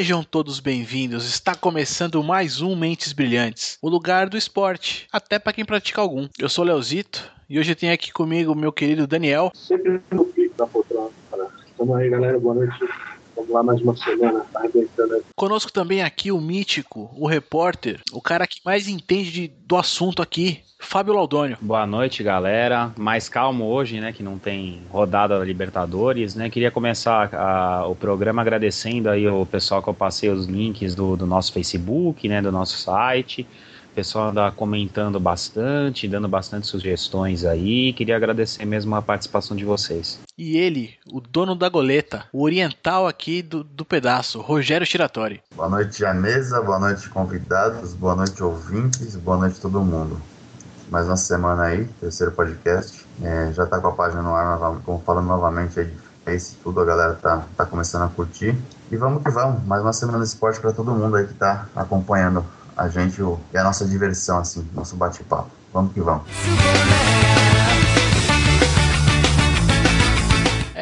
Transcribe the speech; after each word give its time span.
Sejam 0.00 0.24
todos 0.24 0.60
bem-vindos. 0.60 1.26
Está 1.26 1.54
começando 1.54 2.24
mais 2.24 2.62
um 2.62 2.74
Mentes 2.74 3.12
Brilhantes, 3.12 3.76
o 3.82 3.88
lugar 3.90 4.30
do 4.30 4.38
esporte, 4.38 5.06
até 5.12 5.38
para 5.38 5.52
quem 5.52 5.62
pratica 5.62 6.00
algum. 6.00 6.26
Eu 6.38 6.48
sou 6.48 6.64
o 6.64 6.66
Leozito 6.66 7.30
e 7.50 7.58
hoje 7.58 7.72
eu 7.72 7.76
tenho 7.76 7.92
aqui 7.92 8.10
comigo 8.10 8.50
o 8.50 8.56
meu 8.56 8.72
querido 8.72 9.06
Daniel. 9.06 9.52
Sempre 9.54 10.00
no 10.10 10.24
pico 10.24 10.56
da 10.56 10.66
poltrona. 10.66 11.10
Tamo 11.76 11.94
aí, 11.94 12.08
galera. 12.08 12.40
Boa 12.40 12.54
noite. 12.54 12.78
Lá 13.50 13.62
mais 13.64 13.80
uma 13.82 13.96
semana, 13.96 14.44
tá 14.52 14.60
arrebentando 14.60 15.14
aí. 15.14 15.22
Conosco 15.34 15.72
também 15.72 16.02
aqui 16.02 16.30
o 16.30 16.40
mítico, 16.40 17.10
o 17.16 17.26
repórter, 17.26 18.00
o 18.12 18.20
cara 18.20 18.46
que 18.46 18.60
mais 18.64 18.86
entende 18.86 19.30
de- 19.32 19.48
do 19.66 19.76
assunto 19.76 20.22
aqui, 20.22 20.60
Fábio 20.78 21.12
Laudônio. 21.14 21.58
Boa 21.60 21.86
noite, 21.86 22.22
galera. 22.22 22.92
Mais 22.96 23.28
calmo 23.28 23.64
hoje, 23.66 24.00
né? 24.00 24.12
Que 24.12 24.22
não 24.22 24.38
tem 24.38 24.82
rodada 24.88 25.38
da 25.38 25.44
Libertadores, 25.44 26.34
né? 26.34 26.48
Queria 26.48 26.70
começar 26.70 27.34
a- 27.34 27.86
o 27.86 27.94
programa 27.96 28.40
agradecendo 28.40 29.10
aí 29.10 29.26
o 29.28 29.44
pessoal 29.44 29.82
que 29.82 29.88
eu 29.88 29.94
passei 29.94 30.30
os 30.30 30.46
links 30.46 30.94
do, 30.94 31.16
do 31.16 31.26
nosso 31.26 31.52
Facebook, 31.52 32.28
né? 32.28 32.40
Do 32.40 32.52
nosso 32.52 32.78
site. 32.78 33.46
O 33.90 33.92
pessoal 33.92 34.28
anda 34.28 34.52
comentando 34.52 35.18
bastante, 35.18 36.06
dando 36.06 36.28
bastante 36.28 36.64
sugestões 36.68 37.44
aí. 37.44 37.92
Queria 37.92 38.14
agradecer 38.14 38.64
mesmo 38.64 38.94
a 38.94 39.02
participação 39.02 39.56
de 39.56 39.64
vocês. 39.64 40.20
E 40.38 40.56
ele, 40.56 40.94
o 41.12 41.20
dono 41.20 41.56
da 41.56 41.68
goleta, 41.68 42.24
o 42.32 42.44
oriental 42.44 43.08
aqui 43.08 43.42
do, 43.42 43.64
do 43.64 43.84
pedaço, 43.84 44.40
Rogério 44.40 44.86
Tiratori. 44.86 45.42
Boa 45.56 45.68
noite 45.68 46.04
à 46.04 46.14
mesa, 46.14 46.62
boa 46.62 46.78
noite 46.78 47.08
convidados, 47.08 47.92
boa 47.92 48.14
noite 48.14 48.40
ouvintes, 48.40 49.16
boa 49.16 49.36
noite 49.36 49.60
todo 49.60 49.80
mundo. 49.80 50.22
Mais 50.88 51.06
uma 51.06 51.16
semana 51.16 51.64
aí, 51.64 51.84
terceiro 52.00 52.30
podcast. 52.30 53.04
É, 53.20 53.52
já 53.52 53.66
tá 53.66 53.80
com 53.80 53.88
a 53.88 53.92
página 53.92 54.22
no 54.22 54.36
ar, 54.36 54.80
como 54.84 55.00
falando 55.00 55.26
novamente 55.26 55.80
aí 55.80 55.86
de 55.86 56.10
Face, 56.24 56.54
tudo, 56.62 56.80
a 56.80 56.84
galera 56.84 57.14
tá, 57.14 57.44
tá 57.56 57.66
começando 57.66 58.02
a 58.02 58.08
curtir. 58.08 58.54
E 58.92 58.96
vamos 58.96 59.22
que 59.22 59.30
vamos, 59.30 59.66
mais 59.66 59.82
uma 59.82 59.92
semana 59.92 60.18
de 60.18 60.26
esporte 60.26 60.60
para 60.60 60.70
todo 60.70 60.92
mundo 60.92 61.16
aí 61.16 61.26
que 61.26 61.34
tá 61.34 61.66
acompanhando 61.74 62.44
a 62.76 62.88
gente 62.88 63.20
e 63.52 63.58
a 63.58 63.64
nossa 63.64 63.84
diversão, 63.84 64.38
assim, 64.38 64.66
nosso 64.74 64.96
bate-papo. 64.96 65.50
Vamos 65.72 65.92
que 65.92 66.00
vamos. 66.00 66.24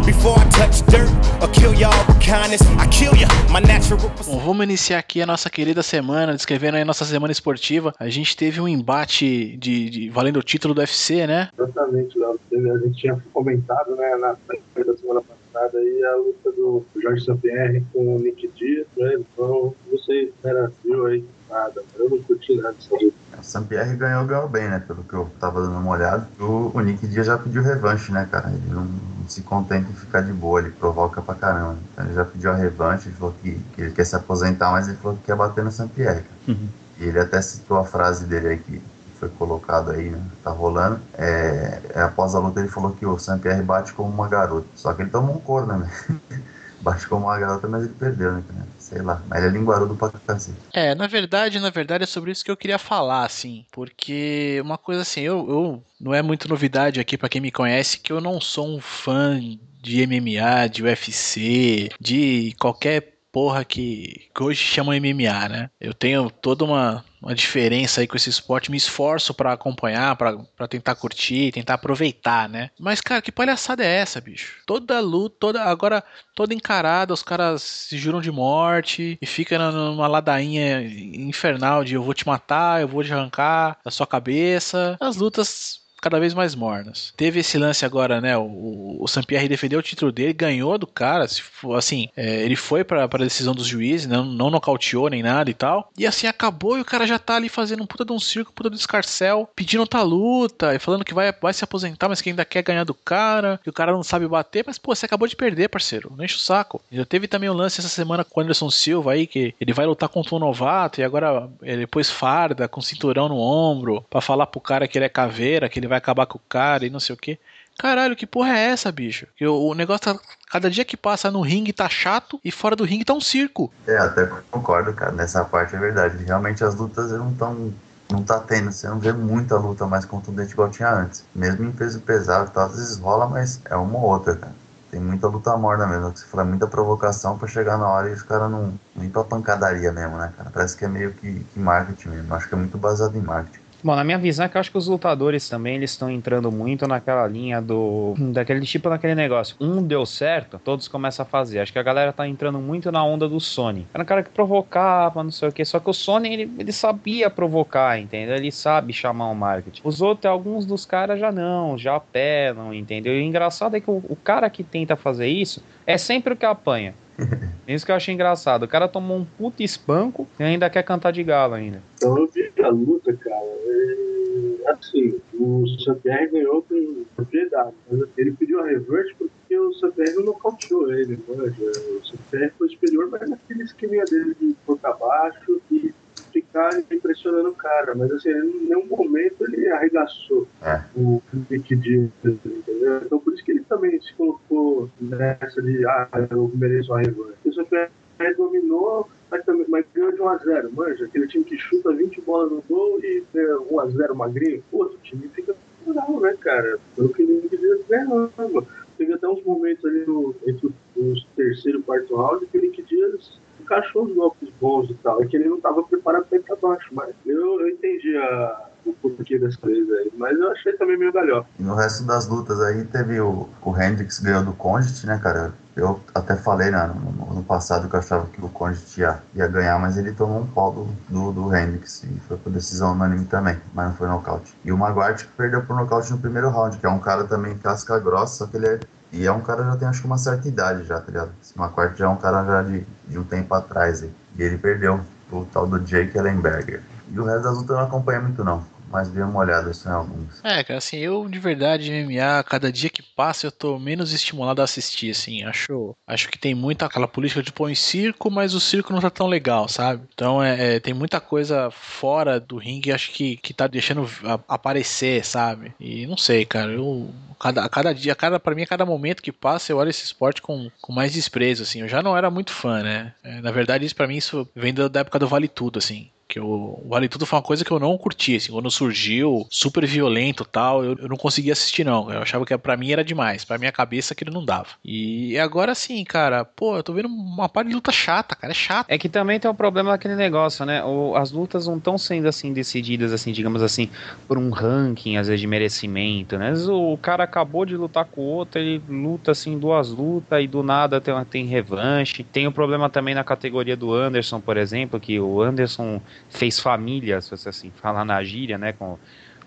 Bom, 4.27 4.39
vamos 4.39 4.63
iniciar 4.65 4.99
aqui 4.99 5.21
a 5.21 5.25
nossa 5.25 5.49
querida 5.49 5.81
semana, 5.81 6.33
descrevendo 6.35 6.75
aí 6.75 6.81
a 6.81 6.85
nossa 6.85 7.05
semana 7.05 7.31
esportiva. 7.31 7.93
A 7.97 8.09
gente 8.09 8.35
teve 8.35 8.59
um 8.59 8.67
embate 8.67 9.55
de, 9.57 9.89
de- 9.89 10.09
valendo 10.09 10.37
o 10.37 10.43
título 10.43 10.73
do 10.73 10.79
UFC, 10.81 11.25
né? 11.25 11.49
Exatamente, 11.57 12.19
Léo. 12.19 12.37
A 12.73 12.77
gente 12.79 12.99
tinha 12.99 13.17
comentado 13.33 13.95
né, 13.95 14.15
na 14.19 14.35
da 14.83 14.97
semana 14.97 15.21
passada 15.21 15.77
aí 15.77 16.03
a 16.03 16.15
luta 16.17 16.51
do 16.51 16.85
Jorge 17.01 17.23
Sampierre 17.23 17.83
com 17.93 18.15
o 18.17 18.19
Nick 18.19 18.49
Diaz, 18.55 18.85
né? 18.97 19.13
Então, 19.17 19.73
não 19.89 19.97
sei, 19.99 20.33
era 20.43 20.71
viu 20.83 21.05
aí 21.05 21.23
nada. 21.49 21.81
Eu 21.97 22.09
não 22.09 22.21
curti 22.23 22.55
nada 22.55 22.73
dessa 22.73 22.93
luta. 22.93 23.17
O 23.39 23.43
Sampierre 23.43 23.95
ganhou, 23.95 24.25
ganhou 24.25 24.49
bem, 24.49 24.69
né? 24.69 24.83
Pelo 24.85 25.03
que 25.03 25.13
eu 25.13 25.29
tava 25.39 25.61
dando 25.61 25.77
uma 25.77 25.91
olhada. 25.91 26.27
O, 26.39 26.71
o 26.73 26.79
Nick 26.81 27.07
Diaz 27.07 27.27
já 27.27 27.37
pediu 27.37 27.63
revanche, 27.63 28.11
né, 28.11 28.27
cara? 28.29 28.49
Ele 28.49 28.69
não, 28.69 28.83
não 28.83 29.29
se 29.29 29.41
contenta 29.41 29.89
em 29.89 29.95
ficar 29.95 30.21
de 30.21 30.33
boa, 30.33 30.59
ele 30.59 30.71
provoca 30.71 31.21
pra 31.21 31.35
caramba. 31.35 31.77
Então 31.93 32.05
ele 32.05 32.13
já 32.13 32.25
pediu 32.25 32.51
a 32.51 32.55
revanche, 32.55 33.07
ele 33.07 33.15
falou 33.15 33.33
que, 33.41 33.51
que 33.73 33.81
ele 33.81 33.91
quer 33.91 34.05
se 34.05 34.15
aposentar, 34.15 34.71
mas 34.71 34.87
ele 34.87 34.97
falou 34.97 35.17
que 35.17 35.23
quer 35.23 35.35
bater 35.35 35.63
no 35.63 35.71
Sampierre. 35.71 36.21
cara. 36.21 36.55
E 36.99 37.05
ele 37.05 37.19
até 37.19 37.41
citou 37.41 37.77
a 37.77 37.85
frase 37.85 38.25
dele 38.25 38.47
aí 38.49 38.57
que 38.57 38.81
foi 39.19 39.29
colocado 39.29 39.91
aí, 39.91 40.09
né? 40.09 40.21
Tá 40.43 40.51
rolando. 40.51 40.99
É, 41.17 41.81
é, 41.93 42.01
após 42.01 42.35
a 42.35 42.39
luta 42.39 42.59
ele 42.59 42.69
falou 42.69 42.91
que 42.91 43.05
o 43.05 43.17
Sampierre 43.19 43.61
bate 43.61 43.93
como 43.93 44.09
uma 44.09 44.27
garota. 44.27 44.67
Só 44.75 44.93
que 44.93 45.01
ele 45.01 45.09
tomou 45.09 45.35
um 45.35 45.39
corno, 45.39 45.77
né? 45.77 45.89
bate 46.81 47.07
como 47.07 47.25
uma 47.25 47.37
garota, 47.37 47.67
mas 47.67 47.83
ele 47.83 47.93
perdeu, 47.93 48.33
né? 48.33 48.43
Sei 48.89 49.03
lá. 49.03 49.21
Mas 49.27 49.43
ele 49.43 49.49
é 49.49 49.59
linguarudo 49.59 49.95
pra 49.95 50.09
cacete. 50.09 50.57
É, 50.73 50.95
na 50.95 51.05
verdade, 51.05 51.59
na 51.59 51.69
verdade 51.69 52.03
é 52.03 52.07
sobre 52.07 52.31
isso 52.31 52.43
que 52.43 52.49
eu 52.49 52.57
queria 52.57 52.79
falar, 52.79 53.23
assim, 53.23 53.63
porque 53.71 54.59
uma 54.63 54.79
coisa 54.79 55.03
assim, 55.03 55.21
eu, 55.21 55.47
eu 55.47 55.83
não 56.01 56.11
é 56.11 56.23
muito 56.23 56.49
novidade 56.49 56.99
aqui 56.99 57.15
pra 57.15 57.29
quem 57.29 57.39
me 57.39 57.51
conhece 57.51 57.99
que 57.99 58.11
eu 58.11 58.19
não 58.19 58.41
sou 58.41 58.67
um 58.67 58.81
fã 58.81 59.39
de 59.79 60.01
MMA, 60.01 60.67
de 60.67 60.83
UFC, 60.83 61.89
de 62.01 62.55
qualquer 62.59 63.18
porra 63.31 63.63
que, 63.63 64.29
hoje 64.39 64.63
chama 64.63 64.95
MMA, 64.95 65.49
né? 65.49 65.69
Eu 65.79 65.93
tenho 65.93 66.29
toda 66.29 66.63
uma, 66.63 67.05
uma 67.21 67.35
diferença 67.35 68.01
aí 68.01 68.07
com 68.07 68.17
esse 68.17 68.29
esporte, 68.29 68.71
me 68.71 68.77
esforço 68.77 69.33
pra 69.33 69.53
acompanhar, 69.53 70.15
pra 70.15 70.67
tentar 70.67 70.95
curtir, 70.95 71.51
tentar 71.51 71.75
aproveitar, 71.75 72.49
né? 72.49 72.69
Mas 72.79 73.01
cara, 73.01 73.21
que 73.21 73.31
palhaçada 73.31 73.83
é 73.83 73.97
essa, 73.97 74.19
bicho? 74.21 74.61
Toda 74.65 74.99
luta, 74.99 75.35
toda 75.39 75.63
agora 75.63 76.03
toda 76.35 76.53
encarada, 76.53 77.13
os 77.13 77.23
caras 77.23 77.61
se 77.61 77.97
juram 77.97 78.21
de 78.21 78.31
morte 78.31 79.17
e 79.21 79.25
fica 79.25 79.57
numa 79.71 80.07
ladainha 80.07 80.81
infernal 80.81 81.83
de 81.83 81.95
eu 81.95 82.03
vou 82.03 82.13
te 82.13 82.25
matar, 82.25 82.81
eu 82.81 82.87
vou 82.87 83.03
te 83.03 83.13
arrancar 83.13 83.77
da 83.83 83.91
sua 83.91 84.07
cabeça. 84.07 84.97
As 84.99 85.17
lutas 85.17 85.81
cada 86.01 86.19
vez 86.19 86.33
mais 86.33 86.55
mornas. 86.55 87.13
Teve 87.15 87.39
esse 87.39 87.57
lance 87.57 87.85
agora, 87.85 88.21
né? 88.21 88.37
O, 88.37 88.97
o 88.99 89.07
Sampierre 89.07 89.47
defendeu 89.47 89.79
o 89.79 89.83
título 89.83 90.11
dele, 90.11 90.33
ganhou 90.33 90.77
do 90.77 90.87
cara. 90.87 91.27
Se 91.27 91.41
for, 91.41 91.75
assim, 91.75 92.09
é, 92.15 92.41
ele 92.41 92.55
foi 92.55 92.83
pra, 92.83 93.07
pra 93.07 93.23
decisão 93.23 93.53
dos 93.53 93.67
juízes, 93.67 94.07
não, 94.07 94.23
não 94.23 94.49
nocauteou 94.49 95.09
nem 95.09 95.23
nada 95.23 95.49
e 95.49 95.53
tal. 95.53 95.91
E 95.97 96.05
assim 96.05 96.27
acabou 96.27 96.77
e 96.77 96.81
o 96.81 96.85
cara 96.85 97.05
já 97.05 97.19
tá 97.19 97.35
ali 97.35 97.49
fazendo 97.49 97.83
um 97.83 97.87
puta 97.87 98.05
de 98.05 98.11
um 98.11 98.19
circo, 98.19 98.53
puta 98.53 98.69
do 98.69 98.75
escarcel, 98.75 99.49
pedindo 99.55 99.81
outra 99.81 100.01
luta 100.01 100.73
e 100.75 100.79
falando 100.79 101.05
que 101.05 101.13
vai, 101.13 101.33
vai 101.33 101.53
se 101.53 101.63
aposentar, 101.63 102.09
mas 102.09 102.21
que 102.21 102.29
ainda 102.29 102.45
quer 102.45 102.63
ganhar 102.63 102.83
do 102.83 102.93
cara, 102.93 103.59
que 103.63 103.69
o 103.69 103.73
cara 103.73 103.91
não 103.91 104.03
sabe 104.03 104.27
bater. 104.27 104.63
Mas 104.65 104.77
pô, 104.77 104.95
você 104.95 105.05
acabou 105.05 105.27
de 105.27 105.35
perder, 105.35 105.69
parceiro. 105.69 106.11
Não 106.15 106.23
enche 106.23 106.35
o 106.35 106.39
saco. 106.39 106.81
Já 106.91 107.05
teve 107.05 107.27
também 107.27 107.49
um 107.49 107.53
lance 107.53 107.79
essa 107.79 107.89
semana 107.89 108.23
com 108.23 108.39
o 108.39 108.43
Anderson 108.43 108.69
Silva 108.69 109.13
aí, 109.13 109.27
que 109.27 109.53
ele 109.59 109.73
vai 109.73 109.85
lutar 109.85 110.09
contra 110.09 110.35
um 110.35 110.39
novato 110.39 111.01
e 111.01 111.03
agora 111.03 111.49
ele 111.61 111.85
pôs 111.85 112.09
farda 112.09 112.67
com 112.67 112.81
cinturão 112.81 113.27
no 113.27 113.37
ombro 113.37 114.05
pra 114.09 114.21
falar 114.21 114.47
pro 114.47 114.61
cara 114.61 114.87
que 114.87 114.97
ele 114.97 115.05
é 115.05 115.09
caveira, 115.09 115.69
que 115.69 115.79
ele 115.79 115.88
vai 115.89 115.97
acabar 115.97 116.25
com 116.25 116.37
o 116.37 116.41
cara 116.47 116.85
e 116.85 116.89
não 116.89 116.99
sei 116.99 117.13
o 117.13 117.17
que. 117.17 117.37
caralho, 117.77 118.15
que 118.15 118.25
porra 118.25 118.57
é 118.57 118.67
essa, 118.67 118.91
bicho? 118.91 119.27
Que 119.35 119.45
o, 119.45 119.73
negócio 119.73 120.01
tá. 120.01 120.19
Cada 120.49 120.69
dia 120.69 120.85
que 120.85 120.95
passa 120.95 121.29
no 121.29 121.41
ringue 121.41 121.73
tá 121.73 121.89
chato 121.89 122.39
e 122.43 122.51
fora 122.51 122.75
do 122.75 122.83
ringue 122.83 123.05
tá 123.05 123.13
um 123.13 123.21
circo. 123.21 123.71
É, 123.85 123.97
até 123.97 124.25
concordo, 124.49 124.93
cara. 124.93 125.11
Nessa 125.11 125.43
parte 125.43 125.75
é 125.75 125.79
verdade. 125.79 126.23
Realmente 126.23 126.63
as 126.63 126.75
lutas 126.75 127.11
não 127.11 127.31
estão. 127.31 127.73
Não 128.11 128.23
tá 128.23 128.39
tendo, 128.39 128.71
você 128.71 128.87
não 128.87 128.97
vê 128.97 129.13
muita 129.13 129.55
luta 129.55 129.85
mais 129.85 130.03
contundente 130.03 130.53
igual 130.53 130.71
tinha 130.71 130.91
antes. 130.91 131.23
Mesmo 131.35 131.65
em 131.65 131.71
peso 131.71 131.99
pesado, 131.99 132.49
tá, 132.49 132.63
às 132.65 132.75
vezes 132.75 132.97
rola, 132.97 133.27
mas 133.27 133.61
é 133.65 133.75
uma 133.75 133.99
ou 133.99 134.05
outra, 134.05 134.35
cara. 134.35 134.55
Tem 134.89 134.99
muita 134.99 135.27
luta 135.27 135.55
morna 135.55 135.85
mesmo, 135.85 136.11
que 136.11 136.19
você 136.19 136.25
fala, 136.25 136.43
muita 136.43 136.65
provocação 136.65 137.37
pra 137.37 137.47
chegar 137.47 137.77
na 137.77 137.87
hora 137.87 138.09
e 138.09 138.13
os 138.13 138.23
caras 138.23 138.49
não. 138.49 138.73
Nem 138.95 139.09
pra 139.09 139.23
pancadaria 139.23 139.91
mesmo, 139.91 140.17
né, 140.17 140.33
cara? 140.35 140.49
Parece 140.49 140.75
que 140.75 140.83
é 140.83 140.87
meio 140.87 141.13
que, 141.13 141.43
que 141.43 141.59
marketing 141.59 142.09
mesmo. 142.09 142.33
Acho 142.33 142.47
que 142.47 142.55
é 142.55 142.57
muito 142.57 142.77
baseado 142.77 143.15
em 143.15 143.21
marketing. 143.21 143.68
Bom, 143.81 143.95
na 143.95 144.03
minha 144.03 144.17
visão 144.17 144.45
é 144.45 144.49
que 144.49 144.57
eu 144.57 144.59
acho 144.59 144.71
que 144.71 144.77
os 144.77 144.87
lutadores 144.87 145.47
também 145.47 145.75
eles 145.75 145.91
estão 145.91 146.09
entrando 146.09 146.51
muito 146.51 146.85
naquela 146.85 147.25
linha 147.25 147.61
do 147.61 148.13
daquele 148.33 148.65
tipo 148.65 148.89
daquele 148.89 149.15
negócio. 149.15 149.55
Um 149.59 149.81
deu 149.81 150.05
certo, 150.05 150.59
todos 150.59 150.87
começam 150.89 151.23
a 151.23 151.25
fazer. 151.25 151.59
Acho 151.59 151.71
que 151.71 151.79
a 151.79 151.83
galera 151.83 152.11
tá 152.11 152.27
entrando 152.27 152.59
muito 152.59 152.91
na 152.91 153.03
onda 153.03 153.27
do 153.27 153.39
Sony. 153.39 153.87
Era 153.93 154.03
um 154.03 154.05
cara 154.05 154.21
que 154.21 154.29
provocava, 154.29 155.23
não 155.23 155.31
sei 155.31 155.47
o 155.47 155.51
que. 155.51 155.63
Só 155.63 155.79
que 155.79 155.89
o 155.89 155.93
Sony 155.93 156.33
ele, 156.33 156.51
ele 156.59 156.71
sabia 156.73 157.29
provocar, 157.29 157.97
entendeu? 157.97 158.35
Ele 158.35 158.51
sabe 158.51 158.91
chamar 158.91 159.29
o 159.29 159.35
marketing. 159.35 159.81
Os 159.83 160.01
outros, 160.01 160.25
alguns 160.25 160.65
dos 160.65 160.85
caras 160.85 161.17
já 161.17 161.31
não, 161.31 161.77
já 161.77 161.95
apelam, 161.95 162.73
entendeu? 162.73 163.13
E 163.13 163.21
o 163.21 163.23
engraçado 163.23 163.77
é 163.77 163.79
que 163.79 163.89
o, 163.89 164.03
o 164.09 164.15
cara 164.15 164.49
que 164.49 164.63
tenta 164.63 164.97
fazer 164.97 165.27
isso 165.27 165.63
é 165.87 165.97
sempre 165.97 166.33
o 166.33 166.37
que 166.37 166.45
apanha. 166.45 166.93
Isso 167.67 167.85
que 167.85 167.91
eu 167.91 167.95
achei 167.95 168.13
engraçado. 168.13 168.63
O 168.63 168.67
cara 168.67 168.87
tomou 168.87 169.17
um 169.17 169.25
puto 169.25 169.61
espanco 169.61 170.27
e 170.39 170.43
ainda 170.43 170.69
quer 170.69 170.83
cantar 170.83 171.11
de 171.11 171.23
galo 171.23 171.53
ainda. 171.53 171.81
Então 171.97 172.17
eu 172.17 172.27
vi 172.27 172.51
a 172.63 172.69
luta, 172.69 173.13
cara. 173.13 173.35
É, 173.35 174.71
assim, 174.71 175.19
o 175.33 175.65
Sampierre 175.83 176.27
ganhou 176.27 176.61
com 176.63 177.05
propriedade. 177.15 177.73
Mas 177.89 178.09
ele 178.17 178.31
pediu 178.31 178.59
a 178.61 178.67
reverse 178.67 179.13
porque 179.17 179.57
o 179.57 179.73
Sampierre 179.73 180.13
não 180.13 180.25
nocauteou 180.25 180.91
ele. 180.91 181.19
Manja. 181.27 181.63
O 181.63 182.05
Sampierre 182.05 182.51
foi 182.57 182.69
superior, 182.69 183.09
mas 183.11 183.29
naquele 183.29 183.63
esqueminha 183.63 184.05
dele 184.05 184.35
de 184.39 184.55
boca 184.65 184.89
abaixo 184.89 185.61
e 185.71 185.93
ficar 186.29 186.69
impressionando 186.91 187.49
o 187.49 187.55
cara. 187.55 187.93
Mas 187.95 188.11
assim, 188.11 188.29
em 188.29 188.67
nenhum 188.67 188.85
momento 188.85 189.43
ele 189.43 189.67
arregaçou 189.69 190.47
É. 190.61 190.81
o 190.95 191.21
Nick 191.49 191.75
Diaz, 191.75 192.09
entendeu? 192.23 193.01
Então 193.05 193.19
por 193.19 193.33
isso 193.33 193.43
que 193.43 193.51
ele 193.51 193.63
também 193.67 193.99
se 194.01 194.13
colocou 194.13 194.89
nessa 194.99 195.61
de 195.61 195.85
ah, 195.85 196.07
eu 196.31 196.51
mereço 196.55 196.91
uma 196.91 197.01
revanche. 197.01 197.37
O 197.45 197.53
Sampierre 197.53 197.89
dominou, 198.37 199.09
mas, 199.31 199.45
também, 199.45 199.65
mas 199.69 199.85
ganhou 199.93 200.11
de 200.11 200.17
1x0, 200.17 200.71
manja. 200.71 201.05
Aquele 201.05 201.27
time 201.27 201.43
que 201.43 201.57
chuta 201.57 201.93
20 201.93 202.21
bolas 202.21 202.51
no 202.51 202.63
gol 202.67 202.99
e 202.99 203.23
ganha 203.33 203.57
1x0 203.57 204.13
magrinho. 204.15 204.63
Pô, 204.71 204.85
o 204.85 204.97
time 205.03 205.27
fica 205.29 205.55
bravo, 205.85 206.19
né, 206.19 206.35
cara? 206.39 206.79
Pelo 206.95 207.09
que 207.09 207.21
ele 207.21 207.47
diz, 207.49 207.85
ganhando. 207.87 208.67
Teve 208.97 209.13
até 209.13 209.27
uns 209.29 209.41
momentos 209.43 209.85
ali 209.85 210.05
no, 210.05 210.35
entre 210.45 210.69
os 210.97 211.25
terceiro 211.35 211.79
e 211.79 211.83
quarto 211.83 212.15
round 212.15 212.45
que 212.47 212.57
o 212.57 212.61
Nick 212.61 212.81
Dias 212.81 213.39
encaixou 213.69 214.05
os 214.05 214.15
golpes 214.15 214.49
bons 214.59 214.89
e 214.89 214.93
tal. 214.95 215.21
É 215.21 215.25
que 215.25 215.37
ele 215.37 215.47
não 215.47 215.57
estava 215.57 215.83
preparado 215.83 216.25
para 216.25 216.37
ir 216.37 216.41
pra 216.41 216.55
baixo, 216.55 216.89
mas 216.91 217.13
eu, 217.25 217.61
eu 217.61 217.69
entendi 217.69 218.17
a, 218.17 218.69
o 218.85 218.93
porquê 218.93 219.37
dessa 219.37 219.57
coisa 219.57 219.93
aí. 219.95 220.11
Mas 220.17 220.37
eu 220.37 220.51
achei 220.51 220.73
também 220.73 220.97
meio 220.97 221.13
galhofa. 221.13 221.47
E 221.59 221.63
no 221.63 221.75
resto 221.75 222.03
das 222.03 222.27
lutas 222.27 222.59
aí 222.61 222.83
teve 222.85 223.19
o, 223.21 223.47
o 223.61 223.81
Hendrix 223.81 224.19
ganhou 224.19 224.43
do 224.43 224.53
Condit, 224.53 225.05
né, 225.05 225.19
cara? 225.21 225.53
Eu 225.75 225.99
até 226.13 226.35
falei 226.35 226.71
né, 226.71 226.93
no, 226.93 227.35
no 227.35 227.43
passado 227.43 227.87
que 227.87 227.95
eu 227.95 227.99
achava 227.99 228.25
que 228.25 228.43
o 228.43 228.49
Condit 228.49 228.99
ia, 228.99 229.21
ia 229.33 229.47
ganhar, 229.47 229.79
mas 229.79 229.97
ele 229.97 230.11
tomou 230.11 230.41
um 230.41 230.47
pau 230.47 230.73
do, 230.73 230.87
do, 231.07 231.31
do 231.31 231.55
Hendrix 231.55 232.03
e 232.03 232.19
foi 232.27 232.37
por 232.37 232.51
decisão 232.51 232.91
unânime 232.93 233.25
também, 233.25 233.57
mas 233.73 233.87
não 233.87 233.95
foi 233.95 234.07
nocaute. 234.07 234.53
E 234.65 234.71
o 234.71 234.77
Maguire 234.77 235.25
perdeu 235.37 235.63
por 235.63 235.75
nocaute 235.75 236.11
no 236.11 236.17
primeiro 236.17 236.49
round, 236.49 236.77
que 236.77 236.85
é 236.85 236.89
um 236.89 236.99
cara 236.99 237.23
também 237.23 237.57
casca 237.57 237.97
grossa, 237.99 238.45
só 238.45 238.47
que 238.47 238.57
ele 238.57 238.67
é. 238.67 238.79
E 239.11 239.25
é 239.25 239.31
um 239.31 239.41
cara 239.41 239.63
já 239.63 239.75
tem 239.75 239.87
acho 239.87 240.01
que 240.01 240.07
uma 240.07 240.17
certa 240.17 240.47
idade 240.47 240.83
já, 240.83 240.99
tá 240.99 241.07
ligado? 241.07 241.31
Esse 241.41 241.59
McQuarrie 241.59 241.97
já 241.97 242.05
é 242.05 242.09
um 242.09 242.17
cara 242.17 242.45
já 242.45 242.63
de, 242.63 242.85
de 243.07 243.17
um 243.17 243.23
tempo 243.23 243.53
atrás. 243.53 244.03
E 244.03 244.11
ele 244.37 244.57
perdeu 244.57 244.99
o 245.31 245.45
tal 245.45 245.67
do 245.67 245.79
Jake 245.79 246.17
Ellenberger. 246.17 246.81
E 247.11 247.19
o 247.19 247.25
resto 247.25 247.43
das 247.43 247.55
lutas 247.55 247.69
eu 247.71 247.77
não 247.77 247.83
acompanha 247.83 248.21
muito 248.21 248.43
não. 248.43 248.63
Mas 248.91 249.09
dei 249.09 249.21
uma 249.23 249.39
olhada 249.39 249.71
só 249.73 249.89
em 249.89 249.93
alguns. 249.93 250.43
É, 250.43 250.63
cara, 250.63 250.77
assim, 250.77 250.97
eu 250.97 251.27
de 251.29 251.37
verdade, 251.37 251.91
MMA, 251.91 252.43
cada 252.43 252.71
dia 252.71 252.89
que 252.89 253.03
passa 253.03 253.45
eu 253.45 253.51
tô 253.51 253.77
menos 253.77 254.11
estimulado 254.13 254.61
a 254.61 254.63
assistir, 254.63 255.11
assim. 255.11 255.43
Acho, 255.43 255.95
acho 256.07 256.27
que 256.29 256.39
tem 256.39 256.55
muito 256.55 256.83
aquela 256.83 257.07
política 257.07 257.43
de 257.43 257.51
pôr 257.51 257.69
em 257.69 257.75
circo, 257.75 258.31
mas 258.31 258.53
o 258.53 258.59
circo 258.59 258.91
não 258.93 259.01
tá 259.01 259.09
tão 259.09 259.27
legal, 259.27 259.67
sabe? 259.67 260.03
Então 260.13 260.41
é, 260.43 260.75
é, 260.75 260.79
tem 260.79 260.93
muita 260.93 261.19
coisa 261.19 261.69
fora 261.71 262.39
do 262.39 262.57
ringue, 262.57 262.91
acho 262.91 263.11
que, 263.11 263.37
que 263.37 263.53
tá 263.53 263.67
deixando 263.67 264.09
a- 264.23 264.39
aparecer, 264.47 265.25
sabe? 265.25 265.73
E 265.79 266.07
não 266.07 266.17
sei, 266.17 266.45
cara, 266.45 266.71
eu. 266.71 267.13
Cada, 267.39 267.63
a 267.63 267.69
cada 267.69 267.93
dia, 267.93 268.15
cada, 268.15 268.37
pra 268.39 268.53
mim, 268.55 268.63
a 268.63 268.67
cada 268.67 268.85
momento 268.85 269.21
que 269.23 269.31
passa, 269.31 269.71
eu 269.71 269.77
olho 269.77 269.89
esse 269.89 270.03
esporte 270.03 270.41
com, 270.41 270.69
com 270.81 270.91
mais 270.91 271.13
desprezo, 271.13 271.63
assim. 271.63 271.81
Eu 271.81 271.87
já 271.87 272.01
não 272.01 272.17
era 272.17 272.29
muito 272.29 272.51
fã, 272.51 272.81
né? 272.83 273.13
É, 273.23 273.39
na 273.39 273.51
verdade, 273.51 273.85
isso 273.85 273.95
pra 273.95 274.07
mim, 274.07 274.17
isso 274.17 274.47
vem 274.55 274.73
da 274.73 274.99
época 274.99 275.19
do 275.19 275.27
Vale 275.27 275.47
Tudo, 275.47 275.79
assim. 275.79 276.09
Que 276.29 276.39
o 276.39 276.85
Vale 276.87 277.09
Tudo 277.09 277.25
foi 277.25 277.37
uma 277.37 277.43
coisa 277.43 277.65
que 277.65 277.71
eu 277.71 277.79
não 277.79 277.97
curti, 277.97 278.35
assim, 278.35 278.51
quando 278.51 278.69
surgiu, 278.69 279.47
super 279.49 279.83
violento 279.87 280.45
tal, 280.45 280.85
eu, 280.85 280.95
eu 280.99 281.09
não 281.09 281.17
conseguia 281.17 281.53
assistir, 281.53 281.83
não. 281.83 282.11
Eu 282.11 282.21
achava 282.21 282.45
que 282.45 282.55
pra 282.59 282.77
mim 282.77 282.91
era 282.91 283.03
demais, 283.03 283.43
pra 283.43 283.57
minha 283.57 283.71
cabeça 283.71 284.13
aquilo 284.13 284.31
não 284.31 284.45
dava. 284.45 284.67
E 284.85 285.39
agora 285.39 285.73
sim, 285.73 286.03
cara, 286.03 286.45
pô, 286.45 286.77
eu 286.77 286.83
tô 286.83 286.93
vendo 286.93 287.07
uma 287.07 287.49
parte 287.49 287.69
de 287.69 287.73
luta 287.73 287.91
chata, 287.91 288.35
cara, 288.35 288.51
é 288.51 288.55
chato. 288.55 288.85
É 288.91 288.97
que 288.99 289.09
também 289.09 289.39
tem 289.39 289.49
um 289.49 289.55
problema 289.55 289.89
daquele 289.89 290.15
negócio, 290.15 290.63
né? 290.67 290.83
O, 290.83 291.15
as 291.15 291.31
lutas 291.31 291.65
não 291.65 291.77
estão 291.77 291.97
sendo 291.97 292.27
assim 292.27 292.53
decididas, 292.53 293.11
assim, 293.11 293.31
digamos 293.31 293.63
assim, 293.63 293.89
por 294.27 294.37
um 294.37 294.51
ranking, 294.51 295.17
às 295.17 295.27
vezes, 295.27 295.41
de 295.41 295.47
merecimento, 295.47 296.37
né? 296.37 296.53
O 296.69 296.95
cara 296.99 297.23
acabou 297.23 297.65
de 297.65 297.75
lutar 297.75 298.05
com 298.05 298.21
o 298.21 298.25
outro, 298.25 298.61
ele 298.61 298.83
luta 298.87 299.31
assim 299.31 299.57
duas 299.57 299.89
lutas 299.89 300.43
e 300.43 300.47
do 300.47 300.61
nada 300.61 301.01
tem, 301.01 301.13
tem 301.25 301.45
revanche. 301.47 302.23
Tem 302.23 302.45
o 302.45 302.51
problema 302.51 302.87
também 302.87 303.15
na 303.15 303.23
categoria 303.23 303.75
do 303.75 303.91
Anderson, 303.93 304.39
por 304.39 304.57
exemplo, 304.57 304.99
que 304.99 305.19
o 305.19 305.41
Anderson 305.41 305.99
fez 306.29 306.59
família, 306.59 307.21
se 307.21 307.31
você 307.31 307.49
assim 307.49 307.71
falar 307.71 308.03
na 308.05 308.23
gíria, 308.23 308.57
né? 308.57 308.73
Com, 308.73 308.97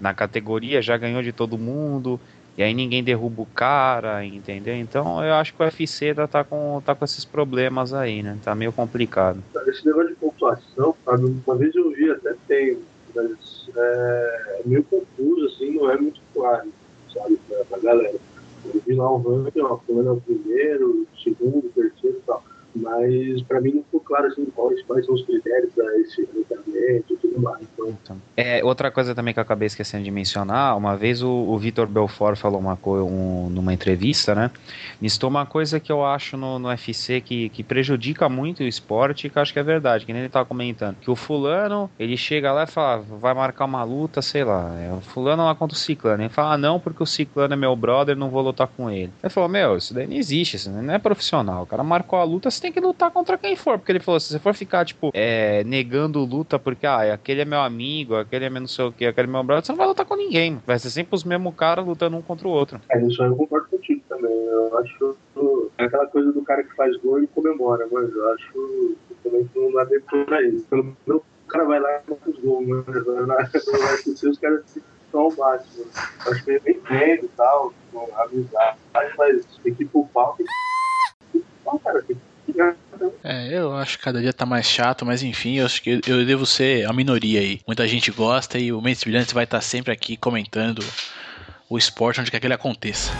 na 0.01 0.15
categoria 0.15 0.83
já 0.83 0.97
ganhou 0.97 1.23
de 1.23 1.33
todo 1.33 1.59
mundo. 1.59 2.21
E 2.57 2.63
aí 2.63 2.75
ninguém 2.75 3.03
derruba 3.03 3.43
o 3.43 3.47
cara, 3.47 4.25
entendeu? 4.25 4.77
Então 4.77 5.25
eu 5.25 5.35
acho 5.35 5.55
que 5.55 5.63
o 5.63 5.65
UFC 5.65 6.15
tá, 6.31 6.45
com, 6.45 6.83
tá 6.85 6.95
com 6.95 7.05
esses 7.05 7.25
problemas 7.25 7.95
aí, 7.95 8.23
né? 8.23 8.39
Tá 8.45 8.55
meio 8.55 8.73
complicado. 8.73 9.43
Esse 9.67 9.87
negócio 9.87 10.11
de 10.11 10.17
pontuação? 10.17 10.95
Uma 11.47 11.57
vez 11.57 11.75
eu 11.75 11.91
vi, 11.93 12.11
até 12.11 12.35
tem, 12.47 12.79
mas 13.15 13.69
é, 13.75 14.61
é 14.61 14.63
meio 14.67 14.85
confuso, 14.85 15.47
assim, 15.47 15.73
não 15.73 15.91
é 15.91 15.97
muito 15.97 16.21
claro, 16.35 16.71
sabe, 17.13 17.39
pra, 17.49 17.65
pra 17.65 17.79
galera. 17.79 18.19
Eu 18.67 18.83
vi 18.87 18.95
lá 18.95 19.13
um 19.13 19.45
ranking, 19.45 19.61
ó, 19.61 19.79
fulano 19.79 20.11
é 20.11 20.13
o 20.13 20.21
primeiro, 20.21 21.07
segundo, 21.23 21.73
terceiro 21.75 22.19
e 22.19 22.27
tal. 22.27 22.45
Mas 22.75 23.43
pra 23.43 23.61
mim 23.61 23.73
não 23.73 23.83
ficou 23.83 24.01
claro 24.01 24.27
assim 24.27 24.45
quais, 24.47 24.83
quais 24.83 25.05
são 25.05 25.15
os 25.15 25.23
critérios 25.23 25.73
para 25.75 26.01
esse 26.01 26.23
recrutamento 26.23 27.13
e 27.13 27.17
tudo 27.17 27.41
mais. 27.41 27.67
Então, 27.75 28.21
É, 28.37 28.65
outra 28.65 28.91
coisa 28.91 29.15
também 29.15 29.35
que 29.35 29.41
eu 29.41 29.43
acabei 29.43 29.67
esquecendo 29.67 30.05
de 30.05 30.11
mencionar, 30.11 30.77
uma 30.77 30.97
vez 30.97 31.23
o, 31.23 31.31
o 31.31 31.59
Vitor 31.59 31.87
Belfort 31.87 32.37
falou 32.37 32.59
uma 32.59 32.77
coisa 32.77 33.05
um, 33.05 33.49
numa 33.51 33.73
entrevista, 33.75 34.35
né? 34.35 34.51
Listou 35.01 35.29
uma 35.29 35.45
coisa 35.45 35.79
que 35.79 35.93
eu 35.93 36.05
acho 36.05 36.37
no, 36.37 36.59
no 36.59 36.69
UFC 36.69 37.21
que, 37.21 37.49
que 37.51 37.63
prejudica 37.63 38.29
muito 38.29 38.61
o 38.61 38.67
esporte 38.67 39.29
que 39.29 39.39
acho 39.39 39.53
que 39.53 39.59
é 39.59 39.63
verdade, 39.63 40.07
que 40.07 40.13
nem 40.13 40.23
ele 40.23 40.29
tava 40.29 40.47
comentando. 40.47 40.97
Que 41.01 41.11
o 41.11 41.17
fulano, 41.17 41.91
ele 41.99 42.17
chega 42.17 42.53
lá 42.53 42.65
e 42.65 42.67
fala, 42.67 43.03
vai 43.03 43.35
marcar 43.35 43.65
uma 43.65 43.83
luta, 43.85 44.23
sei 44.23 44.45
lá, 44.45 44.75
é, 44.81 44.93
o 44.93 45.01
fulano 45.01 45.45
lá 45.45 45.55
contra 45.55 45.77
o 45.77 45.79
ciclano. 45.79 46.23
Ele 46.23 46.29
fala, 46.29 46.55
ah, 46.55 46.59
não, 46.59 46.81
porque 46.81 47.03
o 47.03 47.07
ciclano 47.07 47.55
é 47.55 47.57
meu 47.57 47.75
brother, 47.77 48.17
não 48.17 48.31
vou 48.31 48.43
lutar 48.43 48.69
com 48.69 48.91
ele. 48.91 49.13
Ele 49.23 49.31
falou, 49.31 49.49
meu, 49.49 49.77
isso 49.77 49.93
daí 49.93 50.07
não 50.07 50.17
existe, 50.17 50.57
isso 50.57 50.71
não 50.71 50.93
é 50.93 50.99
profissional. 50.99 51.63
O 51.63 51.67
cara 51.67 51.83
marcou 51.83 52.19
a 52.19 52.25
luta, 52.25 52.51
tem 52.63 52.73
que 52.73 52.81
lutar 52.81 53.11
contra 53.11 53.37
quem 53.37 53.57
for. 53.57 53.79
Porque 53.79 53.93
ele 53.93 54.01
falou, 54.01 54.19
se 54.19 54.29
você 54.29 54.39
for 54.39 54.55
ficar, 54.55 54.85
tipo, 54.85 55.11
é, 55.13 55.63
negando 55.65 56.25
luta 56.25 56.59
porque, 56.59 56.87
ah, 56.87 57.13
aquele 57.13 57.43
é 57.43 57.45
meu 57.45 57.61
amigo, 57.61 58.15
aquele 58.17 58.45
é 58.45 58.51
meu 58.51 58.61
não 58.61 58.69
sei 58.69 58.85
o 58.85 58.93
que, 58.93 59.05
aquele 59.05 59.29
é 59.29 59.31
meu 59.31 59.43
brother, 59.43 59.65
você 59.65 59.73
não 59.73 59.77
vai 59.77 59.87
lutar 59.87 60.07
com 60.07 60.17
ninguém. 60.17 60.63
Vai 60.67 60.79
ser 60.79 60.91
sempre 60.91 61.15
os 61.15 61.25
mesmos 61.25 61.55
caras 61.55 61.85
lutando 61.85 62.17
um 62.17 62.23
contra 62.23 62.47
o 62.47 62.51
outro. 62.51 62.81
é, 62.91 63.03
isso 63.03 63.23
aí 63.23 63.29
eu 63.29 63.37
concordo 63.37 63.69
contigo 63.69 64.03
também. 64.09 64.33
Eu 64.33 64.79
acho 64.79 65.17
é 65.79 65.85
aquela 65.85 66.07
coisa 66.07 66.33
do 66.33 66.43
cara 66.43 66.63
que 66.63 66.75
faz 66.75 66.97
gol 66.99 67.23
e 67.23 67.27
comemora, 67.27 67.87
mas 67.91 68.11
eu 68.15 68.33
acho 68.33 68.53
que 69.09 69.15
também 69.25 69.49
não 69.55 69.73
dá 69.73 69.87
tempo 69.87 70.25
pra 70.25 70.43
isso. 70.43 70.65
Pelo 70.67 70.85
menos 70.85 70.97
o 71.09 71.49
cara 71.49 71.65
vai 71.65 71.81
lá 71.81 71.91
e 71.97 72.01
faz 72.07 72.21
os 72.27 72.41
gols, 72.41 72.67
mas 72.67 73.07
na 73.07 73.27
na 73.27 73.37
UFC 73.37 74.29
os 74.29 74.39
caras 74.39 74.65
ao 75.13 75.31
máximo. 75.37 75.85
Eu 76.25 76.33
acho 76.33 76.45
que 76.45 76.51
ele 76.51 76.61
bem 76.61 76.77
entende 76.77 77.27
e 77.27 77.31
tal, 77.37 77.73
com 77.93 78.09
amizade, 78.17 78.79
mas 79.19 79.45
tem 79.63 79.75
que 79.75 79.83
ir 79.83 79.87
pro 79.87 80.07
pau, 80.07 80.35
tem 80.37 80.47
que 80.47 81.79
cara, 81.79 82.03
tem 82.03 82.17
que. 82.17 82.32
É, 83.25 83.49
eu 83.57 83.75
acho 83.77 83.99
que 83.99 84.05
cada 84.05 84.21
dia 84.21 84.33
tá 84.33 84.45
mais 84.47 84.67
chato, 84.67 85.05
mas 85.07 85.23
enfim, 85.23 85.59
eu 85.59 85.67
acho 85.67 85.83
que 85.83 86.01
eu 86.07 86.25
devo 86.25 86.45
ser 86.45 86.89
a 86.89 86.93
minoria 86.93 87.41
aí. 87.41 87.61
Muita 87.67 87.87
gente 87.87 88.11
gosta 88.11 88.59
e 88.59 88.73
o 88.73 88.81
Mentes 88.81 89.05
Brilhantes 89.05 89.33
vai 89.33 89.45
estar 89.45 89.61
sempre 89.61 89.93
aqui 89.93 90.17
comentando 90.17 90.85
o 91.69 91.79
esporte 91.79 92.21
onde 92.21 92.31
quer 92.31 92.41
que 92.41 92.47
ele 92.47 92.55
aconteça. 92.55 93.13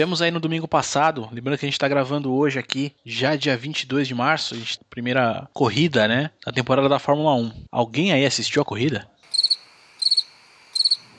Tivemos 0.00 0.22
aí 0.22 0.30
no 0.30 0.40
domingo 0.40 0.66
passado, 0.66 1.28
lembrando 1.30 1.58
que 1.58 1.66
a 1.66 1.68
gente 1.68 1.78
tá 1.78 1.86
gravando 1.86 2.32
hoje 2.32 2.58
aqui, 2.58 2.96
já 3.04 3.36
dia 3.36 3.54
22 3.54 4.08
de 4.08 4.14
março, 4.14 4.54
a 4.54 4.84
primeira 4.88 5.46
corrida, 5.52 6.08
né, 6.08 6.30
da 6.42 6.50
temporada 6.50 6.88
da 6.88 6.98
Fórmula 6.98 7.34
1. 7.34 7.66
Alguém 7.70 8.10
aí 8.10 8.24
assistiu 8.24 8.62
a 8.62 8.64
corrida? 8.64 9.06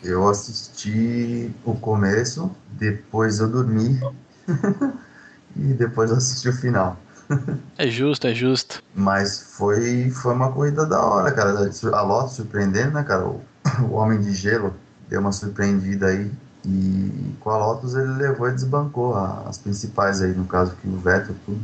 Eu 0.03 0.27
assisti 0.27 1.51
o 1.63 1.75
começo, 1.75 2.49
depois 2.69 3.37
eu 3.37 3.51
dormi 3.51 3.99
e 5.55 5.73
depois 5.73 6.09
eu 6.09 6.17
assisti 6.17 6.49
o 6.49 6.53
final. 6.53 6.97
É 7.77 7.87
justo, 7.87 8.25
é 8.25 8.33
justo. 8.33 8.83
Mas 8.95 9.53
foi, 9.55 10.09
foi 10.09 10.33
uma 10.33 10.51
corrida 10.51 10.87
da 10.87 10.99
hora, 11.01 11.31
cara. 11.31 11.51
A 11.93 12.01
Lotus 12.01 12.33
surpreendendo, 12.33 12.91
né, 12.91 13.03
cara? 13.03 13.25
O, 13.25 13.41
o 13.89 13.93
Homem 13.93 14.19
de 14.19 14.33
Gelo 14.33 14.75
deu 15.07 15.21
uma 15.21 15.31
surpreendida 15.31 16.07
aí. 16.07 16.31
E 16.65 17.35
com 17.39 17.49
a 17.49 17.57
Lotus 17.57 17.95
ele 17.95 18.13
levou 18.13 18.47
e 18.47 18.53
desbancou 18.53 19.15
a, 19.15 19.43
as 19.47 19.57
principais 19.57 20.21
aí, 20.21 20.33
no 20.33 20.45
caso 20.45 20.75
que 20.75 20.87
o 20.87 20.97
Vettel, 20.97 21.35
tudo, 21.45 21.61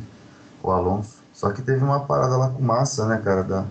o 0.64 0.72
Alonso. 0.72 1.18
Só 1.34 1.52
que 1.52 1.62
teve 1.62 1.84
uma 1.84 2.00
parada 2.00 2.36
lá 2.36 2.50
com 2.50 2.64
Massa, 2.64 3.06
né, 3.06 3.22
cara, 3.24 3.44
da, 3.44 3.66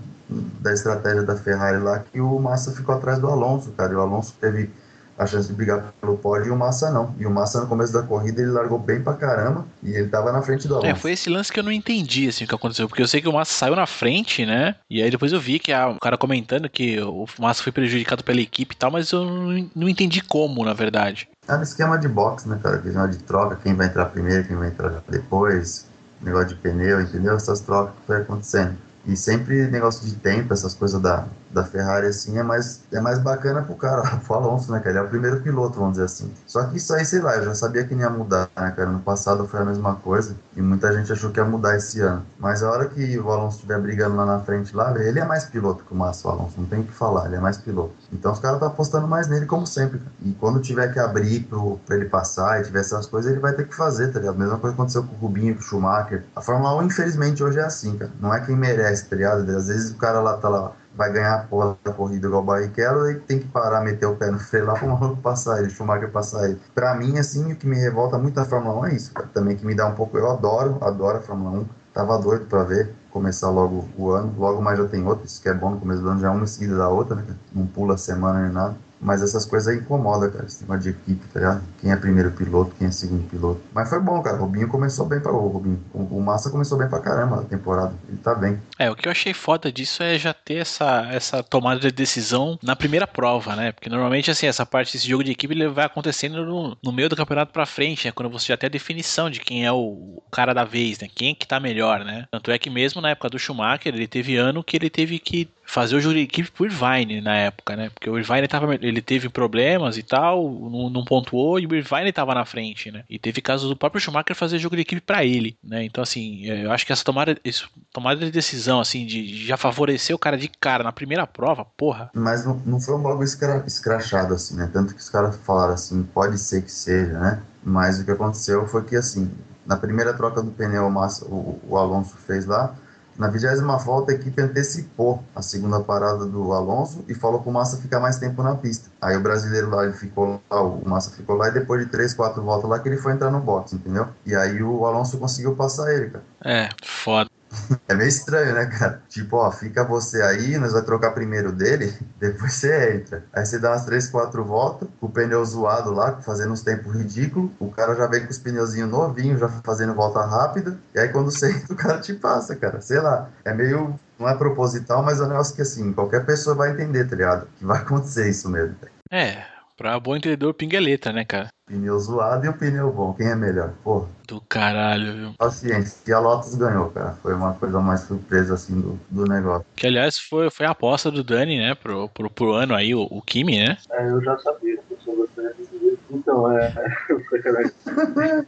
da 0.61 0.73
estratégia 0.73 1.23
da 1.23 1.35
Ferrari 1.35 1.78
lá, 1.78 1.99
que 1.99 2.21
o 2.21 2.38
Massa 2.38 2.71
ficou 2.71 2.95
atrás 2.95 3.18
do 3.18 3.26
Alonso, 3.26 3.73
cara. 3.73 3.92
E 3.92 3.97
o 3.97 4.00
Alonso 4.00 4.35
teve 4.40 4.71
a 5.19 5.27
chance 5.27 5.49
de 5.49 5.55
brigar 5.55 5.93
pelo 6.01 6.17
pódio 6.19 6.49
e 6.49 6.51
o 6.51 6.57
Massa 6.57 6.91
não. 6.91 7.15
E 7.19 7.27
o 7.27 7.31
Massa 7.31 7.61
no 7.61 7.67
começo 7.67 7.93
da 7.93 8.03
corrida 8.03 8.43
ele 8.43 8.51
largou 8.51 8.79
bem 8.79 9.03
pra 9.03 9.15
caramba 9.15 9.65
e 9.83 9.93
ele 9.93 10.09
tava 10.09 10.31
na 10.31 10.43
frente 10.43 10.69
do 10.69 10.75
é, 10.75 10.77
Alonso. 10.77 10.91
É, 10.91 10.95
foi 10.95 11.13
esse 11.13 11.31
lance 11.31 11.53
que 11.53 11.59
eu 11.59 11.65
não 11.65 11.73
entendi 11.73 12.29
assim 12.29 12.45
o 12.45 12.49
que 12.49 12.55
aconteceu, 12.55 12.89
porque 12.89 13.03
eu 13.03 13.09
sei 13.09 13.21
que 13.21 13.29
o 13.29 13.33
Massa 13.33 13.53
saiu 13.53 13.75
na 13.75 13.87
frente, 13.87 14.45
né? 14.45 14.75
E 14.91 15.03
aí 15.03 15.11
depois 15.11 15.33
eu 15.33 15.41
vi 15.41 15.59
que 15.59 15.73
o 15.73 15.99
cara 15.99 16.19
comentando 16.19 16.69
que 16.69 17.01
o 17.01 17.27
Massa 17.39 17.63
foi 17.63 17.73
prejudicado 17.73 18.23
pela 18.23 18.41
equipe 18.41 18.75
e 18.75 18.79
tal, 18.79 18.91
mas 18.91 19.11
eu 19.11 19.25
não, 19.25 19.71
não 19.75 19.89
entendi 19.89 20.21
como, 20.21 20.65
na 20.65 20.75
verdade. 20.75 21.29
É 21.49 21.57
no 21.57 21.63
esquema 21.63 21.99
de 21.99 22.09
boxe, 22.09 22.49
né, 22.49 22.59
cara? 22.63 22.79
Que 22.79 22.91
de 22.91 23.19
troca, 23.19 23.57
quem 23.63 23.75
vai 23.75 23.87
entrar 23.87 24.07
primeiro, 24.07 24.45
quem 24.47 24.57
vai 24.57 24.69
entrar 24.69 25.03
depois, 25.09 25.87
negócio 26.21 26.49
de 26.49 26.55
pneu, 26.57 27.01
entendeu? 27.01 27.37
Essas 27.37 27.61
trocas 27.61 27.95
que 27.95 28.07
foi 28.07 28.17
acontecendo. 28.19 28.77
E 29.07 29.17
sempre 29.17 29.69
negócio 29.69 30.05
de 30.05 30.17
tempo, 30.17 30.53
essas 30.53 30.75
coisas 30.75 31.01
da, 31.01 31.27
da 31.50 31.65
Ferrari, 31.65 32.07
assim, 32.07 32.38
é 32.38 32.43
mais, 32.43 32.83
é 32.93 33.00
mais 33.00 33.19
bacana 33.19 33.62
pro 33.62 33.75
cara, 33.75 34.03
pro 34.25 34.35
Alonso, 34.35 34.71
né, 34.73 34.79
cara? 34.79 34.91
Ele 34.91 34.99
é 34.99 35.03
o 35.03 35.09
primeiro 35.09 35.41
piloto, 35.41 35.79
vamos 35.79 35.93
dizer 35.93 36.05
assim. 36.05 36.33
Só 36.47 36.65
que 36.65 36.76
isso 36.76 36.93
aí, 36.95 37.05
sei 37.05 37.21
lá, 37.21 37.37
eu 37.37 37.45
já 37.45 37.55
sabia 37.55 37.85
que 37.85 37.95
não 37.95 38.03
ia 38.03 38.11
mudar, 38.11 38.49
né, 38.57 38.71
cara? 38.76 38.91
No 38.91 39.00
passado 39.00 39.47
foi 39.47 39.61
a 39.61 39.65
mesma 39.65 39.95
coisa 39.97 40.37
e 40.57 40.62
muita 40.62 40.93
gente 40.93 41.12
achou 41.12 41.31
que 41.31 41.41
ia 41.41 41.45
mudar 41.45 41.76
esse 41.76 42.00
ano. 42.00 42.25
Mas 42.38 42.62
a 42.62 42.71
hora 42.71 42.88
que 42.88 43.19
o 43.19 43.31
Alonso 43.31 43.57
estiver 43.57 43.79
brigando 43.81 44.17
lá 44.17 44.26
na 44.26 44.41
frente, 44.41 44.75
lá, 44.75 44.95
ele 44.99 45.21
é 45.21 45.25
mais 45.25 45.45
piloto 45.45 45.85
que 45.85 45.93
o 45.93 45.97
Massa, 45.97 46.29
o 46.29 46.31
Alonso, 46.31 46.61
não 46.61 46.67
tem 46.67 46.81
o 46.81 46.85
que 46.85 46.93
falar, 46.93 47.26
ele 47.26 47.37
é 47.37 47.41
mais 47.41 47.57
piloto. 47.57 47.95
Então 48.12 48.33
os 48.33 48.38
caras 48.38 48.57
estão 48.57 48.69
tá 48.69 48.75
apostando 48.75 49.07
mais 49.07 49.29
nele, 49.29 49.47
como 49.47 49.67
sempre, 49.67 49.99
cara. 49.99 50.12
E 50.23 50.33
quando 50.33 50.61
tiver 50.61 50.93
que 50.93 50.99
abrir 50.99 51.41
pro, 51.41 51.79
pra 51.87 51.97
ele 51.97 52.07
passar 52.07 52.61
e 52.61 52.65
tiver 52.65 52.81
essas 52.81 53.07
coisas, 53.07 53.31
ele 53.31 53.41
vai 53.41 53.53
ter 53.53 53.67
que 53.67 53.75
fazer, 53.75 54.12
tá 54.12 54.19
ligado? 54.19 54.37
A 54.37 54.38
mesma 54.38 54.59
coisa 54.59 54.75
aconteceu 54.75 55.03
com 55.03 55.15
o 55.15 55.19
Rubinho, 55.19 55.55
com 55.55 55.61
o 55.61 55.65
Schumacher. 55.65 56.25
A 56.35 56.41
Fórmula 56.41 56.76
1, 56.76 56.83
infelizmente, 56.85 57.43
hoje 57.43 57.59
é 57.59 57.65
assim, 57.65 57.97
cara. 57.97 58.11
Não 58.21 58.35
é 58.35 58.41
quem 58.41 58.57
merece, 58.57 59.07
tá 59.07 59.17
ligado? 59.17 59.49
Às 59.50 59.69
vezes 59.69 59.91
o 59.91 59.97
cara 59.97 60.21
lá 60.21 60.37
tá 60.37 60.49
lá 60.49 60.73
vai 60.97 61.12
ganhar 61.12 61.35
a 61.35 61.38
porra 61.45 61.76
da 61.85 61.93
corrida 61.93 62.26
igual 62.26 62.43
o 62.43 62.45
Barrichello 62.45 63.11
e 63.11 63.21
tem 63.21 63.38
que 63.38 63.49
parar, 63.49 63.83
meter 63.83 64.07
o 64.07 64.17
pé 64.17 64.31
no 64.31 64.38
freio 64.38 64.67
lá 64.67 64.75
para 64.75 64.87
o 64.87 64.99
maluco 64.99 65.21
passar 65.21 65.59
ele, 65.61 65.71
Schumacher 65.71 66.11
passar 66.11 66.49
ele. 66.49 66.61
Para 66.75 66.95
mim, 66.95 67.19
assim, 67.19 67.53
o 67.53 67.57
que 67.57 67.67
me 67.67 67.76
revolta 67.76 68.19
muito 68.19 68.37
na 68.37 68.45
Fórmula 68.45 68.81
1 68.81 68.87
é 68.87 68.95
isso, 68.95 69.12
cara. 69.12 69.29
também 69.33 69.57
que 69.57 69.67
me 69.67 69.75
dá 69.75 69.87
um 69.87 69.95
pouco, 69.95 70.17
eu 70.17 70.31
adoro, 70.31 70.79
adoro 70.83 71.19
a 71.19 71.21
Fórmula 71.21 71.61
1, 71.61 71.67
tava 71.93 72.19
doido 72.19 72.47
para 72.47 72.65
ver 72.65 72.95
começar 73.11 73.50
logo 73.50 73.88
o 73.97 74.11
ano, 74.11 74.35
logo 74.37 74.61
mais 74.61 74.79
já 74.79 74.87
tem 74.87 75.07
outro, 75.07 75.25
isso 75.25 75.41
que 75.41 75.49
é 75.49 75.55
bom 75.55 75.71
no 75.71 75.81
começo 75.81 76.03
do 76.03 76.09
ano, 76.11 76.21
já 76.21 76.29
é 76.29 76.31
uma 76.31 76.45
em 76.45 76.47
seguida 76.47 76.76
da 76.76 76.88
outra, 76.88 77.17
né, 77.17 77.25
não 77.53 77.67
pula 77.67 77.95
a 77.95 77.99
semana 77.99 78.43
nem 78.43 78.53
nada. 78.53 78.76
Mas 79.00 79.23
essas 79.23 79.45
coisas 79.45 79.69
aí 79.69 79.79
incomodam, 79.81 80.31
cara. 80.31 80.47
Esse 80.47 80.61
tema 80.65 80.79
de 80.79 80.91
equipe, 80.91 81.26
tá 81.33 81.41
ligado? 81.41 81.62
Quem 81.81 81.93
é 81.93 81.97
primeiro 81.97 82.31
piloto, 82.31 82.75
quem 82.79 82.88
é 82.88 82.91
segundo 82.91 83.29
piloto. 83.29 83.61
Mas 83.73 83.88
foi 83.88 84.00
bom, 84.00 84.23
cara. 84.23 84.37
O 84.37 84.41
Rubinho 84.41 84.69
começou 84.69 85.07
bem 85.07 85.21
pra 85.21 85.33
o 85.33 85.49
Rubinho. 85.49 85.83
O, 85.93 86.21
Massa 86.21 86.50
começou 86.50 86.79
bem 86.79 86.88
pra 86.88 87.00
caramba 87.00 87.41
a 87.41 87.45
temporada. 87.45 87.95
Ele 88.09 88.19
tá 88.19 88.35
bem. 88.35 88.61
É, 88.79 88.91
o 88.91 88.97
que 88.97 89.07
eu 89.07 89.12
achei 89.12 89.35
foda 89.35 89.71
disso 89.71 90.03
é 90.03 90.19
já 90.19 90.33
ter 90.33 90.57
essa, 90.57 91.07
essa 91.11 91.43
tomada 91.43 91.81
de 91.81 91.91
decisão 91.91 92.59
na 92.62 92.75
primeira 92.75 93.07
prova, 93.07 93.55
né? 93.55 93.73
Porque 93.73 93.91
normalmente, 93.91 94.31
assim, 94.31 94.47
essa 94.47 94.65
parte 94.65 94.93
desse 94.93 95.09
jogo 95.09 95.23
de 95.23 95.33
equipe 95.33 95.55
ele 95.55 95.69
vai 95.69 95.85
acontecendo 95.85 96.45
no, 96.45 96.76
no 96.83 96.93
meio 96.93 97.09
do 97.09 97.17
campeonato 97.17 97.53
pra 97.53 97.67
frente, 97.67 98.07
né? 98.07 98.12
Quando 98.12 98.31
você 98.31 98.47
já 98.49 98.57
tem 98.57 98.69
a 98.69 98.71
definição 98.71 99.31
de 99.31 99.41
quem 99.41 99.65
é 99.65 99.73
o, 99.73 100.23
cara 100.31 100.53
da 100.53 100.65
vez, 100.65 100.99
né? 100.99 101.09
Quem 101.12 101.31
é 101.31 101.35
que 101.35 101.47
tá 101.47 101.59
melhor, 101.59 102.05
né? 102.05 102.26
Tanto 102.31 102.50
é 102.50 102.59
que 102.59 102.69
mesmo 102.69 103.00
na 103.00 103.11
época 103.11 103.31
do 103.31 103.38
Schumacher, 103.38 103.95
ele 103.95 104.07
teve 104.07 104.37
ano 104.37 104.62
que 104.62 104.76
ele 104.76 104.91
teve 104.91 105.19
que 105.19 105.49
fazer 105.67 105.97
o 105.97 106.01
jogo 106.01 106.15
de 106.15 106.21
equipe 106.21 106.51
por 106.51 106.67
Irvine 106.67 107.21
na 107.21 107.35
época, 107.35 107.75
né? 107.75 107.91
Porque 107.91 108.09
o 108.09 108.17
Irvine 108.17 108.47
tava, 108.47 108.75
ele 108.77 109.03
teve 109.03 109.29
problemas 109.29 109.99
e 109.99 110.03
tal, 110.03 110.49
não, 110.49 110.89
não 110.89 111.05
pontuou 111.05 111.59
e 111.59 111.67
o 111.67 111.75
Irvine 111.75 112.13
tava 112.13 112.35
na 112.35 112.45
frente, 112.45 112.91
né? 112.91 113.03
E 113.11 113.19
teve 113.19 113.41
casos 113.41 113.69
do 113.69 113.77
próprio 113.77 114.01
Schumacher 114.01 114.37
fazer 114.37 114.59
jogo 114.59 114.77
de 114.77 114.83
equipe 114.83 115.01
para 115.01 115.25
ele, 115.25 115.59
né? 115.63 115.85
Então, 115.85 116.03
assim, 116.03 116.49
é, 116.49 116.65
eu 116.65 116.73
acho 116.73 116.87
que 116.87 116.93
essa 116.93 117.05
tomada, 117.05 117.37
essa 117.45 117.65
tomada 117.93 118.25
de 118.25 118.31
decisão, 118.31 118.81
assim, 118.81 119.05
de 119.05 119.45
já 119.45 119.57
favorecer 119.57 120.15
o 120.15 120.19
cara 120.19 120.39
de 120.39 120.49
cara 120.49 120.85
na 120.85 120.93
primeira 120.93 121.27
prova, 121.27 121.65
porra. 121.77 122.11
Mas 122.15 122.47
não, 122.47 122.63
não 122.65 122.81
foi 122.81 122.95
um 122.95 123.03
bagulho 123.03 123.25
escra, 123.25 123.65
escrachado, 123.67 124.35
assim, 124.35 124.57
né? 124.57 124.71
Tanto 124.73 124.95
que 124.95 125.01
os 125.01 125.11
caras 125.11 125.37
falaram 125.45 125.75
assim, 125.75 126.05
pode 126.05 126.39
ser 126.39 126.63
que 126.63 126.71
seja, 126.71 127.19
né? 127.19 127.43
Mas 127.65 127.99
o 127.99 128.05
que 128.05 128.13
aconteceu 128.13 128.67
foi 128.69 128.85
que, 128.85 128.95
assim, 128.95 129.29
na 129.67 129.77
primeira 129.77 130.15
troca 130.15 130.41
do 130.41 130.53
pneu, 130.53 130.87
o, 130.87 131.61
o 131.69 131.77
Alonso 131.77 132.17
fez 132.17 132.47
lá, 132.47 132.77
na 133.19 133.29
vigésima 133.29 133.77
volta, 133.77 134.13
a 134.13 134.15
equipe 134.15 134.41
antecipou 134.41 135.23
a 135.35 135.43
segunda 135.43 135.81
parada 135.81 136.27
do 136.27 136.53
Alonso 136.53 137.05
e 137.09 137.15
falou 137.15 137.41
para 137.41 137.51
o 137.51 137.53
Massa 137.53 137.81
ficar 137.81 138.01
mais 138.01 138.19
tempo 138.19 138.43
na 138.43 138.55
pista. 138.55 138.91
Aí 139.01 139.17
o 139.17 139.21
brasileiro 139.21 139.71
lá, 139.71 139.85
ele 139.85 139.95
ficou 139.95 140.41
lá, 140.51 140.63
o 140.63 140.89
Massa 140.89 141.11
ficou 141.11 141.37
lá 141.37 141.49
e 141.49 141.53
depois 141.53 141.85
de 141.85 141.91
três, 141.91 142.15
quatro 142.15 142.43
voltas 142.43 142.69
lá 142.69 142.79
que 142.79 142.89
ele 142.89 142.97
foi 142.97 143.13
entrar 143.13 143.31
no 143.31 143.41
box, 143.41 143.73
entendeu? 143.73 144.09
E 144.25 144.35
aí 144.35 144.63
o 144.63 144.85
Alonso 144.87 145.19
conseguiu 145.19 145.55
passar 145.55 145.93
ele, 145.93 146.11
cara. 146.11 146.25
É, 146.45 146.69
foda. 146.85 147.31
É 147.89 147.95
meio 147.95 148.09
estranho, 148.09 148.55
né, 148.55 148.67
cara? 148.67 149.01
Tipo, 149.09 149.37
ó, 149.37 149.51
fica 149.51 149.85
você 149.85 150.21
aí, 150.23 150.59
nós 150.59 150.73
vai 150.73 150.83
trocar 150.83 151.13
primeiro 151.13 151.53
dele, 151.53 151.95
depois 152.19 152.55
você 152.55 152.97
entra. 152.97 153.25
Aí 153.33 153.47
você 153.47 153.59
dá 153.59 153.71
umas 153.71 153.85
3, 153.85 154.09
4 154.09 154.45
voltas, 154.45 154.89
com 155.01 155.07
o 155.07 155.11
pneu 155.11 155.45
zoado 155.45 155.93
lá, 155.93 156.21
fazendo 156.21 156.53
uns 156.53 156.63
tempos 156.63 156.95
ridículos. 156.95 157.51
O 157.61 157.71
cara 157.71 157.95
já 157.95 158.07
vem 158.07 158.25
com 158.25 158.31
os 158.31 158.39
pneuzinhos 158.39 158.91
novinhos, 158.91 159.41
já 159.41 159.49
fazendo 159.65 159.95
volta 159.95 160.25
rápida. 160.25 160.77
E 160.95 160.99
aí 160.99 161.09
quando 161.09 161.31
você 161.33 161.51
entra, 161.51 161.73
o 161.73 161.77
cara 161.77 162.01
te 162.01 162.15
passa, 162.15 162.57
cara. 162.57 162.81
Sei 162.81 163.01
lá. 163.01 163.29
É 163.45 163.53
meio. 163.53 163.99
Não 164.19 164.29
é 164.29 164.35
proposital, 164.35 165.03
mas 165.03 165.21
é 165.21 165.25
um 165.25 165.29
negócio 165.29 165.55
que 165.55 165.61
assim, 165.61 165.93
qualquer 165.93 166.25
pessoa 166.25 166.57
vai 166.57 166.71
entender, 166.71 167.07
tá 167.07 167.15
ligado? 167.15 167.47
Que 167.59 167.67
vai 167.67 167.79
acontecer 167.79 168.31
isso 168.31 168.49
mesmo. 168.49 168.75
É, 169.11 169.45
Pra 169.76 170.00
bom 170.00 170.16
entendedor, 170.16 170.54
pingueleta, 170.54 171.12
né, 171.12 171.23
cara? 171.23 171.50
Pneu 171.66 171.99
zoado 171.99 172.47
e 172.47 172.49
o 172.49 172.56
pneu 172.56 172.90
bom. 172.90 173.12
Quem 173.12 173.28
é 173.28 173.37
melhor? 173.37 173.75
Porra. 173.85 174.09
Do 174.26 174.40
caralho, 174.40 175.12
viu? 175.12 175.35
Paciência. 175.37 175.99
E 176.06 176.12
a 176.14 176.18
Lotus 176.18 176.54
ganhou, 176.54 176.90
cara. 176.90 177.12
Foi 177.23 177.35
uma 177.35 177.52
coisa 177.52 177.78
mais 177.78 178.00
surpresa, 178.00 178.54
assim, 178.54 178.80
do, 178.80 178.99
do 179.11 179.25
negócio. 179.25 179.66
Que, 179.76 179.87
aliás, 179.87 180.18
foi, 180.18 180.49
foi 180.49 180.64
a 180.64 180.71
aposta 180.71 181.11
do 181.11 181.23
Dani, 181.23 181.59
né? 181.59 181.75
Pro, 181.75 182.09
pro, 182.09 182.30
pro 182.30 182.52
ano 182.52 182.75
aí, 182.75 182.95
o, 182.95 183.02
o 183.02 183.21
Kimi, 183.21 183.59
né? 183.59 183.76
É, 183.90 184.09
eu 184.09 184.23
já 184.23 184.38
sabia. 184.38 184.78
Eu 185.06 185.99
então, 186.11 186.50
é... 186.50 186.73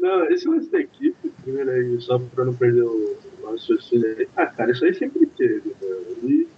não, 0.00 0.24
esse 0.30 0.48
lance 0.48 0.68
da 0.70 0.80
equipe, 0.80 1.32
primeiro 1.42 1.70
aí, 1.70 2.00
só 2.00 2.18
pra 2.18 2.44
não 2.44 2.54
perder 2.54 2.82
o 2.82 3.18
raciocínio 3.44 4.16
aí. 4.18 4.28
Ah, 4.36 4.46
cara, 4.46 4.72
isso 4.72 4.84
aí 4.84 4.94
sempre 4.94 5.26
teve, 5.26 5.68
né? 5.68 5.88
E 6.24 6.48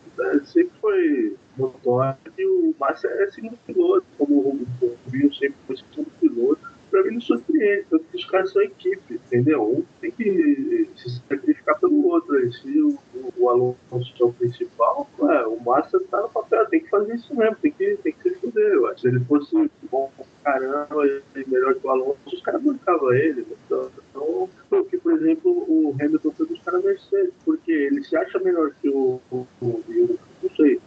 sempre 0.44 0.72
foi 0.80 1.36
notório 1.56 2.16
que 2.36 2.44
o 2.44 2.74
Massa 2.78 3.08
é 3.08 3.26
segundo 3.30 3.56
piloto, 3.66 4.04
como 4.18 4.34
o 4.34 4.66
Rubinho 4.80 5.34
sempre 5.34 5.56
foi 5.66 5.76
segundo 5.76 6.10
piloto. 6.20 6.74
Pra 6.90 7.02
mim 7.02 7.14
não 7.14 7.20
surpreende, 7.20 7.86
tanto 7.90 8.04
que 8.04 8.16
os 8.16 8.24
caras 8.26 8.52
são 8.52 8.62
equipe, 8.62 9.14
entendeu? 9.14 9.62
Um 9.62 9.84
tem 10.00 10.12
que 10.12 10.88
se 10.96 11.20
sacrificar 11.28 11.78
pelo 11.80 12.06
outro. 12.06 12.36
Aí. 12.36 12.52
Se 12.52 12.80
o, 12.80 12.96
o, 13.36 13.48
Alonso 13.48 14.14
é 14.20 14.24
o 14.24 14.32
principal, 14.32 15.10
ué, 15.18 15.44
o 15.46 15.60
Massa 15.60 15.98
tá 16.08 16.20
no 16.20 16.28
papel, 16.28 16.66
tem 16.66 16.80
que 16.80 16.88
fazer 16.88 17.16
isso 17.16 17.34
mesmo, 17.34 17.56
tem 17.56 17.72
que, 17.72 17.96
tem 17.96 18.12
que 18.12 18.30
se 18.30 18.34
fuder. 18.36 18.80
Ué. 18.80 18.96
Se 18.96 19.08
ele 19.08 19.18
fosse 19.24 19.70
bom 19.90 20.12
caramba 20.44 21.04
e 21.06 21.44
melhor 21.48 21.74
que 21.74 21.84
o 21.84 21.90
Alonso, 21.90 22.18
os 22.26 22.42
caras 22.42 22.62
bancavam 22.62 23.12
ele. 23.12 23.40
Né? 23.40 23.56
Então, 23.66 23.90
então, 24.10 24.48
porque, 24.68 24.98
por 24.98 25.12
exemplo, 25.14 25.50
o 25.50 25.96
Hamilton 26.00 26.30
foi 26.32 26.46
dos 26.46 26.60
caras 26.62 26.84
Mercedes, 26.84 27.32
porque 27.44 27.72
ele 27.72 28.04
se 28.04 28.16
acha 28.16 28.38
melhor 28.38 28.70
que 28.80 28.88
o, 28.88 29.20
o, 29.30 29.46
o 29.60 30.18
não 30.42 30.50
sei, 30.56 30.80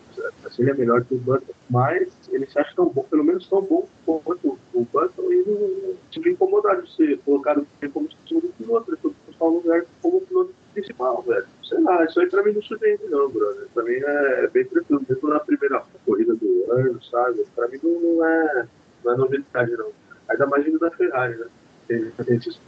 assim, 0.46 0.62
ele 0.62 0.67
é 0.67 0.67
melhor 0.78 1.04
que 1.04 1.16
o 1.16 1.18
Button, 1.18 1.54
mas 1.70 2.10
ele 2.30 2.46
se 2.46 2.58
acha 2.60 2.74
tão 2.76 2.88
bom, 2.90 3.04
pelo 3.04 3.24
menos 3.24 3.48
tão 3.50 3.62
bom 3.62 3.88
quanto 4.06 4.58
o 4.74 4.88
Button 4.92 5.32
e 5.32 5.44
não 5.48 5.96
se 6.12 6.30
incomodar 6.30 6.82
de 6.82 6.96
ser 6.96 7.20
colocado 7.20 7.66
como 7.94 8.10
segundo 8.28 8.54
piloto, 8.58 8.92
ele 8.92 8.98
foi 8.98 9.14
buscar 9.28 9.46
um 9.46 9.50
lugar 9.50 9.86
como 10.02 10.22
piloto 10.22 10.54
principal, 10.74 11.22
velho. 11.24 11.46
Sei 11.64 11.80
lá, 11.82 12.06
isso 12.06 12.20
aí 12.20 12.30
pra 12.30 12.44
mim 12.44 12.54
não 12.54 12.62
surpreende 12.62 13.04
não, 13.10 13.30
brother. 13.30 13.68
Pra 13.74 13.84
mim 13.84 13.96
é 13.96 14.48
bem 14.48 14.66
tranquilo, 14.66 15.06
mesmo 15.08 15.30
na 15.30 15.40
primeira 15.40 15.84
corrida 16.06 16.36
do 16.36 16.66
ano, 16.72 17.04
sabe? 17.04 17.46
Pra 17.56 17.68
mim 17.68 17.80
não 17.84 18.26
é, 18.26 18.68
não 19.04 19.14
é 19.14 19.18
novidade 19.18 19.72
não. 19.78 19.92
Ainda 20.30 20.46
mais 20.48 20.64
vindo 20.64 20.80
da 20.80 20.92
Ferrari, 20.92 21.36
né? 21.38 21.46
Tem, 21.88 22.12
tem 22.12 22.38
esses 22.38 22.60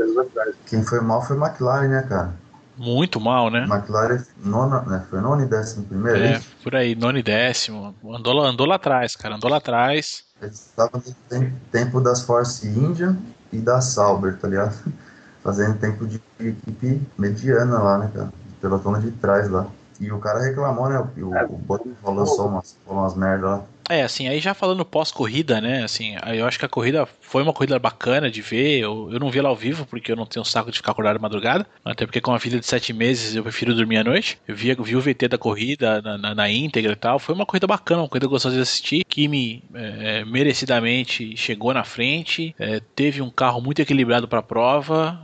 anos 0.00 0.18
atrás. 0.18 0.54
Quem 0.66 0.84
foi 0.84 1.00
mal 1.00 1.22
foi 1.26 1.36
McLaren, 1.36 1.88
né, 1.88 2.06
cara? 2.08 2.34
Muito 2.82 3.20
mal, 3.20 3.48
né? 3.48 3.64
McLaren 3.70 4.24
nona, 4.44 4.82
né? 4.82 5.06
foi 5.08 5.20
nono 5.20 5.40
e 5.40 5.46
décimo 5.46 5.84
primeiro? 5.84 6.18
É, 6.18 6.32
é 6.32 6.40
por 6.64 6.74
aí, 6.74 6.96
nono 6.96 7.16
e 7.16 7.22
décimo. 7.22 7.94
Andou, 8.04 8.40
andou 8.40 8.66
lá 8.66 8.74
atrás, 8.74 9.14
cara, 9.14 9.36
andou 9.36 9.48
lá 9.48 9.58
atrás. 9.58 10.24
Eles 10.42 10.66
estavam 10.66 11.00
no 11.00 11.52
tempo 11.70 12.00
das 12.00 12.22
Force 12.22 12.66
India 12.66 13.16
e 13.52 13.58
da 13.58 13.80
Sauber, 13.80 14.36
tá 14.36 14.48
ligado? 14.48 14.76
Fazendo 15.44 15.78
tempo 15.78 16.06
de 16.06 16.20
equipe 16.40 17.00
mediana 17.16 17.78
lá, 17.78 17.98
né, 17.98 18.10
cara? 18.12 18.32
Pelotão 18.60 18.98
de 18.98 19.12
trás 19.12 19.48
lá. 19.48 19.68
E 20.00 20.10
o 20.10 20.18
cara 20.18 20.40
reclamou, 20.40 20.88
né? 20.88 20.98
O, 21.18 21.54
o 21.54 21.58
Bottas 21.58 21.92
falou 22.02 22.26
só 22.26 22.48
umas, 22.48 22.76
falou 22.84 23.02
umas 23.02 23.14
merda 23.14 23.46
lá. 23.46 23.64
É, 23.88 24.02
assim, 24.02 24.26
aí 24.26 24.40
já 24.40 24.54
falando 24.54 24.84
pós-corrida, 24.84 25.60
né? 25.60 25.84
Assim, 25.84 26.16
eu 26.34 26.46
acho 26.46 26.58
que 26.58 26.64
a 26.64 26.68
corrida 26.68 27.06
foi 27.32 27.42
uma 27.42 27.54
corrida 27.54 27.78
bacana 27.78 28.30
de 28.30 28.42
ver. 28.42 28.80
Eu, 28.80 29.08
eu 29.10 29.18
não 29.18 29.30
vi 29.30 29.38
ela 29.38 29.48
ao 29.48 29.56
vivo, 29.56 29.86
porque 29.86 30.12
eu 30.12 30.16
não 30.16 30.26
tenho 30.26 30.44
saco 30.44 30.70
de 30.70 30.76
ficar 30.76 30.92
acordado 30.92 31.16
de 31.16 31.22
madrugada. 31.22 31.66
Até 31.82 32.04
porque 32.04 32.20
com 32.20 32.30
uma 32.30 32.38
filha 32.38 32.60
de 32.60 32.66
sete 32.66 32.92
meses 32.92 33.34
eu 33.34 33.42
prefiro 33.42 33.74
dormir 33.74 33.96
à 33.96 34.04
noite. 34.04 34.38
Eu 34.46 34.54
vi, 34.54 34.74
vi 34.74 34.96
o 34.96 35.00
VT 35.00 35.28
da 35.28 35.38
corrida 35.38 36.02
na, 36.02 36.18
na, 36.18 36.34
na 36.34 36.50
íntegra 36.50 36.92
e 36.92 36.96
tal. 36.96 37.18
Foi 37.18 37.34
uma 37.34 37.46
corrida 37.46 37.66
bacana, 37.66 38.02
uma 38.02 38.08
corrida 38.08 38.26
gostosa 38.26 38.54
de 38.54 38.60
assistir. 38.60 39.02
Kimi 39.04 39.64
é, 39.72 40.26
merecidamente 40.26 41.34
chegou 41.34 41.72
na 41.72 41.84
frente. 41.84 42.54
É, 42.58 42.80
teve 42.94 43.22
um 43.22 43.30
carro 43.30 43.62
muito 43.62 43.80
equilibrado 43.80 44.28
para 44.28 44.40
a 44.40 44.42
prova. 44.42 45.18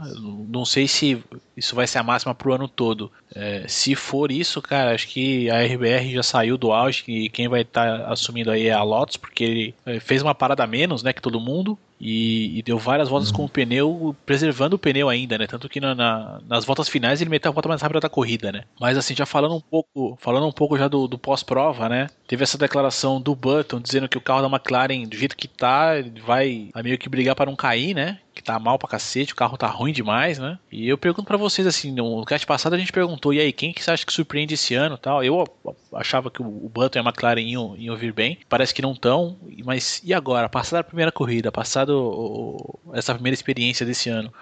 Não 0.48 0.64
sei 0.64 0.88
se 0.88 1.22
isso 1.58 1.74
vai 1.74 1.86
ser 1.86 1.98
a 1.98 2.02
máxima 2.02 2.34
pro 2.34 2.54
ano 2.54 2.68
todo. 2.68 3.12
É, 3.34 3.64
se 3.68 3.94
for 3.94 4.32
isso, 4.32 4.62
cara, 4.62 4.94
acho 4.94 5.08
que 5.08 5.50
a 5.50 5.62
RBR 5.62 6.12
já 6.12 6.22
saiu 6.22 6.56
do 6.56 6.72
auge 6.72 7.04
e 7.08 7.28
quem 7.28 7.48
vai 7.48 7.62
estar 7.62 7.98
tá 7.98 8.12
assumindo 8.12 8.50
aí 8.50 8.68
é 8.68 8.72
a 8.72 8.82
Lotus, 8.82 9.16
porque 9.16 9.44
ele 9.44 9.74
é, 9.84 10.00
fez 10.00 10.22
uma 10.22 10.34
parada 10.34 10.66
menos, 10.66 11.02
né, 11.02 11.12
que 11.12 11.20
todo 11.20 11.40
mundo. 11.40 11.76
E, 12.00 12.58
e, 12.58 12.62
deu 12.62 12.78
várias 12.78 13.08
voltas 13.08 13.30
uhum. 13.30 13.36
com 13.36 13.44
o 13.44 13.48
pneu, 13.48 14.16
preservando 14.24 14.76
o 14.76 14.78
pneu 14.78 15.08
ainda, 15.08 15.36
né? 15.36 15.46
Tanto 15.46 15.68
que 15.68 15.80
na, 15.80 15.94
na, 15.94 16.40
nas 16.46 16.64
voltas 16.64 16.88
finais 16.88 17.20
ele 17.20 17.30
meteu 17.30 17.50
a 17.50 17.52
volta 17.52 17.68
mais 17.68 17.82
rápida 17.82 18.00
da 18.00 18.08
corrida, 18.08 18.52
né? 18.52 18.64
Mas 18.80 18.96
assim, 18.96 19.14
já 19.14 19.26
falando 19.26 19.56
um 19.56 19.60
pouco, 19.60 20.16
falando 20.20 20.46
um 20.46 20.52
pouco 20.52 20.78
já 20.78 20.86
do, 20.86 21.08
do 21.08 21.18
pós-prova, 21.18 21.88
né? 21.88 22.08
Teve 22.26 22.44
essa 22.44 22.58
declaração 22.58 23.20
do 23.20 23.34
Button 23.34 23.80
dizendo 23.80 24.08
que 24.08 24.18
o 24.18 24.20
carro 24.20 24.42
da 24.42 24.48
McLaren, 24.48 25.04
do 25.04 25.16
jeito 25.16 25.36
que 25.36 25.48
tá, 25.48 25.92
vai, 26.24 26.70
vai 26.72 26.82
meio 26.82 26.98
que 26.98 27.08
brigar 27.08 27.34
para 27.34 27.46
não 27.46 27.56
cair, 27.56 27.94
né? 27.94 28.18
Que 28.34 28.42
tá 28.42 28.58
mal 28.58 28.78
pra 28.78 28.88
cacete, 28.88 29.32
o 29.32 29.36
carro 29.36 29.56
tá 29.56 29.66
ruim 29.66 29.92
demais, 29.92 30.38
né? 30.38 30.58
E 30.70 30.88
eu 30.88 30.96
pergunto 30.96 31.26
para 31.26 31.36
vocês 31.36 31.66
assim, 31.66 31.90
no 31.90 32.24
cast 32.24 32.46
passado 32.46 32.74
a 32.74 32.78
gente 32.78 32.92
perguntou, 32.92 33.34
e 33.34 33.40
aí, 33.40 33.52
quem 33.52 33.72
que 33.72 33.82
você 33.82 33.90
acha 33.90 34.06
que 34.06 34.12
surpreende 34.12 34.54
esse 34.54 34.74
ano 34.74 34.96
tal? 34.96 35.24
Eu 35.24 35.44
achava 35.92 36.30
que 36.30 36.40
o 36.40 36.70
Button 36.72 36.98
e 36.98 37.00
a 37.00 37.04
McLaren 37.04 37.40
iam, 37.40 37.74
iam 37.76 37.96
vir 37.96 38.12
bem, 38.12 38.38
parece 38.48 38.72
que 38.72 38.82
não 38.82 38.92
estão, 38.92 39.36
mas 39.64 40.00
e 40.04 40.14
agora? 40.14 40.48
Passada 40.48 40.80
a 40.80 40.84
primeira 40.84 41.10
corrida, 41.10 41.50
passada 41.50 41.87
o, 41.88 42.78
essa 42.92 43.14
primeira 43.14 43.34
experiência 43.34 43.84
desse 43.84 44.08
ano. 44.08 44.32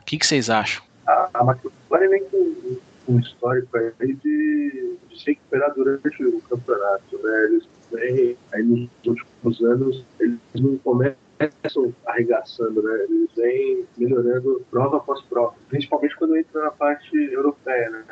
O 0.00 0.04
que, 0.04 0.18
que 0.18 0.26
vocês 0.26 0.50
acham? 0.50 0.82
A, 1.06 1.30
a 1.34 1.44
McLaren 1.44 2.08
vem 2.08 2.24
com 2.24 2.78
um 3.08 3.18
histórico 3.20 3.76
aí 3.76 4.14
de, 4.14 4.96
de 5.08 5.18
se 5.18 5.26
recuperar 5.26 5.74
durante 5.74 6.24
o 6.24 6.40
campeonato. 6.42 7.18
Né? 7.22 7.44
Eles 7.44 7.68
vêm 7.92 8.36
aí 8.52 8.62
nos 8.62 8.90
últimos 9.06 9.60
anos, 9.62 10.04
eles 10.20 10.38
não 10.54 10.76
começam 10.78 11.25
começam 11.38 11.94
arregaçando, 12.06 12.82
né? 12.82 13.04
Eles 13.04 13.30
vêm 13.36 13.86
melhorando 13.96 14.64
prova 14.70 14.98
após 14.98 15.20
prova, 15.22 15.54
principalmente 15.68 16.16
quando 16.16 16.36
entra 16.36 16.62
na 16.62 16.70
parte 16.70 17.16
europeia, 17.16 17.90
né? 17.90 18.04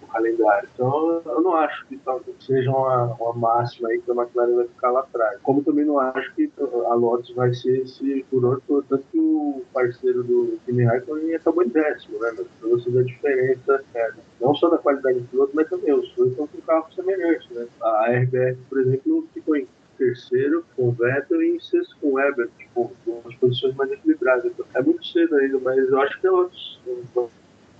Do 0.00 0.06
calendário. 0.06 0.68
Então, 0.74 1.22
eu 1.24 1.40
não 1.42 1.54
acho 1.56 1.86
que 1.86 1.98
seja 2.40 2.70
uma, 2.70 3.14
uma 3.14 3.34
máxima 3.34 3.88
aí 3.88 4.00
que 4.00 4.10
a 4.10 4.14
McLaren 4.14 4.56
vai 4.56 4.66
ficar 4.66 4.90
lá 4.90 5.00
atrás. 5.00 5.38
Como 5.42 5.62
também 5.62 5.84
não 5.84 5.98
acho 5.98 6.34
que 6.34 6.50
a 6.58 6.94
Lotus 6.94 7.34
vai 7.34 7.52
ser 7.54 7.82
esse 7.82 8.24
furor 8.30 8.60
tanto 8.66 9.04
que 9.10 9.18
o 9.18 9.62
parceiro 9.72 10.22
do 10.22 10.58
Kimi 10.64 10.84
Raikkonen 10.84 11.34
acabou 11.34 11.64
em 11.64 11.68
décimo, 11.68 12.18
né? 12.20 12.32
Pra 12.60 12.68
você 12.68 12.90
ver 12.90 13.00
a 13.00 13.04
diferença, 13.04 13.84
é, 13.94 14.10
não 14.40 14.54
só 14.54 14.68
da 14.68 14.78
qualidade 14.78 15.20
do 15.20 15.28
piloto, 15.28 15.52
mas 15.54 15.68
também 15.68 15.92
os 15.92 16.12
dois 16.14 16.30
estão 16.30 16.46
com 16.46 16.60
carros 16.62 16.94
semelhantes, 16.94 17.48
né? 17.50 17.66
A 17.82 18.06
RBR, 18.10 18.56
por 18.68 18.80
exemplo, 18.80 19.19
terceiro 20.10 20.64
com 20.76 20.90
Vettel 20.90 21.42
e 21.42 21.56
em 21.56 21.60
sexto 21.60 21.96
com 22.00 22.14
o 22.14 22.20
tipo, 22.58 22.92
com 23.04 23.22
as 23.26 23.34
posições 23.36 23.74
mais 23.74 23.90
equilibradas. 23.92 24.52
É 24.74 24.82
muito 24.82 25.04
cedo 25.06 25.36
ainda, 25.36 25.58
mas 25.60 25.78
eu 25.78 26.00
acho 26.00 26.20
que 26.20 26.26
é 26.26 26.30
outros 26.30 26.80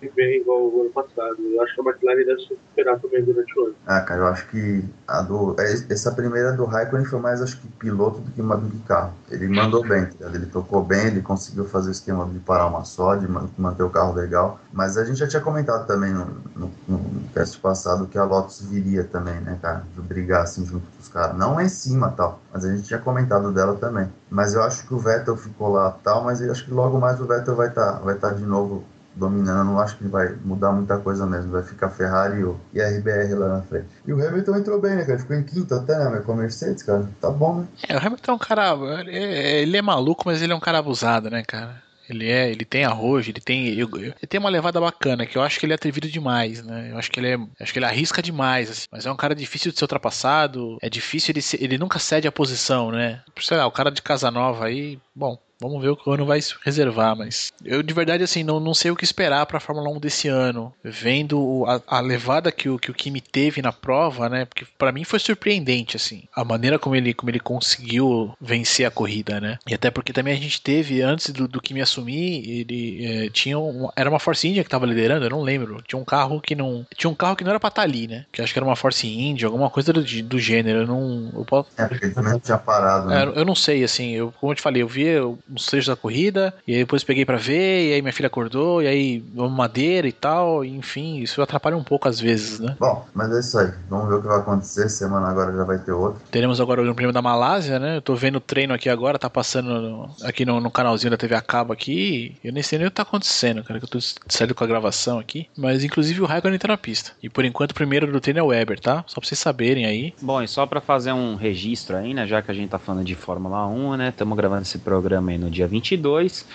bem 0.09 0.41
igual 0.41 0.63
o 0.63 0.83
ano 0.83 0.91
passado. 0.91 1.37
Eu 1.41 1.63
acho 1.63 1.75
que 1.75 1.81
a 1.81 1.85
McLaren 1.85 2.25
deve 2.25 2.41
se 2.41 2.49
recuperar 2.51 3.01
também 3.01 3.25
durante 3.25 3.59
o 3.59 3.67
ano. 3.67 3.75
Ah, 3.87 4.01
cara, 4.01 4.21
eu 4.21 4.27
acho 4.27 4.49
que 4.49 4.85
a 5.07 5.23
do, 5.23 5.57
é, 5.59 5.73
essa 5.91 6.13
primeira 6.13 6.53
do 6.53 6.65
Raikkonen 6.65 7.05
foi 7.05 7.21
mais, 7.21 7.43
acho 7.43 7.61
que, 7.61 7.69
piloto 7.69 8.21
do 8.21 8.31
que, 8.31 8.41
do 8.41 8.85
carro. 8.87 9.13
Ele 9.31 9.49
mandou 9.49 9.83
bem, 9.87 10.07
tá 10.07 10.27
ele 10.33 10.47
tocou 10.47 10.83
bem, 10.83 11.09
ele 11.09 11.23
conseguiu 11.23 11.65
fazer 11.65 11.91
o 11.91 11.93
esquema 11.93 12.25
de 12.27 12.39
parar 12.39 12.67
uma 12.67 12.85
só, 12.85 13.15
de 13.17 13.27
manter 13.59 13.83
o 13.83 13.91
carro 13.91 14.15
legal. 14.15 14.61
Mas 14.73 14.97
a 14.97 15.05
gente 15.05 15.19
já 15.19 15.27
tinha 15.27 15.43
comentado 15.43 15.87
também 15.87 16.13
no, 16.13 16.27
no, 16.57 16.71
no 16.89 17.21
teste 17.35 17.59
passado 17.59 18.07
que 18.07 18.19
a 18.19 18.25
Lotus 18.25 18.63
viria 18.63 19.05
também, 19.05 19.41
né, 19.41 19.59
cara, 19.61 19.85
de 19.95 20.01
brigar 20.01 20.43
assim 20.43 20.65
junto 20.65 20.87
com 20.87 21.01
os 21.01 21.09
caras. 21.09 21.37
Não 21.37 21.61
em 21.61 21.69
cima 21.69 22.13
tal, 22.17 22.41
mas 22.53 22.65
a 22.65 22.75
gente 22.75 22.87
tinha 22.87 22.99
comentado 22.99 23.53
dela 23.53 23.77
também. 23.77 24.09
Mas 24.31 24.55
eu 24.55 24.63
acho 24.63 24.87
que 24.87 24.95
o 24.95 24.99
Vettel 24.99 25.37
ficou 25.37 25.73
lá 25.73 25.91
tal, 26.03 26.25
mas 26.25 26.41
eu 26.41 26.51
acho 26.51 26.65
que 26.65 26.71
logo 26.71 26.99
mais 26.99 27.21
o 27.21 27.27
Vettel 27.27 27.55
vai 27.55 27.69
estar 27.69 27.93
tá, 27.93 27.99
vai 27.99 28.15
tá 28.15 28.31
de 28.31 28.45
novo 28.45 28.85
dominando, 29.15 29.67
não 29.67 29.81
acho 29.81 29.97
que 29.97 30.05
vai 30.07 30.35
mudar 30.45 30.73
muita 30.73 30.99
coisa 30.99 31.27
mesmo. 31.27 31.53
Vai 31.53 31.63
ficar 31.63 31.91
Ferrari 31.91 32.45
e 32.73 32.81
a 32.81 32.89
RBR 32.89 33.35
lá 33.35 33.49
na 33.49 33.63
frente. 33.63 33.87
E 34.07 34.13
o 34.13 34.27
Hamilton 34.27 34.57
entrou 34.57 34.81
bem, 34.81 34.97
né, 34.97 35.05
cara? 35.05 35.19
Ficou 35.19 35.37
em 35.37 35.43
quinto 35.43 35.75
até, 35.75 35.97
né, 36.11 36.21
com 36.21 36.33
a 36.33 36.37
Mercedes, 36.37 36.83
cara. 36.83 37.09
Tá 37.21 37.31
bom, 37.31 37.61
né? 37.61 37.67
É, 37.89 37.97
o 37.97 37.99
Hamilton 37.99 38.33
é 38.33 38.35
um 38.35 38.39
cara. 38.39 38.77
Ele 39.07 39.77
é 39.77 39.83
maluco, 39.83 40.23
mas 40.27 40.43
ele 40.43 40.53
é 40.53 40.57
um 40.57 40.61
cara 40.61 40.79
abusado, 40.79 41.31
né, 41.31 41.43
cara? 41.43 41.83
Ele 42.09 42.29
é, 42.29 42.51
ele 42.51 42.65
tem 42.65 42.85
arrojo, 42.85 43.31
ele 43.31 43.41
tem, 43.41 43.69
ele 43.69 43.87
tem 44.29 44.41
uma 44.41 44.51
levada 44.51 44.81
bacana, 44.81 45.25
que 45.25 45.39
eu 45.39 45.43
acho 45.43 45.61
que 45.61 45.65
ele 45.65 45.73
é 45.73 45.77
atrevido 45.77 46.09
demais, 46.09 46.61
né? 46.61 46.89
Eu 46.91 46.99
acho 46.99 47.09
que 47.09 47.21
ele 47.21 47.29
é, 47.29 47.39
acho 47.61 47.73
que 47.73 47.79
ele 47.79 47.87
arrisca 47.87 48.21
demais, 48.21 48.69
assim. 48.69 48.87
Mas 48.91 49.07
é 49.07 49.13
um 49.13 49.17
cara 49.17 49.33
difícil 49.33 49.71
de 49.71 49.79
ser 49.79 49.85
ultrapassado, 49.85 50.77
é 50.83 50.91
difícil 50.91 51.33
ele, 51.33 51.65
ele 51.65 51.79
nunca 51.79 52.01
cede 52.01 52.27
a 52.27 52.33
posição, 52.33 52.91
né? 52.91 53.23
Sei 53.41 53.57
lá, 53.57 53.65
o 53.65 53.71
cara 53.71 53.93
de 53.93 54.03
casa 54.03 54.29
nova 54.29 54.65
aí, 54.65 54.99
bom, 55.15 55.39
Vamos 55.61 55.81
ver 55.83 55.91
o 55.91 55.97
que 55.97 56.09
o 56.09 56.13
ano 56.13 56.25
vai 56.25 56.41
reservar, 56.65 57.17
mas 57.17 57.53
eu 57.65 57.83
de 57.83 57.93
verdade 57.93 58.23
assim 58.23 58.43
não, 58.43 58.59
não 58.59 58.75
sei 58.75 58.91
o 58.91 58.97
que 58.97 59.05
esperar 59.05 59.45
para 59.47 59.59
a 59.59 59.61
Fórmula 59.61 59.91
1 59.91 60.01
desse 60.01 60.29
ano, 60.29 60.73
vendo 60.83 61.65
a, 61.67 61.99
a, 61.99 62.01
levada 62.01 62.51
que 62.51 62.69
o 62.69 62.79
que 62.79 62.91
o 62.91 62.95
Kimi 62.95 63.21
teve 63.21 63.61
na 63.61 63.73
prova, 63.73 64.29
né? 64.29 64.45
Porque 64.45 64.67
para 64.79 64.93
mim 64.93 65.05
foi 65.05 65.19
surpreendente 65.19 65.97
assim, 65.97 66.23
a 66.35 66.45
maneira 66.45 66.79
como 66.79 66.97
ele 66.97 67.13
como 67.13 67.31
ele 67.31 67.41
conseguiu 67.41 68.35
vencer 68.41 68.87
a 68.87 68.91
corrida, 68.91 69.41
né? 69.41 69.59
E 69.69 69.75
até 69.75 69.91
porque 69.91 70.13
também 70.13 70.35
a 70.35 70.41
gente 70.41 70.61
teve 70.61 71.03
antes 71.03 71.31
do, 71.31 71.47
do 71.47 71.61
Kimi 71.61 71.81
assumir, 71.81 72.49
ele 72.49 73.07
é, 73.07 73.31
tinha 73.31 73.59
um, 73.59 73.89
era 73.95 74.09
uma 74.09 74.19
Force 74.19 74.47
India 74.49 74.63
que 74.63 74.69
estava 74.69 74.87
liderando, 74.87 75.27
eu 75.27 75.31
não 75.31 75.43
lembro. 75.43 75.83
Tinha 75.87 76.01
um 76.01 76.05
carro 76.05 76.41
que 76.41 76.55
não 76.55 76.87
tinha 76.97 77.11
um 77.11 77.15
carro 77.15 77.37
que 77.37 77.45
não 77.45 77.51
era 77.51 77.61
para 77.61 77.69
estar 77.69 77.83
tá 77.83 77.87
ali, 77.87 78.07
né? 78.07 78.25
Que 78.33 78.41
acho 78.41 78.53
que 78.53 78.59
era 78.59 78.67
uma 78.67 78.77
Force 78.77 79.07
India, 79.07 79.47
alguma 79.47 79.69
coisa 79.69 79.93
do, 79.93 80.03
do 80.03 80.39
gênero. 80.39 80.81
Eu 80.81 80.87
não 80.87 81.31
eu 81.35 81.45
posso... 81.45 81.69
É 81.77 81.87
porque 81.87 82.09
também 82.09 82.39
tinha 82.39 82.59
parado. 82.59 83.09
Né? 83.09 83.23
É, 83.23 83.39
eu 83.39 83.45
não 83.45 83.55
sei 83.55 83.85
assim, 83.85 84.13
eu 84.13 84.33
como 84.41 84.53
eu 84.53 84.57
te 84.57 84.63
falei, 84.63 84.83
eu 84.83 84.89
vi 84.89 85.05
uns 85.51 85.67
trechos 85.67 85.89
da 85.89 85.97
corrida, 85.97 86.55
e 86.67 86.73
aí 86.73 86.79
depois 86.81 87.05
peguei 87.05 87.25
para 87.25 87.37
ver, 87.37 87.89
e 87.89 87.93
aí 87.95 88.03
minha 88.03 88.13
filha 88.13 88.27
acordou, 88.27 88.83
e 88.83 88.87
aí 88.87 89.25
vamos 89.35 89.53
madeira 89.53 90.07
e 90.07 90.13
tal, 90.13 90.65
e 90.65 90.77
enfim, 90.77 91.19
isso 91.19 91.41
atrapalha 91.43 91.77
um 91.77 91.85
pouco 91.85 92.09
às 92.09 92.21
vezes, 92.21 92.61
né? 92.61 92.77
Bom, 92.79 93.07
mas 93.15 93.33
é 93.33 93.41
isso 93.41 93.59
aí. 93.59 93.73
Vamos 93.89 94.09
ver 94.09 94.15
o 94.15 94.23
que 94.23 94.29
vai 94.29 94.39
acontecer. 94.39 94.89
Semana 94.89 95.29
agora 95.29 95.53
já 95.57 95.65
vai 95.65 95.79
ter 95.79 95.93
outro. 95.93 96.21
Teremos 96.31 96.61
agora 96.61 96.81
o 96.81 96.85
Grande 96.85 96.97
Prêmio 96.97 97.13
da 97.13 97.23
Malásia, 97.23 97.79
né? 97.79 97.97
Eu 97.97 98.03
tô 98.03 98.15
vendo 98.15 98.37
o 98.37 98.41
treino 98.41 98.75
aqui 98.75 98.89
agora, 98.89 99.19
tá 99.19 99.31
passando 99.31 99.69
no, 99.69 100.11
aqui 100.25 100.45
no, 100.45 100.61
no, 100.61 100.71
canalzinho 100.71 101.11
da 101.11 101.17
TV 101.17 101.35
a 101.35 101.41
cabo 101.41 101.73
aqui. 101.73 102.37
Eu 102.43 102.53
nem 102.53 102.63
sei 102.63 102.79
nem 102.79 102.87
o 102.87 102.91
que 102.91 102.97
tá 102.97 103.03
acontecendo, 103.03 103.63
cara, 103.63 103.79
que 103.79 103.85
eu 103.85 103.91
tô 103.91 103.99
saindo 104.29 104.55
com 104.55 104.65
a 104.65 104.67
gravação 104.67 105.19
aqui. 105.19 105.49
Mas 105.57 105.85
inclusive 105.85 106.21
o 106.21 106.27
Raikkonen 106.27 106.59
tá 106.59 106.69
na 106.69 106.79
pista. 106.79 107.13
E 107.23 107.29
por 107.29 107.45
enquanto 107.45 107.73
o 107.73 107.75
primeiro 107.75 108.11
do 108.11 108.21
treino 108.21 108.41
é 108.41 108.43
o 108.43 108.47
Weber, 108.47 108.81
tá? 108.81 109.05
Só 109.07 109.21
pra 109.21 109.29
vocês 109.29 109.39
saberem 109.39 109.87
aí. 109.87 110.15
Bom, 110.21 110.43
e 110.43 110.49
só 110.49 110.67
para 110.67 110.81
fazer 110.81 111.13
um 111.13 111.37
registro 111.37 111.97
aí, 111.97 112.15
né? 112.15 112.27
Já 112.27 112.43
que 112.43 112.51
a 112.51 112.55
gente 112.55 112.71
tá 112.71 112.79
falando 112.79 113.05
de 113.05 113.15
Fórmula 113.15 113.67
1, 113.67 113.97
né? 113.97 114.09
Estamos 114.09 114.37
gravando 114.37 114.63
esse 114.63 114.79
programa 114.79 115.31
aí 115.31 115.39
no 115.41 115.51
dia 115.51 115.67
20 115.67 115.97
2022. 115.97 116.47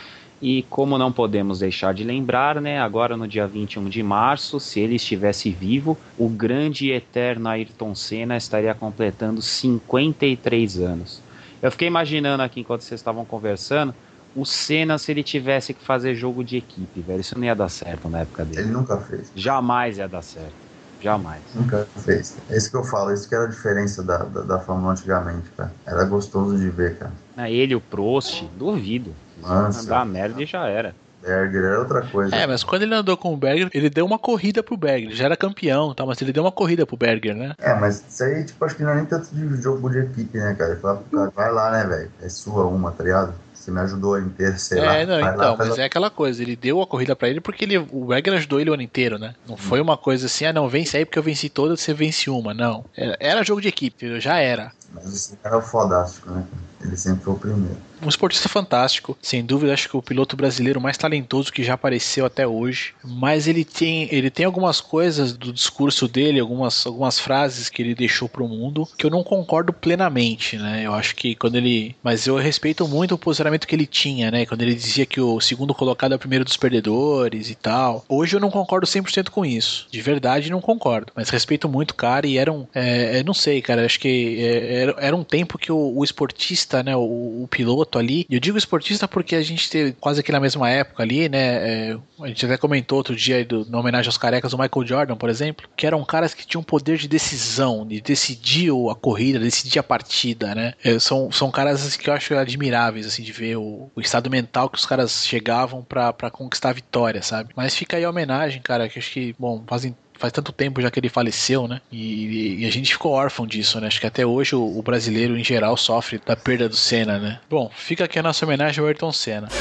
E 0.41 0.63
como 0.63 0.97
não 0.97 1.11
podemos 1.11 1.59
deixar 1.59 1.93
de 1.93 2.03
lembrar, 2.03 2.61
né, 2.61 2.79
agora 2.79 3.15
no 3.15 3.27
dia 3.27 3.47
21 3.47 3.87
de 3.87 4.03
março, 4.03 4.59
se 4.59 4.79
ele 4.79 4.95
estivesse 4.95 5.49
vivo, 5.49 5.97
o 6.17 6.27
grande 6.27 6.87
e 6.87 6.91
eterno 6.91 7.47
Ayrton 7.47 7.95
Senna 7.95 8.35
estaria 8.35 8.73
completando 8.73 9.41
53 9.41 10.79
anos. 10.79 11.21
Eu 11.61 11.71
fiquei 11.71 11.87
imaginando 11.87 12.43
aqui 12.43 12.59
enquanto 12.59 12.81
vocês 12.81 12.99
estavam 12.99 13.23
conversando, 13.23 13.95
o 14.35 14.45
Senna 14.45 14.97
se 14.97 15.09
ele 15.11 15.23
tivesse 15.23 15.73
que 15.73 15.81
fazer 15.81 16.13
jogo 16.13 16.43
de 16.43 16.57
equipe, 16.57 16.99
velho, 16.99 17.21
isso 17.21 17.37
não 17.37 17.45
ia 17.45 17.55
dar 17.55 17.69
certo 17.69 18.09
na 18.09 18.19
época 18.19 18.43
dele. 18.43 18.67
Ele 18.67 18.71
nunca 18.71 18.97
fez. 18.97 19.31
Jamais 19.33 19.97
ia 19.97 20.07
dar 20.07 20.21
certo. 20.21 20.64
Jamais. 21.05 21.39
Nunca 21.53 21.87
fez. 22.03 22.35
É 22.49 22.57
isso 22.57 22.71
que 22.71 22.77
eu 22.77 22.83
falo, 22.83 23.13
isso 23.13 23.29
que 23.29 23.35
era 23.35 23.43
a 23.43 23.47
diferença 23.47 24.01
da, 24.01 24.17
da, 24.17 24.41
da 24.41 24.59
Fórmula 24.59 24.93
antigamente, 24.93 25.47
cara. 25.55 25.71
Era 25.85 26.03
gostoso 26.03 26.57
de 26.57 26.67
ver, 26.67 26.97
cara. 26.97 27.11
É, 27.37 27.53
ele, 27.53 27.75
o 27.75 27.79
Prost, 27.79 28.43
duvido. 28.57 29.13
Nossa. 29.39 29.87
Dá 29.87 30.03
merda 30.03 30.41
e 30.41 30.47
já 30.47 30.67
era. 30.67 30.95
Berger 31.21 31.63
era 31.63 31.79
outra 31.79 32.01
coisa. 32.01 32.35
É, 32.35 32.47
mas 32.47 32.63
quando 32.63 32.81
ele 32.81 32.95
andou 32.95 33.15
com 33.15 33.31
o 33.31 33.37
Berger, 33.37 33.69
ele 33.71 33.87
deu 33.87 34.03
uma 34.03 34.17
corrida 34.17 34.63
pro 34.63 34.75
Berger. 34.75 35.09
Ele 35.09 35.15
já 35.15 35.25
era 35.25 35.37
campeão, 35.37 35.93
tá? 35.93 36.07
mas 36.07 36.19
ele 36.23 36.33
deu 36.33 36.43
uma 36.43 36.51
corrida 36.51 36.87
pro 36.87 36.97
Berger, 36.97 37.35
né? 37.35 37.53
É, 37.59 37.75
mas 37.75 38.03
isso 38.09 38.23
aí, 38.23 38.43
tipo, 38.43 38.65
acho 38.65 38.75
que 38.75 38.81
não 38.81 38.89
é 38.89 38.95
nem 38.95 39.05
tanto 39.05 39.27
de 39.31 39.61
jogo 39.61 39.87
de 39.91 39.99
equipe, 39.99 40.35
né, 40.39 40.55
cara? 40.55 40.71
Ele 40.71 40.79
fala 40.79 40.97
pro 40.97 41.19
cara, 41.19 41.31
vai 41.35 41.51
lá, 41.51 41.71
né, 41.71 41.83
velho? 41.85 42.11
É 42.19 42.29
sua 42.29 42.65
uma, 42.65 42.91
tá 42.91 43.03
ligado? 43.03 43.33
Você 43.65 43.71
me 43.71 43.79
ajudou 43.79 44.19
inteiro, 44.19 44.59
sei 44.59 44.77
é, 44.77 44.81
lá. 44.81 44.93
É, 44.93 45.05
não, 45.07 45.19
então, 45.19 45.51
lá, 45.51 45.57
mas 45.57 45.79
é 45.79 45.85
aquela 45.85 46.11
coisa, 46.11 46.43
ele 46.43 46.55
deu 46.55 46.83
a 46.83 46.85
corrida 46.85 47.15
para 47.15 47.29
ele 47.29 47.41
porque 47.41 47.65
ele, 47.65 47.79
o 47.79 48.05
Berger 48.05 48.35
ajudou 48.35 48.59
ele 48.59 48.69
o 48.69 48.73
ano 48.73 48.83
inteiro, 48.83 49.17
né? 49.17 49.33
Não 49.47 49.55
hum. 49.55 49.57
foi 49.57 49.81
uma 49.81 49.97
coisa 49.97 50.27
assim, 50.27 50.45
ah, 50.45 50.53
não, 50.53 50.69
vence 50.69 50.95
aí 50.95 51.03
porque 51.03 51.17
eu 51.17 51.23
venci 51.23 51.49
todas, 51.49 51.79
você 51.79 51.91
vence 51.91 52.29
uma, 52.29 52.53
não. 52.53 52.85
Era, 52.95 53.17
era 53.19 53.43
jogo 53.43 53.59
de 53.59 53.67
equipe, 53.67 54.19
já 54.19 54.37
era. 54.37 54.71
Mas 54.95 55.13
esse 55.13 55.35
cara 55.37 55.55
é 55.55 55.57
o 55.59 55.61
fodástico, 55.61 56.31
né? 56.31 56.45
Ele 56.81 56.95
sempre 56.95 57.23
foi 57.23 57.33
o 57.33 57.37
primeiro. 57.37 57.77
Um 58.01 58.09
esportista 58.09 58.49
fantástico, 58.49 59.17
sem 59.21 59.43
dúvida, 59.43 59.73
acho 59.73 59.89
que 59.89 59.97
o 59.97 60.01
piloto 60.01 60.35
brasileiro 60.35 60.81
mais 60.81 60.97
talentoso 60.97 61.51
que 61.51 61.63
já 61.63 61.73
apareceu 61.73 62.25
até 62.25 62.45
hoje. 62.45 62.93
Mas 63.03 63.47
ele 63.47 63.63
tem, 63.63 64.07
ele 64.13 64.29
tem 64.29 64.45
algumas 64.45 64.81
coisas 64.81 65.33
do 65.33 65.51
discurso 65.51 66.07
dele, 66.07 66.39
algumas, 66.39 66.85
algumas 66.85 67.19
frases 67.19 67.69
que 67.69 67.81
ele 67.81 67.95
deixou 67.95 68.27
pro 68.27 68.47
mundo 68.47 68.87
que 68.97 69.05
eu 69.05 69.09
não 69.09 69.23
concordo 69.23 69.71
plenamente, 69.73 70.57
né? 70.57 70.83
Eu 70.85 70.93
acho 70.93 71.15
que 71.15 71.35
quando 71.35 71.55
ele. 71.55 71.95
Mas 72.03 72.27
eu 72.27 72.35
respeito 72.35 72.87
muito 72.87 73.15
o 73.15 73.17
posicionamento 73.17 73.65
que 73.65 73.75
ele 73.75 73.87
tinha, 73.87 74.29
né? 74.29 74.45
Quando 74.45 74.61
ele 74.61 74.75
dizia 74.75 75.05
que 75.05 75.19
o 75.19 75.39
segundo 75.39 75.73
colocado 75.73 76.11
é 76.11 76.15
o 76.15 76.19
primeiro 76.19 76.45
dos 76.45 76.57
perdedores 76.57 77.49
e 77.49 77.55
tal. 77.55 78.03
Hoje 78.07 78.35
eu 78.35 78.39
não 78.39 78.51
concordo 78.51 78.85
100% 78.85 79.29
com 79.29 79.45
isso. 79.45 79.87
De 79.89 80.01
verdade, 80.01 80.51
não 80.51 80.61
concordo. 80.61 81.11
Mas 81.15 81.29
respeito 81.29 81.67
muito 81.69 81.91
o 81.91 81.95
cara 81.95 82.27
e 82.27 82.37
era 82.37 82.51
um. 82.51 82.67
É, 82.73 83.23
não 83.23 83.33
sei, 83.33 83.61
cara. 83.61 83.85
Acho 83.85 83.99
que 83.99 84.37
é, 84.39 84.84
era, 84.85 84.95
era 84.99 85.15
um 85.15 85.23
tempo 85.23 85.57
que 85.57 85.71
o, 85.71 85.97
o 85.97 86.03
esportista, 86.03 86.83
né? 86.83 86.95
O, 86.95 87.43
o 87.43 87.47
piloto 87.49 87.99
ali. 87.99 88.25
Eu 88.29 88.39
digo 88.39 88.57
esportista 88.57 89.07
porque 89.07 89.35
a 89.35 89.41
gente 89.41 89.69
teve 89.69 89.93
quase 89.93 90.19
aqui 90.19 90.31
na 90.31 90.39
mesma 90.39 90.69
época 90.69 91.03
ali, 91.03 91.27
né? 91.29 91.89
É, 91.89 91.97
a 92.21 92.27
gente 92.27 92.45
até 92.45 92.57
comentou 92.57 92.97
outro 92.97 93.15
dia 93.15 93.43
do, 93.43 93.69
na 93.69 93.79
homenagem 93.79 94.07
aos 94.07 94.17
carecas 94.17 94.51
do 94.51 94.57
Michael 94.57 94.85
Jordan, 94.85 95.15
por 95.15 95.29
exemplo, 95.29 95.67
que 95.75 95.85
eram 95.85 96.03
caras 96.03 96.33
que 96.33 96.45
tinham 96.45 96.63
poder 96.63 96.97
de 96.97 97.07
decisão, 97.07 97.85
de 97.85 98.01
decidir 98.01 98.71
a 98.89 98.95
corrida, 98.95 99.39
decidir 99.39 99.79
a 99.79 99.83
partida, 99.83 100.55
né? 100.55 100.73
É, 100.83 100.99
são, 100.99 101.31
são 101.31 101.51
caras 101.51 101.95
que 101.97 102.09
eu 102.09 102.13
acho 102.13 102.35
admiráveis, 102.35 103.05
assim, 103.05 103.23
de 103.23 103.31
ver 103.31 103.57
o, 103.57 103.89
o 103.95 104.01
estado 104.01 104.29
mental 104.29 104.69
que 104.69 104.77
os 104.77 104.85
caras 104.85 105.25
chegavam 105.25 105.83
para 105.83 106.29
conquistar 106.31 106.69
a 106.69 106.73
vitória, 106.73 107.21
sabe? 107.21 107.51
Mas 107.55 107.75
fica 107.75 107.97
aí 107.97 108.03
a 108.03 108.09
homenagem, 108.09 108.61
cara, 108.61 108.89
que 108.89 108.99
acho 108.99 109.11
que, 109.11 109.35
bom, 109.37 109.63
fazem 109.67 109.95
faz 110.17 110.33
tanto 110.33 110.51
tempo 110.51 110.81
já 110.81 110.89
que 110.89 110.99
ele 110.99 111.09
faleceu, 111.09 111.67
né? 111.67 111.81
E, 111.91 112.61
e, 112.61 112.65
a 112.65 112.71
gente 112.71 112.93
ficou 112.93 113.11
órfão 113.11 113.45
disso, 113.45 113.79
né? 113.79 113.87
Acho 113.87 113.99
que 113.99 114.07
até 114.07 114.25
hoje 114.25 114.55
o, 114.55 114.77
o, 114.77 114.81
brasileiro 114.81 115.37
em 115.37 115.43
geral 115.43 115.75
sofre 115.77 116.19
da 116.25 116.35
perda 116.35 116.69
do 116.69 116.75
Senna, 116.75 117.19
né? 117.19 117.39
Bom, 117.49 117.69
fica 117.75 118.05
aqui 118.05 118.19
a 118.19 118.23
nossa 118.23 118.45
homenagem 118.45 118.81
ao 118.81 118.87
Ayrton 118.87 119.11
Senna. 119.11 119.49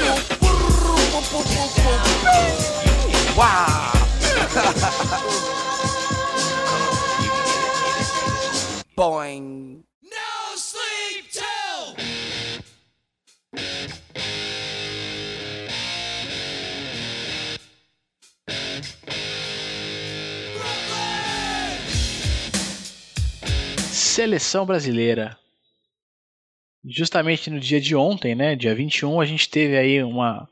Boing. 8.97 9.74
Seleção 24.15 24.65
brasileira. 24.65 25.37
Justamente 26.85 27.51
no 27.51 27.59
dia 27.59 27.81
de 27.81 27.97
ontem, 27.97 28.33
né, 28.33 28.55
dia 28.55 28.73
21, 28.73 29.21
a 29.21 29.25
gente 29.25 29.51
teve 29.51 29.77
aí 29.77 30.05
uma, 30.05 30.49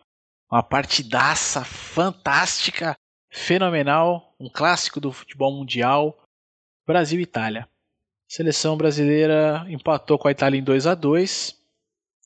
uma 0.50 0.64
partidaça 0.64 1.64
fantástica, 1.64 2.96
fenomenal, 3.30 4.34
um 4.40 4.50
clássico 4.50 4.98
do 4.98 5.12
futebol 5.12 5.52
mundial, 5.52 6.20
Brasil 6.84 7.20
e 7.20 7.22
Itália. 7.22 7.68
Seleção 8.28 8.76
brasileira 8.76 9.64
empatou 9.68 10.18
com 10.18 10.26
a 10.26 10.32
Itália 10.32 10.58
em 10.58 10.64
2 10.64 10.88
a 10.88 10.96
2 10.96 11.56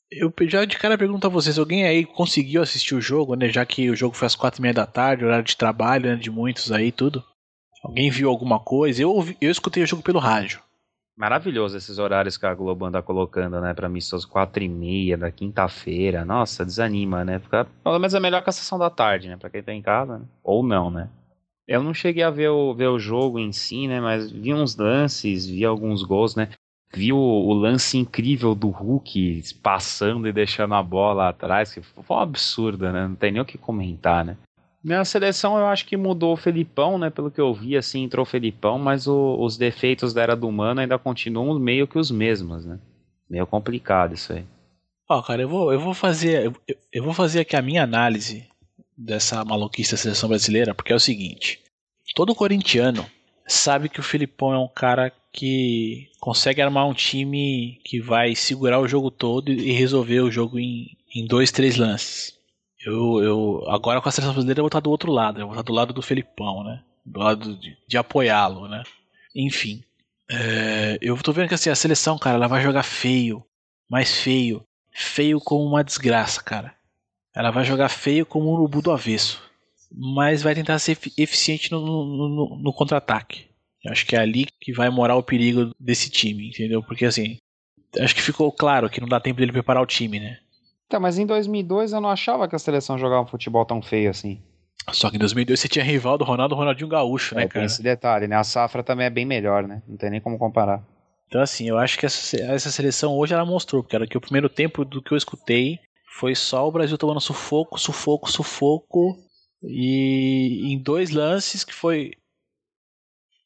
Eu 0.09 0.33
já 0.47 0.65
de 0.65 0.75
cara 0.75 0.97
pergunto 0.97 1.27
a 1.27 1.29
vocês, 1.29 1.59
alguém 1.59 1.85
aí 1.85 2.03
conseguiu 2.03 2.63
assistir 2.63 2.95
o 2.95 3.01
jogo, 3.01 3.35
né? 3.35 3.47
Já 3.49 3.63
que 3.63 3.91
o 3.91 3.95
jogo 3.95 4.15
foi 4.15 4.25
às 4.25 4.35
quatro 4.35 4.59
e 4.59 4.63
meia 4.63 4.73
da 4.73 4.87
tarde, 4.87 5.23
horário 5.23 5.45
de 5.45 5.55
trabalho, 5.55 6.09
né, 6.09 6.15
de 6.15 6.31
muitos 6.31 6.71
aí, 6.71 6.91
tudo. 6.91 7.23
Alguém 7.83 8.09
viu 8.09 8.27
alguma 8.27 8.59
coisa? 8.59 9.03
Eu, 9.03 9.23
eu 9.39 9.51
escutei 9.51 9.83
o 9.83 9.87
jogo 9.87 10.01
pelo 10.01 10.17
rádio. 10.17 10.65
Maravilhoso 11.17 11.75
esses 11.75 11.97
horários 11.97 12.37
que 12.37 12.45
a 12.45 12.53
Globo 12.53 12.85
anda 12.85 13.01
colocando, 13.01 13.59
né? 13.59 13.73
Pra 13.73 13.89
mim, 13.89 13.99
seus 13.99 14.23
quatro 14.23 14.63
e 14.63 14.69
meia 14.69 15.17
da 15.17 15.31
quinta-feira. 15.31 16.23
Nossa, 16.23 16.63
desanima, 16.63 17.25
né? 17.25 17.39
Fica, 17.39 17.65
pelo 17.83 17.97
menos 17.97 18.13
é 18.13 18.19
melhor 18.19 18.43
que 18.43 18.49
a 18.51 18.53
sessão 18.53 18.77
da 18.77 18.91
tarde, 18.91 19.27
né? 19.27 19.35
Pra 19.35 19.49
quem 19.49 19.63
tá 19.63 19.73
em 19.73 19.81
casa, 19.81 20.19
né? 20.19 20.25
Ou 20.43 20.61
não, 20.61 20.91
né? 20.91 21.09
Eu 21.67 21.81
não 21.81 21.91
cheguei 21.91 22.21
a 22.21 22.29
ver 22.29 22.49
o, 22.49 22.71
ver 22.71 22.89
o 22.89 22.99
jogo 22.99 23.39
em 23.39 23.51
si, 23.51 23.87
né? 23.87 23.99
Mas 23.99 24.31
vi 24.31 24.53
uns 24.53 24.75
lances, 24.75 25.47
vi 25.47 25.65
alguns 25.65 26.03
gols, 26.03 26.35
né? 26.35 26.49
Vi 26.93 27.11
o, 27.11 27.17
o 27.17 27.51
lance 27.51 27.97
incrível 27.97 28.53
do 28.53 28.69
Hulk 28.69 29.41
passando 29.63 30.27
e 30.27 30.31
deixando 30.31 30.75
a 30.75 30.83
bola 30.83 31.29
atrás, 31.29 31.73
que 31.73 31.81
foi 31.81 32.15
um 32.15 32.19
absurdo, 32.19 32.91
né? 32.91 33.07
Não 33.07 33.15
tem 33.15 33.31
nem 33.31 33.41
o 33.41 33.45
que 33.45 33.57
comentar, 33.57 34.23
né? 34.23 34.37
Minha 34.87 35.03
seleção 35.03 35.57
eu 35.57 35.67
acho 35.67 35.85
que 35.85 35.97
mudou 35.97 36.31
o 36.31 36.37
Felipão, 36.37 36.97
né? 36.97 37.09
Pelo 37.09 37.29
que 37.29 37.41
eu 37.41 37.53
vi, 37.53 37.75
assim, 37.75 38.03
entrou 38.03 38.23
o 38.23 38.25
Felipão, 38.25 38.79
mas 38.79 39.05
o, 39.05 39.35
os 39.37 39.57
defeitos 39.57 40.13
da 40.13 40.21
era 40.21 40.33
do 40.33 40.47
humano 40.47 40.79
ainda 40.79 40.97
continuam 40.97 41.59
meio 41.59 41.85
que 41.85 41.99
os 41.99 42.09
mesmos, 42.09 42.63
né? 42.65 42.79
Meio 43.29 43.45
complicado 43.45 44.13
isso 44.13 44.31
aí. 44.31 44.45
Ó, 45.09 45.19
oh, 45.19 45.23
cara, 45.23 45.41
eu 45.41 45.49
vou, 45.49 45.73
eu 45.73 45.79
vou 45.81 45.93
fazer. 45.93 46.45
Eu, 46.45 46.55
eu, 46.89 47.03
vou 47.03 47.13
fazer 47.13 47.41
aqui 47.41 47.57
a 47.57 47.61
minha 47.61 47.83
análise 47.83 48.47
dessa 48.97 49.43
maluquice 49.43 49.91
da 49.91 49.97
seleção 49.97 50.29
brasileira, 50.29 50.73
porque 50.73 50.93
é 50.93 50.95
o 50.95 51.01
seguinte. 51.01 51.59
Todo 52.15 52.33
corintiano 52.33 53.05
sabe 53.45 53.89
que 53.89 53.99
o 53.99 54.03
Felipão 54.03 54.53
é 54.53 54.57
um 54.57 54.69
cara 54.69 55.11
que 55.33 56.07
consegue 56.17 56.61
armar 56.61 56.87
um 56.87 56.93
time 56.93 57.81
que 57.83 57.99
vai 57.99 58.35
segurar 58.35 58.79
o 58.79 58.87
jogo 58.87 59.11
todo 59.11 59.51
e 59.51 59.73
resolver 59.73 60.21
o 60.21 60.31
jogo 60.31 60.57
em, 60.57 60.95
em 61.13 61.27
dois, 61.27 61.51
três 61.51 61.75
lances. 61.75 62.36
Eu, 62.87 63.21
eu, 63.21 63.63
agora 63.67 63.99
com 63.99 64.07
a 64.07 64.11
seleção 64.13 64.33
brasileira 64.33 64.61
eu 64.61 64.63
vou 64.63 64.69
estar 64.69 64.79
do 64.79 64.89
outro 64.89 65.11
lado, 65.11 65.41
eu 65.41 65.45
vou 65.45 65.53
estar 65.53 65.61
do 65.61 65.73
lado 65.73 65.91
do 65.91 66.01
Felipão, 66.01 66.63
né? 66.63 66.81
Do 67.05 67.19
lado 67.19 67.57
de, 67.57 67.77
de 67.85 67.97
apoiá-lo, 67.97 68.69
né? 68.69 68.81
Enfim. 69.35 69.83
É, 70.31 70.97
eu 71.01 71.17
tô 71.17 71.33
vendo 71.33 71.49
que 71.49 71.53
assim, 71.53 71.69
a 71.69 71.75
seleção, 71.75 72.17
cara, 72.17 72.37
ela 72.37 72.47
vai 72.47 72.63
jogar 72.63 72.83
feio. 72.83 73.43
Mais 73.89 74.21
feio. 74.21 74.63
Feio 74.93 75.41
como 75.41 75.65
uma 75.65 75.83
desgraça, 75.83 76.41
cara. 76.41 76.73
Ela 77.35 77.51
vai 77.51 77.65
jogar 77.65 77.89
feio 77.89 78.25
como 78.25 78.49
um 78.49 78.53
urubu 78.53 78.81
do 78.81 78.91
avesso. 78.91 79.43
Mas 79.91 80.41
vai 80.41 80.55
tentar 80.55 80.79
ser 80.79 80.97
eficiente 81.17 81.69
no, 81.69 81.81
no, 81.81 82.57
no, 82.57 82.73
contra-ataque. 82.73 83.47
Acho 83.85 84.05
que 84.05 84.15
é 84.15 84.19
ali 84.19 84.47
que 84.61 84.71
vai 84.71 84.89
morar 84.89 85.17
o 85.17 85.23
perigo 85.23 85.75
desse 85.77 86.09
time, 86.09 86.47
entendeu? 86.47 86.81
Porque 86.81 87.03
assim, 87.03 87.37
acho 87.99 88.15
que 88.15 88.21
ficou 88.21 88.49
claro 88.49 88.89
que 88.89 89.01
não 89.01 89.09
dá 89.09 89.19
tempo 89.19 89.39
dele 89.39 89.51
preparar 89.51 89.83
o 89.83 89.87
time, 89.87 90.21
né? 90.21 90.39
Então, 90.87 90.99
mas 91.01 91.19
em 91.19 91.25
2002 91.25 91.91
eu 91.91 92.01
não 92.01 92.09
achava 92.09 92.47
que 92.47 92.55
a 92.55 92.59
seleção 92.59 92.97
jogava 92.97 93.23
um 93.23 93.27
futebol 93.27 93.65
tão 93.65 93.81
feio 93.81 94.09
assim. 94.09 94.41
Só 94.91 95.09
que 95.09 95.17
em 95.17 95.19
2002 95.19 95.59
você 95.59 95.67
tinha 95.67 95.83
rival 95.83 96.17
do 96.17 96.23
Ronaldo, 96.23 96.55
Ronaldinho 96.55 96.87
Gaúcho, 96.87 97.35
né, 97.35 97.43
é, 97.43 97.47
cara? 97.47 97.65
esse 97.65 97.83
detalhe, 97.83 98.25
né? 98.25 98.37
A 98.37 98.43
safra 98.43 98.81
também 98.81 99.05
é 99.05 99.09
bem 99.09 99.25
melhor, 99.25 99.67
né? 99.67 99.83
Não 99.85 99.97
tem 99.97 100.09
nem 100.09 100.21
como 100.21 100.37
comparar. 100.37 100.81
Então, 101.27 101.41
assim, 101.41 101.67
eu 101.67 101.77
acho 101.77 101.99
que 101.99 102.05
essa, 102.05 102.37
essa 102.37 102.71
seleção 102.71 103.17
hoje 103.17 103.33
ela 103.33 103.45
mostrou, 103.45 103.83
porque 103.83 103.97
era 103.97 104.07
que 104.07 104.17
o 104.17 104.21
primeiro 104.21 104.47
tempo 104.47 104.85
do 104.85 105.01
que 105.01 105.11
eu 105.11 105.17
escutei 105.17 105.77
foi 106.17 106.33
só 106.33 106.65
o 106.65 106.71
Brasil 106.71 106.97
tomando 106.97 107.19
sufoco, 107.19 107.77
sufoco, 107.77 108.31
sufoco. 108.31 109.17
E 109.61 110.71
em 110.71 110.81
dois 110.81 111.09
lances 111.09 111.65
que 111.65 111.73
foi. 111.73 112.13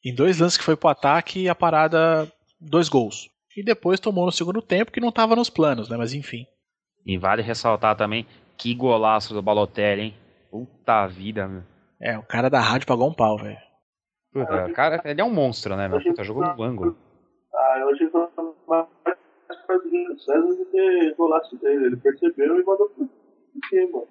Em 0.04 0.14
dois 0.14 0.38
lances 0.38 0.56
que 0.56 0.64
foi 0.64 0.76
pro 0.76 0.90
ataque 0.90 1.40
e 1.40 1.48
a 1.48 1.54
parada, 1.54 2.30
dois 2.60 2.88
gols. 2.88 3.28
E 3.56 3.64
depois 3.64 3.98
tomou 3.98 4.24
no 4.24 4.32
segundo 4.32 4.62
tempo, 4.62 4.92
que 4.92 5.00
não 5.00 5.10
tava 5.10 5.34
nos 5.34 5.50
planos, 5.50 5.88
né? 5.88 5.96
Mas 5.96 6.14
enfim. 6.14 6.46
E 7.04 7.18
vale 7.18 7.42
ressaltar 7.42 7.96
também 7.96 8.26
que 8.56 8.74
golaço 8.74 9.34
do 9.34 9.42
Balotelli, 9.42 10.02
hein? 10.02 10.14
Puta 10.50 11.06
vida, 11.06 11.48
meu. 11.48 11.62
É, 12.00 12.18
o 12.18 12.22
cara 12.22 12.48
da 12.48 12.60
rádio 12.60 12.86
pagou 12.86 13.08
um 13.08 13.14
pau, 13.14 13.36
velho. 13.38 13.58
Puta, 14.32 14.66
o 14.66 14.72
cara, 14.72 15.00
ele 15.04 15.20
é 15.20 15.24
um 15.24 15.32
monstro, 15.32 15.76
né, 15.76 15.88
meu? 15.88 16.00
Puta, 16.00 16.24
jogou 16.24 16.44
no 16.44 16.62
ângulo. 16.62 16.96
Ah, 17.54 17.78
eu 17.80 17.90
achei 17.90 18.06
que 18.06 18.12
foi 18.12 18.28
mais 18.68 18.86
César 20.24 20.40
do 20.40 20.66
que 20.66 21.14
golaço 21.14 21.56
dele. 21.58 21.86
Ele 21.86 21.96
percebeu 21.96 22.60
e 22.60 22.64
mandou 22.64 22.88
por 22.88 23.08
cima. 23.68 24.02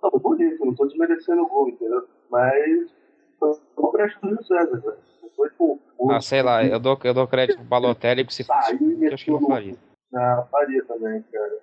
Tá 0.00 0.10
bonito, 0.10 0.64
não 0.64 0.74
tô 0.74 0.86
desmerecendo 0.86 1.42
o 1.42 1.48
gol, 1.48 1.68
entendeu? 1.68 2.06
Mas 2.30 2.90
foi 3.38 3.52
uma 3.76 3.92
brecha 3.92 4.18
do 4.22 4.44
César, 4.44 4.80
velho. 4.80 4.98
Foi 5.36 5.48
tipo. 5.48 5.80
Ah, 6.10 6.20
sei 6.20 6.42
lá, 6.42 6.64
eu 6.64 6.78
dou, 6.78 6.98
eu 7.02 7.14
dou 7.14 7.26
crédito 7.26 7.56
pro 7.56 7.64
Balotelli, 7.64 8.24
porque 8.24 8.34
se 8.34 8.44
fosse. 8.44 8.78
Eu 9.02 9.14
acho 9.14 9.24
que 9.24 9.30
eu 9.30 9.40
faria. 9.40 9.76
Ah, 10.14 10.46
faria 10.50 10.84
também, 10.84 11.22
cara. 11.22 11.58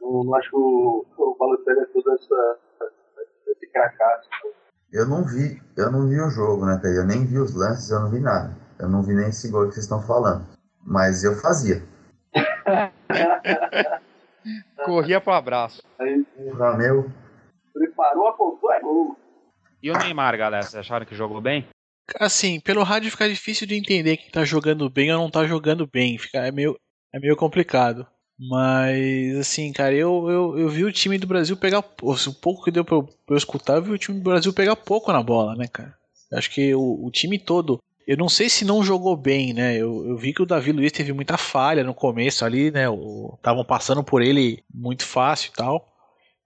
Eu 0.00 0.24
não 0.24 0.34
acho 0.34 0.50
que 0.50 0.56
o, 0.56 1.04
o 1.18 1.36
Balotelli 1.38 1.80
é 1.80 1.82
essa, 1.82 2.58
esse 3.48 3.66
cracaço. 3.72 4.28
Eu 4.92 5.06
não 5.06 5.24
vi, 5.24 5.62
eu 5.76 5.92
não 5.92 6.08
vi 6.08 6.20
o 6.20 6.30
jogo, 6.30 6.66
né, 6.66 6.80
Eu 6.84 7.06
nem 7.06 7.24
vi 7.24 7.38
os 7.38 7.54
lances, 7.54 7.90
eu 7.90 8.00
não 8.00 8.10
vi 8.10 8.18
nada. 8.18 8.56
Eu 8.78 8.88
não 8.88 9.02
vi 9.02 9.14
nem 9.14 9.28
esse 9.28 9.48
gol 9.50 9.68
que 9.68 9.74
vocês 9.74 9.84
estão 9.84 10.02
falando. 10.02 10.46
Mas 10.84 11.22
eu 11.22 11.34
fazia. 11.34 11.82
Corria 14.84 15.20
pro 15.20 15.32
abraço. 15.32 15.82
Aí, 15.98 16.24
Porra, 16.24 16.76
meu. 16.76 17.10
Preparou, 17.72 18.28
apontou, 18.28 18.72
é 18.72 18.80
gol. 18.80 19.16
E 19.82 19.90
o 19.90 19.98
Neymar, 19.98 20.36
galera, 20.36 20.62
vocês 20.62 20.74
acharam 20.74 21.06
que 21.06 21.14
jogou 21.14 21.40
bem? 21.40 21.66
Assim, 22.18 22.60
pelo 22.60 22.82
rádio 22.82 23.10
fica 23.10 23.28
difícil 23.28 23.66
de 23.66 23.76
entender 23.76 24.16
quem 24.16 24.30
tá 24.30 24.44
jogando 24.44 24.90
bem 24.90 25.12
ou 25.12 25.20
não 25.20 25.30
tá 25.30 25.44
jogando 25.44 25.86
bem. 25.86 26.18
Fica, 26.18 26.38
é, 26.38 26.50
meio, 26.50 26.76
é 27.14 27.20
meio 27.20 27.36
complicado. 27.36 28.06
Mas, 28.48 29.36
assim, 29.36 29.70
cara, 29.70 29.94
eu, 29.94 30.30
eu, 30.30 30.58
eu 30.58 30.68
vi 30.70 30.82
o 30.84 30.92
time 30.92 31.18
do 31.18 31.26
Brasil 31.26 31.54
pegar. 31.58 31.84
O 32.00 32.34
pouco 32.40 32.64
que 32.64 32.70
deu 32.70 32.82
pra 32.82 32.96
eu, 32.96 33.02
pra 33.02 33.34
eu 33.34 33.36
escutar, 33.36 33.74
eu 33.74 33.82
vi 33.82 33.90
o 33.90 33.98
time 33.98 34.18
do 34.18 34.24
Brasil 34.24 34.50
pegar 34.52 34.76
pouco 34.76 35.12
na 35.12 35.22
bola, 35.22 35.54
né, 35.54 35.68
cara? 35.68 35.94
Acho 36.32 36.50
que 36.50 36.74
o, 36.74 37.04
o 37.04 37.10
time 37.10 37.38
todo. 37.38 37.82
eu 38.06 38.16
não 38.16 38.30
sei 38.30 38.48
se 38.48 38.64
não 38.64 38.82
jogou 38.82 39.14
bem, 39.14 39.52
né? 39.52 39.76
Eu, 39.76 40.06
eu 40.08 40.16
vi 40.16 40.32
que 40.32 40.40
o 40.42 40.46
Davi 40.46 40.72
Luiz 40.72 40.90
teve 40.90 41.12
muita 41.12 41.36
falha 41.36 41.84
no 41.84 41.92
começo 41.92 42.42
ali, 42.42 42.70
né? 42.70 42.84
Estavam 43.34 43.64
passando 43.64 44.02
por 44.02 44.22
ele 44.22 44.64
muito 44.72 45.04
fácil 45.04 45.50
e 45.50 45.56
tal. 45.56 45.86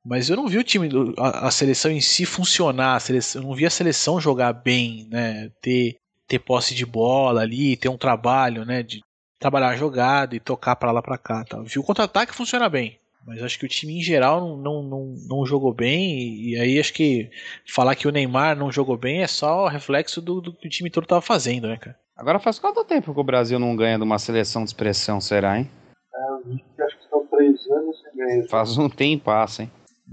Mas 0.04 0.28
eu 0.28 0.36
não 0.36 0.48
vi 0.48 0.58
o 0.58 0.64
time, 0.64 0.88
a, 1.16 1.46
a 1.46 1.50
seleção 1.52 1.92
em 1.92 2.00
si 2.00 2.26
funcionar. 2.26 3.00
Seleção, 3.00 3.40
eu 3.40 3.48
não 3.48 3.54
vi 3.54 3.66
a 3.66 3.70
seleção 3.70 4.20
jogar 4.20 4.52
bem, 4.52 5.06
né? 5.10 5.48
Ter, 5.62 5.96
ter 6.26 6.40
posse 6.40 6.74
de 6.74 6.84
bola 6.84 7.42
ali, 7.42 7.76
ter 7.76 7.88
um 7.88 7.96
trabalho, 7.96 8.64
né? 8.64 8.82
De 8.82 9.00
trabalhar 9.44 9.68
a 9.68 9.76
jogada 9.76 10.34
e 10.34 10.40
tocar 10.40 10.74
para 10.74 10.90
lá 10.90 11.02
para 11.02 11.18
cá. 11.18 11.44
Tá? 11.44 11.60
Vi 11.60 11.78
o 11.78 11.82
contra-ataque 11.82 12.34
funciona 12.34 12.66
bem. 12.66 12.98
Mas 13.26 13.42
acho 13.42 13.58
que 13.58 13.66
o 13.66 13.68
time 13.68 13.98
em 13.98 14.02
geral 14.02 14.40
não, 14.40 14.56
não, 14.56 14.82
não, 14.82 15.14
não 15.28 15.46
jogou 15.46 15.72
bem. 15.72 16.18
E, 16.18 16.52
e, 16.52 16.60
aí 16.60 16.80
acho 16.80 16.94
que 16.94 17.30
falar 17.66 17.94
que 17.94 18.08
o 18.08 18.10
Neymar 18.10 18.56
não 18.56 18.72
jogou 18.72 18.96
bem 18.96 19.22
é 19.22 19.26
só 19.26 19.66
reflexo 19.66 20.22
do, 20.22 20.40
do 20.40 20.52
que 20.52 20.66
o 20.66 20.70
time 20.70 20.90
todo 20.90 21.06
tava 21.06 21.20
fazendo, 21.20 21.68
né, 21.68 21.76
cara? 21.76 21.96
Agora 22.16 22.38
faz 22.38 22.58
quanto 22.58 22.84
tempo 22.84 23.12
que 23.12 23.20
o 23.20 23.24
Brasil 23.24 23.58
não 23.58 23.76
ganha 23.76 23.98
de 23.98 24.04
uma 24.04 24.18
seleção 24.18 24.62
de 24.62 24.70
expressão, 24.70 25.20
será, 25.20 25.58
hein? 25.58 25.70
É, 26.14 26.84
acho 26.84 26.98
que 26.98 27.08
são 27.08 27.26
três 27.26 27.54
anos 27.70 27.96
e 28.12 28.16
meio. 28.16 28.48
Faz 28.48 28.78
um 28.78 28.88
tempo, 28.88 29.30
hein? 29.58 29.70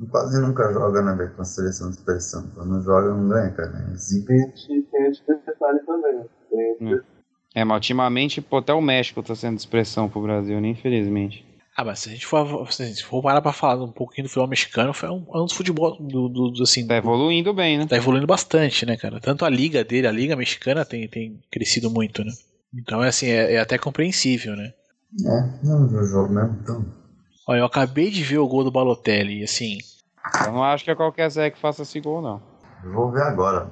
Quase 0.10 0.42
nunca 0.42 0.72
joga, 0.74 1.02
né, 1.02 1.14
velho, 1.16 1.36
com 1.36 1.42
a 1.42 1.46
seleção 1.46 1.90
de 1.90 1.98
expressão. 1.98 2.50
Quando 2.56 2.82
joga, 2.82 3.14
não 3.14 3.30
ganha, 3.30 3.52
cara. 3.52 3.72
É 3.92 3.96
zica. 3.96 4.34
Tem, 4.34 4.82
tem 4.82 5.06
esse 5.10 5.22
detalhe 5.26 5.80
também. 5.86 6.26
Tem, 6.50 6.94
é. 6.94 7.11
É, 7.54 7.64
mas 7.64 7.76
ultimamente, 7.76 8.42
pô, 8.42 8.58
até 8.58 8.74
o 8.74 8.82
México 8.82 9.22
tá 9.22 9.36
sendo 9.36 9.56
de 9.56 9.62
expressão 9.62 10.08
pro 10.08 10.22
Brasil, 10.22 10.60
né, 10.62 10.70
infelizmente. 10.70 11.46
Ah, 11.76 11.86
mas 11.86 12.00
se 12.00 12.10
a 12.10 12.12
gente 12.12 12.26
for, 12.26 12.72
se 12.72 12.84
a 12.84 12.86
gente 12.86 13.04
for 13.04 13.22
parar 13.22 13.42
pra 13.42 13.54
falar 13.54 13.84
um 13.84 13.92
pouquinho 13.92 14.26
do 14.26 14.30
futebol 14.30 14.48
mexicano, 14.48 14.94
foi 14.94 15.10
um, 15.10 15.26
um 15.34 15.46
dos 15.46 15.54
futebol 15.54 15.98
do, 15.98 16.28
do, 16.28 16.52
do, 16.52 16.64
assim. 16.64 16.86
Tá 16.86 16.98
evoluindo 16.98 17.54
bem, 17.54 17.78
né? 17.78 17.88
Tá 17.88 17.96
evoluindo 17.96 18.28
bastante, 18.28 18.86
né, 18.86 18.98
cara? 18.98 19.20
Tanto 19.20 19.46
a 19.46 19.50
liga 19.50 19.84
dele, 19.84 20.06
a 20.06 20.12
liga 20.12 20.36
mexicana 20.36 20.86
tem, 20.86 21.08
tem 21.08 21.40
crescido 21.50 21.90
muito, 21.90 22.24
né? 22.24 22.32
Então 22.74 23.04
é 23.04 23.08
assim, 23.08 23.28
é, 23.28 23.54
é 23.54 23.60
até 23.60 23.78
compreensível, 23.78 24.56
né? 24.56 24.74
É, 25.26 25.66
não 25.66 25.88
viu 25.88 26.00
o 26.00 26.06
jogo 26.06 26.34
mesmo, 26.34 26.58
então. 26.62 26.86
Olha, 27.48 27.60
eu 27.60 27.66
acabei 27.66 28.12
de 28.12 28.24
ver 28.24 28.38
o 28.38 28.48
gol 28.48 28.64
do 28.64 28.72
Balotelli, 28.72 29.40
e 29.40 29.44
assim. 29.44 29.78
Eu 30.46 30.52
não 30.52 30.64
acho 30.64 30.84
que 30.84 30.92
é 30.92 30.96
qualquer 30.96 31.30
Zé 31.30 31.50
que 31.50 31.60
faça 31.60 31.82
esse 31.82 32.00
gol, 32.00 32.22
não. 32.22 32.42
Eu 32.84 32.94
vou 32.94 33.12
ver 33.12 33.24
agora. 33.24 33.72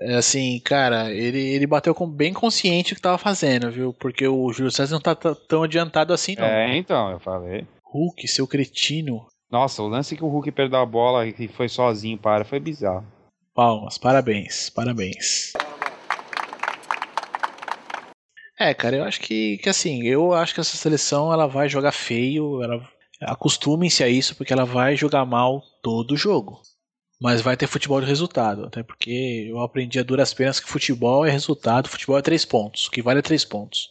É 0.00 0.14
assim, 0.14 0.60
cara, 0.60 1.10
ele, 1.12 1.40
ele 1.40 1.66
bateu 1.66 1.92
com, 1.92 2.08
bem 2.08 2.32
consciente 2.32 2.92
o 2.92 2.96
que 2.96 3.02
tava 3.02 3.18
fazendo, 3.18 3.70
viu? 3.70 3.92
Porque 3.92 4.28
o 4.28 4.52
Júlio 4.52 4.70
César 4.70 4.94
não 4.94 5.00
tá 5.00 5.14
tão 5.14 5.64
adiantado 5.64 6.12
assim, 6.12 6.36
não. 6.36 6.44
É, 6.44 6.76
então, 6.76 7.10
eu 7.10 7.18
falei. 7.18 7.66
Hulk, 7.82 8.28
seu 8.28 8.46
cretino. 8.46 9.26
Nossa, 9.50 9.82
o 9.82 9.88
lance 9.88 10.16
que 10.16 10.22
o 10.22 10.28
Hulk 10.28 10.52
perdeu 10.52 10.78
a 10.78 10.86
bola 10.86 11.26
e 11.26 11.48
foi 11.48 11.68
sozinho 11.68 12.16
para 12.16 12.44
foi 12.44 12.60
bizarro. 12.60 13.04
Palmas, 13.52 13.98
parabéns, 13.98 14.70
parabéns. 14.70 15.52
É, 18.56 18.72
cara, 18.74 18.96
eu 18.96 19.04
acho 19.04 19.20
que, 19.20 19.58
que 19.58 19.68
assim, 19.68 20.04
eu 20.04 20.32
acho 20.32 20.54
que 20.54 20.60
essa 20.60 20.76
seleção 20.76 21.32
ela 21.32 21.46
vai 21.46 21.68
jogar 21.68 21.92
feio, 21.92 22.62
ela 22.62 22.88
acostumem-se 23.20 24.04
a 24.04 24.08
isso 24.08 24.36
porque 24.36 24.52
ela 24.52 24.64
vai 24.64 24.96
jogar 24.96 25.24
mal 25.24 25.60
todo 25.82 26.16
jogo. 26.16 26.60
Mas 27.20 27.42
vai 27.42 27.56
ter 27.56 27.66
futebol 27.66 28.00
de 28.00 28.06
resultado, 28.06 28.64
até 28.64 28.82
porque 28.82 29.48
eu 29.50 29.58
aprendi 29.60 29.98
a 29.98 30.04
duras 30.04 30.32
penas 30.32 30.60
que 30.60 30.70
futebol 30.70 31.26
é 31.26 31.30
resultado, 31.30 31.88
futebol 31.88 32.16
é 32.16 32.22
três 32.22 32.44
pontos, 32.44 32.86
o 32.86 32.90
que 32.92 33.02
vale 33.02 33.18
é 33.18 33.22
três 33.22 33.44
pontos. 33.44 33.90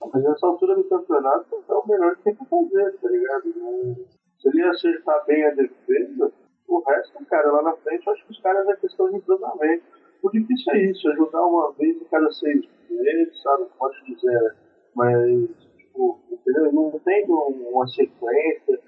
Mas 0.00 0.22
nessa 0.22 0.46
altura 0.46 0.76
do 0.76 0.84
campeonato 0.84 1.64
é 1.68 1.74
o 1.74 1.88
melhor 1.88 2.16
que 2.16 2.22
tem 2.22 2.34
que 2.36 2.44
fazer, 2.44 2.98
tá 2.98 3.08
ligado? 3.08 4.06
Se 4.38 4.48
ele 4.48 4.62
acertar 4.62 5.26
bem 5.26 5.44
a 5.44 5.50
defesa, 5.50 6.32
o 6.68 6.80
resto, 6.86 7.24
cara, 7.26 7.50
lá 7.50 7.62
na 7.62 7.76
frente 7.78 8.06
eu 8.06 8.12
acho 8.12 8.24
que 8.24 8.30
os 8.30 8.40
caras 8.40 8.68
é 8.68 8.76
questão 8.76 9.10
de 9.10 9.16
entrosamento. 9.16 9.84
O 10.22 10.30
difícil 10.30 10.72
é 10.72 10.90
isso, 10.90 11.08
ajudar 11.10 11.44
uma 11.44 11.72
vez 11.72 12.00
a 12.00 12.04
cada 12.06 12.30
seis 12.30 12.64
meses, 12.88 13.42
sabe? 13.42 13.66
Pode 13.76 14.04
dizer, 14.04 14.54
mas, 14.94 15.50
tipo, 15.76 16.20
entendeu? 16.30 16.72
Não 16.72 16.98
tem 17.04 17.24
uma 17.28 17.86
sequência 17.88 18.80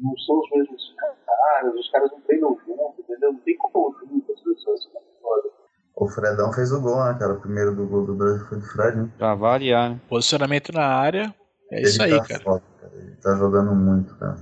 não 0.00 0.16
são 0.18 0.38
os 0.38 0.50
mesmos 0.50 0.94
caras, 0.96 1.74
os 1.74 1.90
caras 1.90 2.10
não 2.10 2.20
treinam 2.22 2.58
junto, 2.66 3.00
entendeu? 3.00 3.32
Não 3.32 3.40
tem 3.40 3.56
conjunto 3.56 4.32
as 4.32 4.40
pessoas 4.40 4.88
foda. 5.20 5.48
O 5.96 6.08
Fredão 6.08 6.52
fez 6.52 6.72
o 6.72 6.80
gol, 6.80 7.04
né, 7.04 7.16
cara? 7.18 7.34
O 7.34 7.40
primeiro 7.40 7.74
do 7.74 7.86
gol 7.86 8.06
do 8.06 8.14
Brasil 8.14 8.46
foi 8.46 8.58
do 8.58 8.64
Fred, 8.64 8.96
né? 8.96 9.10
Pra 9.18 9.34
variar, 9.34 9.90
né? 9.90 10.00
Posicionamento 10.08 10.72
na 10.72 10.86
área, 10.86 11.34
é 11.72 11.78
Ele 11.78 11.88
isso 11.88 12.02
aí, 12.02 12.16
tá 12.16 12.24
cara. 12.24 12.42
Foda, 12.42 12.62
cara. 12.80 12.92
Ele 12.96 13.16
tá 13.16 13.34
jogando 13.34 13.74
muito, 13.74 14.14
cara. 14.16 14.36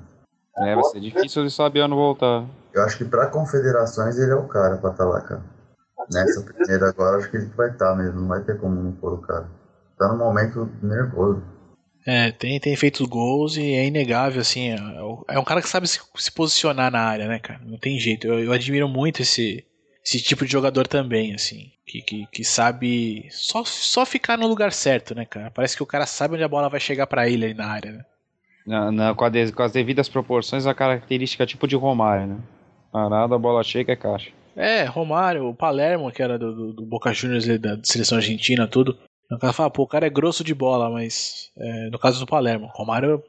É, 0.58 0.74
vai 0.74 0.84
ser 0.84 1.00
difícil 1.00 1.44
de 1.44 1.50
Sabiano 1.50 1.96
voltar. 1.96 2.46
Eu 2.72 2.82
acho 2.82 2.98
que 2.98 3.04
pra 3.04 3.26
confederações 3.26 4.18
ele 4.18 4.32
é 4.32 4.34
o 4.34 4.48
cara 4.48 4.76
pra 4.78 4.90
estar 4.90 5.04
tá 5.04 5.10
lá, 5.10 5.20
cara. 5.20 5.42
Nessa 6.12 6.40
primeira 6.42 6.88
agora, 6.88 7.16
acho 7.16 7.30
que 7.30 7.36
ele 7.36 7.46
vai 7.56 7.70
estar 7.70 7.90
tá 7.90 7.96
mesmo. 7.96 8.20
Não 8.20 8.28
vai 8.28 8.42
ter 8.42 8.58
como 8.58 8.82
não 8.82 8.92
pôr 8.92 9.14
o 9.14 9.18
cara. 9.18 9.48
Tá 9.98 10.08
no 10.08 10.18
momento 10.18 10.70
nervoso. 10.82 11.42
É, 12.06 12.30
tem, 12.30 12.60
tem 12.60 12.76
feito 12.76 13.06
gols 13.08 13.56
e 13.56 13.72
é 13.74 13.84
inegável, 13.84 14.40
assim. 14.40 14.70
É, 14.70 14.76
é 15.34 15.38
um 15.40 15.44
cara 15.44 15.60
que 15.60 15.68
sabe 15.68 15.88
se, 15.88 16.00
se, 16.14 16.30
posicionar 16.30 16.88
na 16.92 17.00
área, 17.00 17.26
né, 17.26 17.40
cara? 17.40 17.60
Não 17.64 17.76
tem 17.76 17.98
jeito. 17.98 18.28
Eu, 18.28 18.38
eu, 18.38 18.52
admiro 18.52 18.88
muito 18.88 19.22
esse, 19.22 19.64
esse 20.04 20.22
tipo 20.22 20.46
de 20.46 20.52
jogador 20.52 20.86
também, 20.86 21.34
assim. 21.34 21.72
Que, 21.84 22.00
que, 22.00 22.26
que, 22.30 22.44
sabe 22.44 23.26
só, 23.32 23.64
só 23.64 24.06
ficar 24.06 24.38
no 24.38 24.46
lugar 24.46 24.72
certo, 24.72 25.16
né, 25.16 25.24
cara? 25.24 25.50
Parece 25.50 25.76
que 25.76 25.82
o 25.82 25.86
cara 25.86 26.06
sabe 26.06 26.34
onde 26.34 26.44
a 26.44 26.48
bola 26.48 26.68
vai 26.68 26.78
chegar 26.78 27.08
para 27.08 27.28
ele 27.28 27.44
ali 27.44 27.54
na 27.54 27.66
área, 27.66 27.90
né? 27.90 28.04
Na, 28.64 28.92
na, 28.92 29.14
com, 29.14 29.28
de, 29.28 29.50
com, 29.50 29.62
as 29.64 29.72
devidas 29.72 30.08
proporções, 30.08 30.64
a 30.64 30.74
característica 30.74 31.42
é 31.42 31.46
tipo 31.46 31.66
de 31.66 31.74
Romário, 31.74 32.28
né? 32.28 32.38
Parada, 32.92 33.34
a 33.34 33.38
bola 33.38 33.64
chega 33.64 33.92
é 33.92 33.96
caixa. 33.96 34.30
É, 34.54 34.84
Romário, 34.84 35.48
o 35.48 35.54
Palermo, 35.54 36.10
que 36.12 36.22
era 36.22 36.38
do, 36.38 36.54
do, 36.54 36.72
do 36.72 36.86
Boca 36.86 37.12
Juniors 37.12 37.46
da 37.58 37.78
seleção 37.82 38.16
argentina, 38.18 38.66
tudo. 38.66 38.96
O 39.30 39.38
cara 39.38 39.52
fala, 39.52 39.70
pô, 39.70 39.82
o 39.82 39.88
cara 39.88 40.06
é 40.06 40.10
grosso 40.10 40.44
de 40.44 40.54
bola, 40.54 40.90
mas 40.90 41.50
é, 41.56 41.90
no 41.90 41.98
caso 41.98 42.20
do 42.20 42.26
Palermo, 42.26 42.70
Romário 42.74 43.22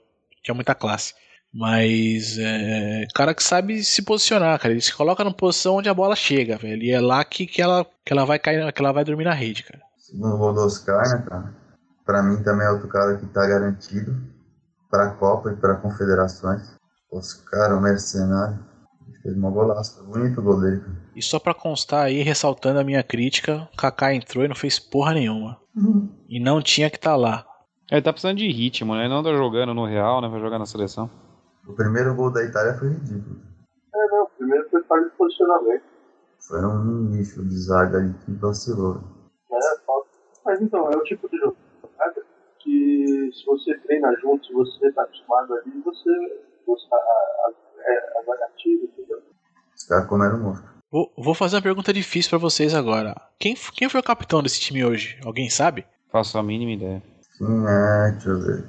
tinha 0.44 0.54
muita 0.54 0.76
classe. 0.76 1.14
Mas 1.54 2.38
é, 2.38 3.08
cara 3.16 3.34
que 3.34 3.42
sabe 3.42 3.84
se 3.84 4.02
posicionar, 4.04 4.60
cara. 4.60 4.74
Ele 4.74 4.82
se 4.82 4.94
coloca 4.94 5.24
na 5.24 5.32
posição 5.34 5.78
onde 5.78 5.90
a 5.90 5.94
bola 5.94 6.16
chega, 6.16 6.58
velho. 6.58 6.84
E 6.84 6.92
é 6.92 7.00
lá 7.00 7.24
que, 7.24 7.48
que, 7.48 7.62
ela, 7.62 7.86
que 8.06 8.14
ela 8.14 8.26
vai 8.26 8.38
cair, 8.38 8.72
que 8.72 8.82
ela 8.82 8.92
vai 8.92 9.04
dormir 9.04 9.24
na 9.24 9.34
rede, 9.34 9.64
cara. 9.64 9.82
Segundo 9.98 10.38
gol 10.38 10.54
do 10.54 10.62
Oscar, 10.62 11.02
né, 11.10 11.26
cara? 11.28 11.56
Pra 12.06 12.22
mim 12.22 12.42
também 12.44 12.68
é 12.68 12.70
outro 12.70 12.88
cara 12.88 13.18
que 13.18 13.26
tá 13.28 13.48
garantido 13.48 14.16
pra 14.90 15.12
Copa 15.12 15.52
e 15.52 15.56
pra 15.56 15.76
Confederações. 15.76 16.62
Oscar, 17.12 17.76
o 17.76 17.82
mercenário. 17.82 18.60
Fez 19.24 19.36
uma 19.36 19.50
golaço. 19.50 20.04
Bonito 20.06 20.40
o 20.40 20.44
gol 20.44 20.62
dele, 20.62 20.80
cara. 20.80 21.07
E 21.18 21.22
só 21.24 21.40
pra 21.40 21.52
constar 21.52 22.06
aí, 22.06 22.22
ressaltando 22.22 22.80
a 22.80 22.84
minha 22.84 23.02
crítica, 23.02 23.68
o 23.74 23.76
Kaká 23.76 24.14
entrou 24.14 24.46
e 24.46 24.48
não 24.48 24.56
fez 24.56 24.78
porra 24.78 25.16
nenhuma. 25.16 25.60
Uhum. 25.76 26.08
E 26.30 26.40
não 26.40 26.62
tinha 26.62 26.92
que 26.92 26.98
estar 26.98 27.10
tá 27.10 27.16
lá. 27.16 27.44
Ele 27.90 28.04
tá 28.04 28.14
precisando 28.14 28.38
de 28.38 28.48
ritmo, 28.52 28.94
né? 28.94 29.06
Ele 29.06 29.14
não 29.16 29.24
tá 29.24 29.34
jogando 29.34 29.74
no 29.74 29.88
Real, 29.88 30.22
né? 30.22 30.28
Vai 30.28 30.40
jogar 30.40 30.60
na 30.60 30.68
seleção. 30.68 31.10
O 31.68 31.74
primeiro 31.74 32.14
gol 32.14 32.32
da 32.32 32.44
Itália 32.44 32.76
foi 32.76 32.90
ridículo. 32.90 33.42
É, 33.96 34.08
não. 34.12 34.26
O 34.26 34.30
primeiro 34.38 34.70
foi 34.70 34.84
falha 34.84 35.06
de 35.06 35.10
posicionamento. 35.18 35.84
Foi 36.40 36.64
um 36.64 37.10
lixo 37.10 37.44
de 37.44 37.58
zaga 37.58 37.98
ali 37.98 38.14
que 38.24 38.32
vacilou. 38.34 39.02
É, 39.52 39.80
falta. 39.88 40.10
Mas 40.46 40.62
então, 40.62 40.92
é 40.92 40.98
o 40.98 41.04
tipo 41.04 41.28
de 41.30 41.38
jogo 41.40 41.58
que 42.60 43.32
se 43.34 43.46
você 43.46 43.76
treina 43.80 44.14
junto, 44.22 44.46
se 44.46 44.54
você 44.54 44.92
tá 44.92 45.02
acostumado 45.02 45.56
ali, 45.56 45.82
você. 45.84 46.10
você 46.68 46.88
a, 46.92 46.96
a, 46.96 47.54
é, 47.80 48.20
a 48.20 48.56
entendeu? 48.68 49.22
Os 49.76 49.84
caras 49.86 50.08
comeram 50.08 50.40
morto. 50.40 50.77
Vou, 50.90 51.14
vou 51.18 51.34
fazer 51.34 51.58
uma 51.58 51.62
pergunta 51.62 51.92
difícil 51.92 52.30
para 52.30 52.40
vocês 52.40 52.74
agora. 52.74 53.14
Quem, 53.38 53.56
quem 53.74 53.90
foi 53.90 54.00
o 54.00 54.04
capitão 54.04 54.42
desse 54.42 54.60
time 54.60 54.86
hoje? 54.86 55.20
Alguém 55.24 55.50
sabe? 55.50 55.86
Faço 56.10 56.38
a 56.38 56.44
mínima 56.44 56.72
ideia. 56.72 57.04
Sim, 57.38 57.66
é, 57.68 58.12
deixa 58.12 58.30
eu 58.30 58.42
ver. 58.42 58.66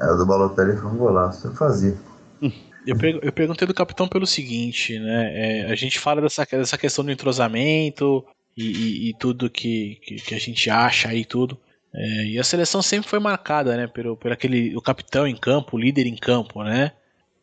É, 0.00 0.10
o 0.10 0.16
do 0.16 0.26
Balotelli 0.26 0.76
foi 0.78 0.90
um 0.90 0.96
golaço, 0.96 1.46
eu 1.46 1.54
fazia. 1.54 1.96
Eu, 2.84 2.96
eu 3.22 3.32
perguntei 3.32 3.64
do 3.64 3.72
capitão 3.72 4.08
pelo 4.08 4.26
seguinte, 4.26 4.98
né? 4.98 5.60
É, 5.60 5.70
a 5.70 5.74
gente 5.76 6.00
fala 6.00 6.20
dessa, 6.20 6.44
dessa 6.44 6.76
questão 6.76 7.04
do 7.04 7.12
entrosamento 7.12 8.26
e, 8.56 8.64
e, 8.64 9.10
e 9.10 9.14
tudo 9.14 9.48
que, 9.48 10.00
que, 10.02 10.16
que, 10.16 10.34
a 10.34 10.38
gente 10.40 10.68
acha 10.68 11.08
aí 11.08 11.24
tudo. 11.24 11.56
É, 11.94 12.24
e 12.24 12.38
a 12.40 12.42
seleção 12.42 12.82
sempre 12.82 13.08
foi 13.08 13.20
marcada, 13.20 13.76
né? 13.76 13.86
Pelo, 13.86 14.16
pelo 14.16 14.34
aquele, 14.34 14.76
o 14.76 14.82
capitão 14.82 15.28
em 15.28 15.36
campo, 15.36 15.76
o 15.76 15.78
líder 15.78 16.08
em 16.08 16.16
campo, 16.16 16.64
né? 16.64 16.90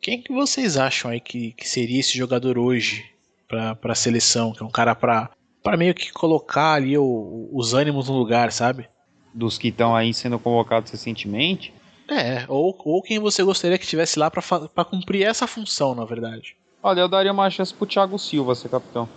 Quem 0.02 0.22
que 0.22 0.34
vocês 0.34 0.78
acham 0.78 1.12
aí 1.12 1.20
que, 1.20 1.52
que 1.54 1.68
seria 1.68 2.00
esse 2.00 2.18
jogador 2.18 2.58
hoje 2.58 3.06
para 3.48 3.78
a 3.84 3.96
seleção? 3.96 4.54
Que 4.54 4.64
é 4.64 4.66
um 4.66 4.72
cara 4.72 4.96
para 4.96 5.30
para 5.62 5.76
meio 5.76 5.94
que 5.94 6.12
colocar 6.14 6.74
ali 6.74 6.98
o, 6.98 7.50
os 7.52 7.74
ânimos 7.74 8.08
no 8.08 8.18
lugar, 8.18 8.52
sabe? 8.52 8.90
Dos 9.34 9.58
que 9.58 9.68
estão 9.68 9.94
aí 9.94 10.14
sendo 10.14 10.40
convocados 10.40 10.90
recentemente? 10.90 11.74
É, 12.10 12.46
ou, 12.48 12.76
ou 12.86 13.02
quem 13.02 13.20
você 13.20 13.44
gostaria 13.44 13.78
que 13.78 13.84
estivesse 13.84 14.18
lá 14.18 14.32
para 14.32 14.86
cumprir 14.86 15.24
essa 15.24 15.46
função, 15.46 15.94
na 15.94 16.06
verdade. 16.06 16.56
Olha, 16.82 17.02
eu 17.02 17.10
daria 17.10 17.32
uma 17.32 17.50
chance 17.50 17.74
pro 17.74 17.86
Thiago 17.86 18.18
Silva 18.18 18.56
ser 18.56 18.70
capitão. 18.70 19.08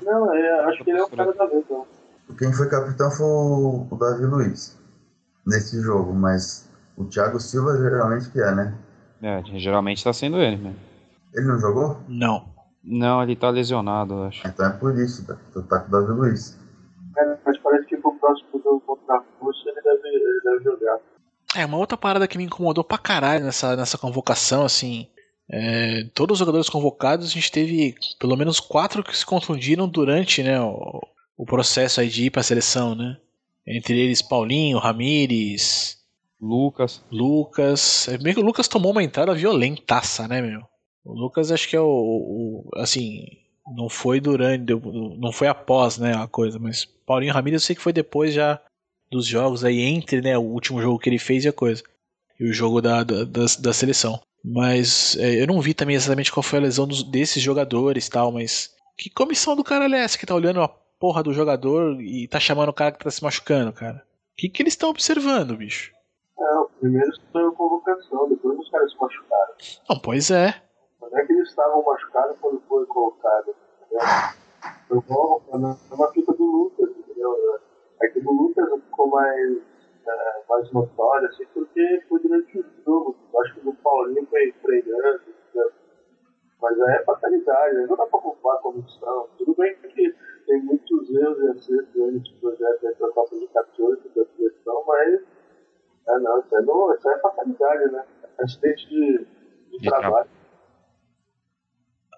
Não, 0.00 0.32
é, 0.32 0.64
acho 0.66 0.84
que 0.84 0.90
ele 0.90 1.00
é 1.00 1.02
o 1.02 1.10
cara 1.10 1.32
da 1.34 1.46
vez, 1.46 1.64
então. 1.64 1.84
Quem 2.38 2.52
foi 2.52 2.68
capitão 2.68 3.10
foi 3.10 3.26
o 3.26 3.96
Davi 3.98 4.24
Luiz 4.24 4.78
nesse 5.46 5.80
jogo, 5.82 6.14
mas 6.14 6.70
o 6.96 7.04
Thiago 7.04 7.40
Silva 7.40 7.76
geralmente 7.76 8.30
que 8.30 8.40
é, 8.40 8.54
né? 8.54 8.74
É, 9.22 9.42
geralmente 9.58 10.04
tá 10.04 10.12
sendo 10.12 10.40
ele, 10.40 10.56
né? 10.56 10.74
Ele 11.34 11.46
não 11.46 11.58
jogou? 11.58 11.98
Não. 12.08 12.46
Não, 12.82 13.22
ele 13.22 13.36
tá 13.36 13.50
lesionado, 13.50 14.14
eu 14.14 14.22
acho. 14.24 14.46
Então 14.46 14.66
é 14.66 14.70
por 14.70 14.96
isso, 14.98 15.26
tá? 15.26 15.36
Tu 15.52 15.62
tá 15.64 15.80
com 15.80 15.88
o 15.88 15.90
Davi 15.90 16.12
Luiz. 16.12 16.56
É, 17.16 17.36
mas 17.44 17.58
parece 17.58 17.86
que 17.86 17.96
pro 17.96 18.12
próximo 18.18 18.48
jogo 18.62 18.80
contra 18.86 19.16
a 19.16 19.22
Rússia 19.40 19.70
ele 19.70 19.82
deve, 19.82 20.08
ele 20.08 20.40
deve 20.44 20.64
jogar. 20.64 20.98
É, 21.56 21.66
uma 21.66 21.76
outra 21.78 21.98
parada 21.98 22.28
que 22.28 22.38
me 22.38 22.44
incomodou 22.44 22.84
pra 22.84 22.96
caralho 22.96 23.44
nessa, 23.44 23.74
nessa 23.76 23.98
convocação, 23.98 24.64
assim. 24.64 25.08
é, 25.50 26.04
todos 26.14 26.34
os 26.34 26.38
jogadores 26.38 26.68
convocados, 26.68 27.26
a 27.26 27.30
gente 27.30 27.50
teve 27.50 27.94
pelo 28.20 28.36
menos 28.36 28.60
quatro 28.60 29.02
que 29.02 29.16
se 29.16 29.26
contundiram 29.26 29.88
durante 29.88 30.42
né, 30.42 30.60
o, 30.60 31.00
o 31.36 31.44
processo 31.44 32.00
aí 32.00 32.08
de 32.08 32.26
ir 32.26 32.30
pra 32.30 32.42
seleção, 32.42 32.94
né? 32.94 33.16
Entre 33.66 33.98
eles 33.98 34.22
Paulinho, 34.22 34.78
Ramires, 34.78 35.97
Lucas. 36.40 37.02
Lucas. 37.10 38.08
É 38.08 38.18
bem 38.18 38.34
que 38.34 38.40
o 38.40 38.44
Lucas 38.44 38.68
tomou 38.68 38.92
uma 38.92 39.02
entrada 39.02 39.34
violentaça, 39.34 40.28
né, 40.28 40.40
meu? 40.40 40.62
O 41.04 41.12
Lucas 41.14 41.50
acho 41.50 41.68
que 41.68 41.76
é 41.76 41.80
o. 41.80 41.86
o- 41.86 42.70
assim. 42.76 43.24
Não 43.76 43.88
foi 43.88 44.20
durante. 44.20 44.72
Não 45.18 45.30
foi 45.32 45.46
após, 45.48 45.98
né, 45.98 46.14
a 46.14 46.26
coisa, 46.26 46.58
mas 46.58 46.84
Paulinho 47.06 47.34
Ramírez 47.34 47.62
eu 47.62 47.66
sei 47.66 47.76
que 47.76 47.82
foi 47.82 47.92
depois 47.92 48.32
já 48.32 48.60
dos 49.10 49.26
jogos 49.26 49.64
aí, 49.64 49.80
entre, 49.80 50.20
né, 50.20 50.36
o 50.38 50.42
último 50.42 50.80
jogo 50.80 50.98
que 50.98 51.08
ele 51.08 51.18
fez 51.18 51.44
e 51.44 51.48
a 51.48 51.52
coisa. 51.52 51.82
E 52.40 52.44
o 52.48 52.52
jogo 52.52 52.80
da, 52.80 53.02
da, 53.02 53.24
da, 53.24 53.44
da 53.60 53.72
seleção. 53.72 54.20
Mas 54.44 55.16
é, 55.18 55.42
eu 55.42 55.46
não 55.46 55.60
vi 55.60 55.74
também 55.74 55.96
exatamente 55.96 56.30
qual 56.32 56.42
foi 56.42 56.58
a 56.60 56.62
lesão 56.62 56.86
dos- 56.86 57.02
desses 57.02 57.42
jogadores 57.42 58.06
e 58.06 58.10
tal, 58.10 58.32
mas. 58.32 58.70
Que 58.96 59.10
comissão 59.10 59.54
do 59.54 59.62
cara 59.64 59.84
é 59.86 60.00
essa 60.00 60.16
que 60.18 60.26
tá 60.26 60.34
olhando 60.34 60.60
a 60.62 60.68
porra 60.68 61.22
do 61.22 61.32
jogador 61.32 62.00
e 62.00 62.26
tá 62.26 62.40
chamando 62.40 62.70
o 62.70 62.72
cara 62.72 62.90
que 62.92 63.04
tá 63.04 63.10
se 63.10 63.22
machucando, 63.22 63.72
cara? 63.72 63.98
O 64.32 64.36
que, 64.36 64.48
que 64.48 64.62
eles 64.62 64.72
estão 64.72 64.90
observando, 64.90 65.56
bicho? 65.56 65.92
É, 66.38 66.58
o 66.58 66.68
primeiro 66.78 67.10
foi 67.32 67.44
a 67.44 67.50
convocação, 67.50 68.28
depois 68.28 68.58
os 68.58 68.70
caras 68.70 68.92
se 68.92 69.00
machucaram. 69.00 69.54
Não, 69.90 69.98
pois 69.98 70.30
é. 70.30 70.54
Mas 71.00 71.10
não 71.10 71.18
é 71.18 71.26
que 71.26 71.32
eles 71.32 71.48
estavam 71.48 71.82
machucados 71.82 72.38
quando 72.40 72.60
foi 72.68 72.86
colocado, 72.86 73.54
entendeu? 73.82 74.06
Foi 74.88 74.98
igual 74.98 75.42
a 75.52 75.58
mesma 75.58 76.12
fita 76.12 76.32
do 76.32 76.44
Lucas, 76.44 76.90
entendeu? 76.90 77.58
É 78.00 78.08
que 78.08 78.20
o 78.20 78.22
do 78.22 78.30
Lucas 78.30 78.70
ficou 78.84 79.08
mais, 79.08 79.58
é, 80.06 80.42
mais 80.48 80.72
notório, 80.72 81.28
assim, 81.28 81.44
porque 81.52 82.04
foi 82.08 82.20
durante 82.20 82.60
o 82.60 82.64
jogo. 82.86 83.16
Eu 83.32 83.40
acho 83.40 83.54
que 83.54 83.60
o 83.60 83.64
do 83.64 83.74
Paulinho 83.74 84.26
foi 84.26 84.52
treinando, 84.62 85.22
entendeu? 85.26 85.72
Mas 86.62 86.80
aí 86.80 86.94
é 86.94 87.04
fatalidade, 87.04 87.74
né? 87.74 87.86
não 87.88 87.96
dá 87.96 88.06
pra 88.06 88.20
culpar 88.20 88.56
a 88.56 88.58
comissão. 88.58 89.28
Tudo 89.38 89.54
bem 89.56 89.76
que 89.76 90.14
tem 90.46 90.62
muitos 90.62 91.10
erros 91.10 91.38
e 91.38 91.48
acertos 91.48 92.02
aí 92.02 92.12
nesse 92.12 92.32
projeto 92.34 92.96
pra 92.96 93.08
Copa 93.10 93.36
de 93.36 93.46
14 93.48 94.08
da 94.14 94.24
seleção, 94.36 94.84
mas. 94.86 95.37
É, 96.08 96.18
não, 96.20 96.40
isso 96.40 96.56
aí, 96.56 96.64
não, 96.64 96.94
isso 96.94 97.10
é 97.10 97.18
fatalidade, 97.20 97.92
né? 97.92 98.04
Acidente 98.38 98.88
de, 98.88 99.26
de, 99.70 99.78
De 99.78 99.88
trabalho. 99.88 100.28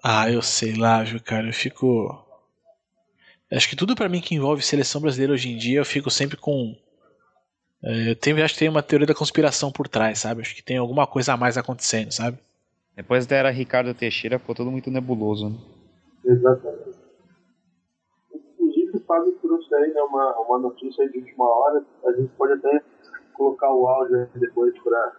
Ah, 0.03 0.31
eu 0.31 0.41
sei 0.41 0.75
lá, 0.75 1.03
viu, 1.03 1.21
cara. 1.21 1.47
Eu 1.47 1.53
fico. 1.53 2.25
Acho 3.51 3.69
que 3.69 3.75
tudo 3.75 3.95
pra 3.95 4.07
mim 4.07 4.21
que 4.21 4.33
envolve 4.33 4.61
seleção 4.61 5.01
brasileira 5.01 5.33
hoje 5.33 5.51
em 5.51 5.57
dia, 5.57 5.79
eu 5.79 5.85
fico 5.85 6.09
sempre 6.09 6.37
com. 6.37 6.75
É, 7.83 8.11
eu 8.11 8.15
tenho, 8.15 8.43
acho 8.43 8.53
que 8.53 8.59
tem 8.59 8.69
uma 8.69 8.81
teoria 8.83 9.07
da 9.07 9.13
conspiração 9.13 9.71
por 9.71 9.87
trás, 9.87 10.19
sabe? 10.19 10.41
Acho 10.41 10.55
que 10.55 10.63
tem 10.63 10.77
alguma 10.77 11.05
coisa 11.05 11.33
a 11.33 11.37
mais 11.37 11.57
acontecendo, 11.57 12.11
sabe? 12.11 12.37
Depois 12.95 13.25
da 13.25 13.35
era 13.35 13.49
Ricardo 13.49 13.93
Teixeira, 13.93 14.39
ficou 14.39 14.55
tudo 14.55 14.71
muito 14.71 14.89
nebuloso, 14.89 15.49
né? 15.49 15.57
Exatamente. 16.23 16.99
Inclusive, 18.33 18.97
o 18.97 18.99
Fábio 19.01 19.31
trouxe 19.41 19.73
aí 19.75 19.93
né, 19.93 20.01
uma, 20.01 20.39
uma 20.39 20.59
notícia 20.59 21.03
aí 21.03 21.11
de 21.11 21.19
última 21.19 21.45
hora. 21.45 21.83
A 22.05 22.11
gente 22.13 22.29
pode 22.37 22.53
até 22.53 22.81
colocar 23.41 23.73
o 23.73 23.87
áudio 23.87 24.29
aí 24.33 24.39
depois 24.39 24.73
para. 24.83 25.11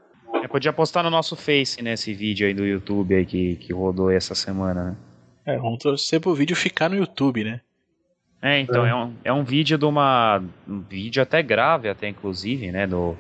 Eu 0.43 0.49
podia 0.49 0.73
postar 0.73 1.03
no 1.03 1.11
nosso 1.11 1.37
Face, 1.37 1.83
né, 1.83 1.93
esse 1.95 2.15
vídeo 2.15 2.47
aí 2.47 2.55
do 2.55 2.65
YouTube 2.65 3.15
aí 3.15 3.27
que, 3.27 3.57
que 3.57 3.73
rodou 3.73 4.11
essa 4.11 4.35
semana, 4.35 4.85
né? 4.85 4.97
É, 5.45 5.59
vamos 5.59 5.79
torcer 5.83 6.21
pro 6.21 6.35
vídeo 6.35 6.55
ficar 6.57 6.89
no 6.89 6.97
YouTube, 6.97 7.43
né? 7.45 7.61
É, 8.41 8.59
então, 8.61 8.87
é, 8.87 8.95
um, 8.95 9.15
é 9.25 9.33
um 9.33 9.45
vídeo 9.45 9.77
de 9.77 9.85
uma. 9.85 10.43
Um 10.69 10.81
vídeo 10.81 11.23
até 11.23 11.43
grave, 11.43 11.89
até 11.89 12.09
inclusive, 12.09 12.71
né? 12.73 12.87
Do, 12.87 13.17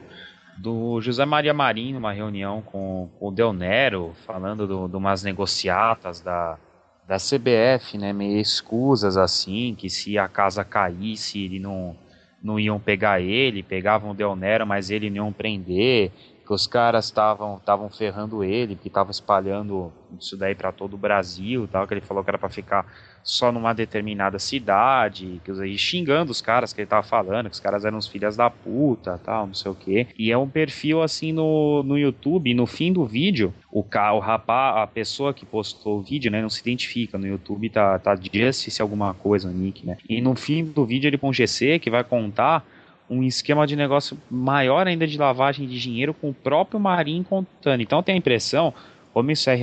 do 0.59 1.01
José 1.01 1.25
Maria 1.25 1.53
Marinho, 1.55 1.95
numa 1.95 2.13
reunião 2.13 2.63
com, 2.63 3.09
com 3.19 3.29
o 3.29 3.31
Del 3.31 3.53
Nero, 3.53 4.13
falando 4.27 4.67
do- 4.67 4.89
de 4.89 4.97
umas 4.97 5.23
negociatas 5.23 6.21
da, 6.21 6.59
da 7.07 7.17
CBF, 7.19 7.99
né? 7.99 8.13
Meio 8.13 8.41
escusas 8.41 9.17
assim, 9.17 9.75
que 9.77 9.89
se 9.91 10.17
a 10.19 10.27
casa 10.29 10.65
caísse, 10.65 11.45
ele 11.45 11.59
não, 11.61 11.97
não 12.43 12.59
iam 12.59 12.79
pegar 12.79 13.21
ele, 13.21 13.63
pegavam 13.63 14.11
o 14.11 14.15
Del 14.15 14.35
Nero, 14.35 14.67
mas 14.67 14.91
ele 14.91 15.09
não 15.09 15.17
iam 15.17 15.33
prender, 15.33 16.11
que 16.45 16.53
os 16.53 16.67
caras 16.67 17.07
estavam 17.07 17.57
estavam 17.57 17.89
ferrando 17.89 18.43
ele, 18.43 18.77
que 18.77 18.89
estavam 18.89 19.11
espalhando 19.11 19.93
isso 20.21 20.37
daí 20.37 20.55
para 20.55 20.73
todo 20.73 20.95
o 20.95 20.99
Brasil, 20.99 21.69
tal, 21.71 21.87
que 21.87 21.95
ele 21.95 22.01
falou 22.01 22.23
que 22.23 22.31
era 22.31 22.39
para 22.39 22.49
ficar 22.49 22.87
só 23.23 23.53
numa 23.53 23.73
determinada 23.73 24.39
cidade, 24.39 25.41
que 25.45 25.51
aí 25.53 25.79
xingando 25.79 26.33
os 26.33 26.41
caras 26.41 26.73
que 26.73 26.81
ele 26.81 26.89
tava 26.89 27.05
falando, 27.05 27.49
que 27.49 27.55
os 27.55 27.61
caras 27.61 27.85
eram 27.85 27.99
os 27.99 28.07
filhas 28.07 28.37
da 28.37 28.51
puta, 28.51 29.21
tal, 29.25 29.47
não 29.47 29.55
sei 29.55 29.71
o 29.71 29.75
quê. 29.75 30.09
E 30.19 30.33
é 30.33 30.37
um 30.37 30.49
perfil 30.49 31.03
assim 31.03 31.33
no, 31.33 31.83
no 31.85 31.97
YouTube, 31.97 32.53
no 32.53 32.67
fim 32.67 32.93
do 32.93 33.07
vídeo, 33.07 33.55
o 33.71 33.83
o 33.83 34.19
rapaz, 34.19 34.77
a 34.79 34.87
pessoa 34.87 35.33
que 35.33 35.47
postou 35.47 35.99
o 35.99 36.03
vídeo, 36.03 36.31
né, 36.31 36.43
não 36.43 36.51
se 36.51 36.61
identifica 36.61 37.17
no 37.17 37.27
YouTube, 37.27 37.69
tá 37.71 37.99
tá 37.99 38.17
Justice 38.17 38.83
alguma 38.83 39.15
coisa, 39.15 39.51
nick, 39.51 39.87
né? 39.87 39.97
E 40.09 40.21
no 40.21 40.35
fim 40.35 40.65
do 40.65 40.85
vídeo 40.85 41.09
ele 41.09 41.19
com 41.19 41.33
GC 41.33 41.79
que 41.79 41.91
vai 41.91 42.03
contar 42.03 42.65
um 43.13 43.23
esquema 43.23 43.67
de 43.67 43.77
negócio 43.77 44.17
maior 44.31 44.87
ainda 44.87 45.07
de 45.07 45.19
lavagem 45.19 45.69
de 45.69 45.79
dinheiro 45.79 46.15
com 46.15 46.31
o 46.31 46.35
próprio 46.35 46.81
Marinho 46.81 47.23
contando. 47.23 47.83
Então 47.83 48.03
tem 48.03 48.15
a 48.15 48.19
impressão, 48.19 48.73
como 49.13 49.31
isso 49.31 49.51
é 49.51 49.59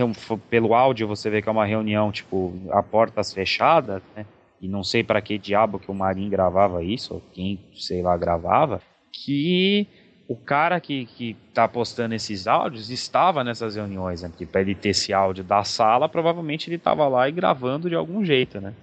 pelo 0.49 0.75
áudio, 0.75 1.07
você 1.07 1.29
vê 1.29 1.41
que 1.41 1.49
é 1.49 1.51
uma 1.51 1.65
reunião, 1.65 2.11
tipo, 2.11 2.53
a 2.69 2.83
portas 2.83 3.33
fechadas, 3.33 4.03
né? 4.15 4.25
E 4.61 4.67
não 4.67 4.83
sei 4.83 5.03
para 5.03 5.21
que 5.21 5.37
diabo 5.37 5.79
que 5.79 5.89
o 5.89 5.93
Marinho 5.93 6.29
gravava 6.29 6.83
isso, 6.83 7.15
ou 7.15 7.23
quem, 7.33 7.59
sei 7.73 8.03
lá, 8.03 8.15
gravava, 8.17 8.81
que 9.11 9.87
o 10.27 10.35
cara 10.35 10.79
que, 10.79 11.05
que 11.05 11.35
tá 11.53 11.67
postando 11.67 12.13
esses 12.13 12.45
áudios 12.45 12.91
estava 12.91 13.43
nessas 13.43 13.75
reuniões, 13.75 14.21
né? 14.21 14.29
Porque 14.29 14.45
para 14.45 14.61
ele 14.61 14.75
ter 14.75 14.89
esse 14.89 15.11
áudio 15.11 15.43
da 15.43 15.63
sala, 15.63 16.07
provavelmente 16.07 16.69
ele 16.69 16.75
estava 16.75 17.07
lá 17.07 17.27
e 17.27 17.31
gravando 17.31 17.89
de 17.89 17.95
algum 17.95 18.23
jeito, 18.23 18.61
né? 18.61 18.75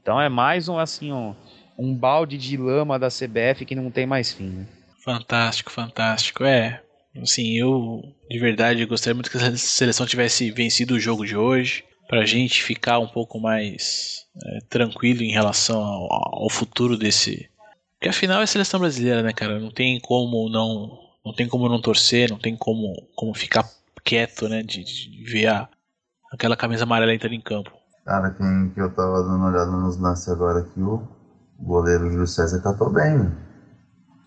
Então 0.00 0.18
é 0.18 0.30
mais 0.30 0.68
um, 0.68 0.78
assim, 0.78 1.12
um, 1.12 1.34
um 1.78 1.94
balde 1.94 2.38
de 2.38 2.56
lama 2.56 2.98
da 2.98 3.08
CBF 3.08 3.64
que 3.64 3.74
não 3.74 3.90
tem 3.90 4.06
mais 4.06 4.32
fim, 4.32 4.48
né? 4.48 4.66
Fantástico, 5.04 5.70
fantástico. 5.70 6.44
É, 6.44 6.82
assim, 7.22 7.58
eu 7.58 8.02
de 8.30 8.38
verdade 8.38 8.84
gostaria 8.86 9.14
muito 9.14 9.30
que 9.30 9.36
a 9.36 9.56
seleção 9.56 10.06
tivesse 10.06 10.50
vencido 10.50 10.94
o 10.94 11.00
jogo 11.00 11.26
de 11.26 11.36
hoje, 11.36 11.84
pra 12.08 12.24
gente 12.24 12.62
ficar 12.62 12.98
um 12.98 13.08
pouco 13.08 13.38
mais 13.38 14.24
é, 14.42 14.58
tranquilo 14.68 15.22
em 15.22 15.32
relação 15.32 15.80
ao, 15.80 16.42
ao 16.42 16.50
futuro 16.50 16.96
desse. 16.96 17.48
Porque 17.94 18.08
afinal 18.08 18.40
é 18.40 18.44
a 18.44 18.46
seleção 18.46 18.80
brasileira, 18.80 19.22
né, 19.22 19.32
cara? 19.32 19.58
Não 19.58 19.70
tem 19.70 20.00
como 20.00 20.48
não. 20.48 21.02
Não 21.24 21.32
tem 21.32 21.48
como 21.48 21.70
não 21.70 21.80
torcer, 21.80 22.28
não 22.28 22.38
tem 22.38 22.54
como, 22.54 22.94
como 23.16 23.32
ficar 23.32 23.66
quieto, 24.04 24.46
né? 24.46 24.62
De, 24.62 24.84
de 24.84 25.24
ver 25.24 25.46
a, 25.46 25.68
aquela 26.30 26.54
camisa 26.54 26.84
amarela 26.84 27.14
entrando 27.14 27.32
em 27.34 27.40
campo. 27.40 27.72
Cara, 28.04 28.30
quem 28.32 28.70
que 28.70 28.80
eu 28.80 28.94
tava 28.94 29.22
dando 29.22 29.36
uma 29.36 29.48
olhada 29.48 29.70
nos 29.70 29.98
lances 29.98 30.28
agora 30.28 30.60
aqui, 30.60 30.78
o 30.78 31.08
goleiro 31.60 32.10
Júlio 32.10 32.26
César 32.26 32.60
catou 32.62 32.90
bem? 32.90 33.30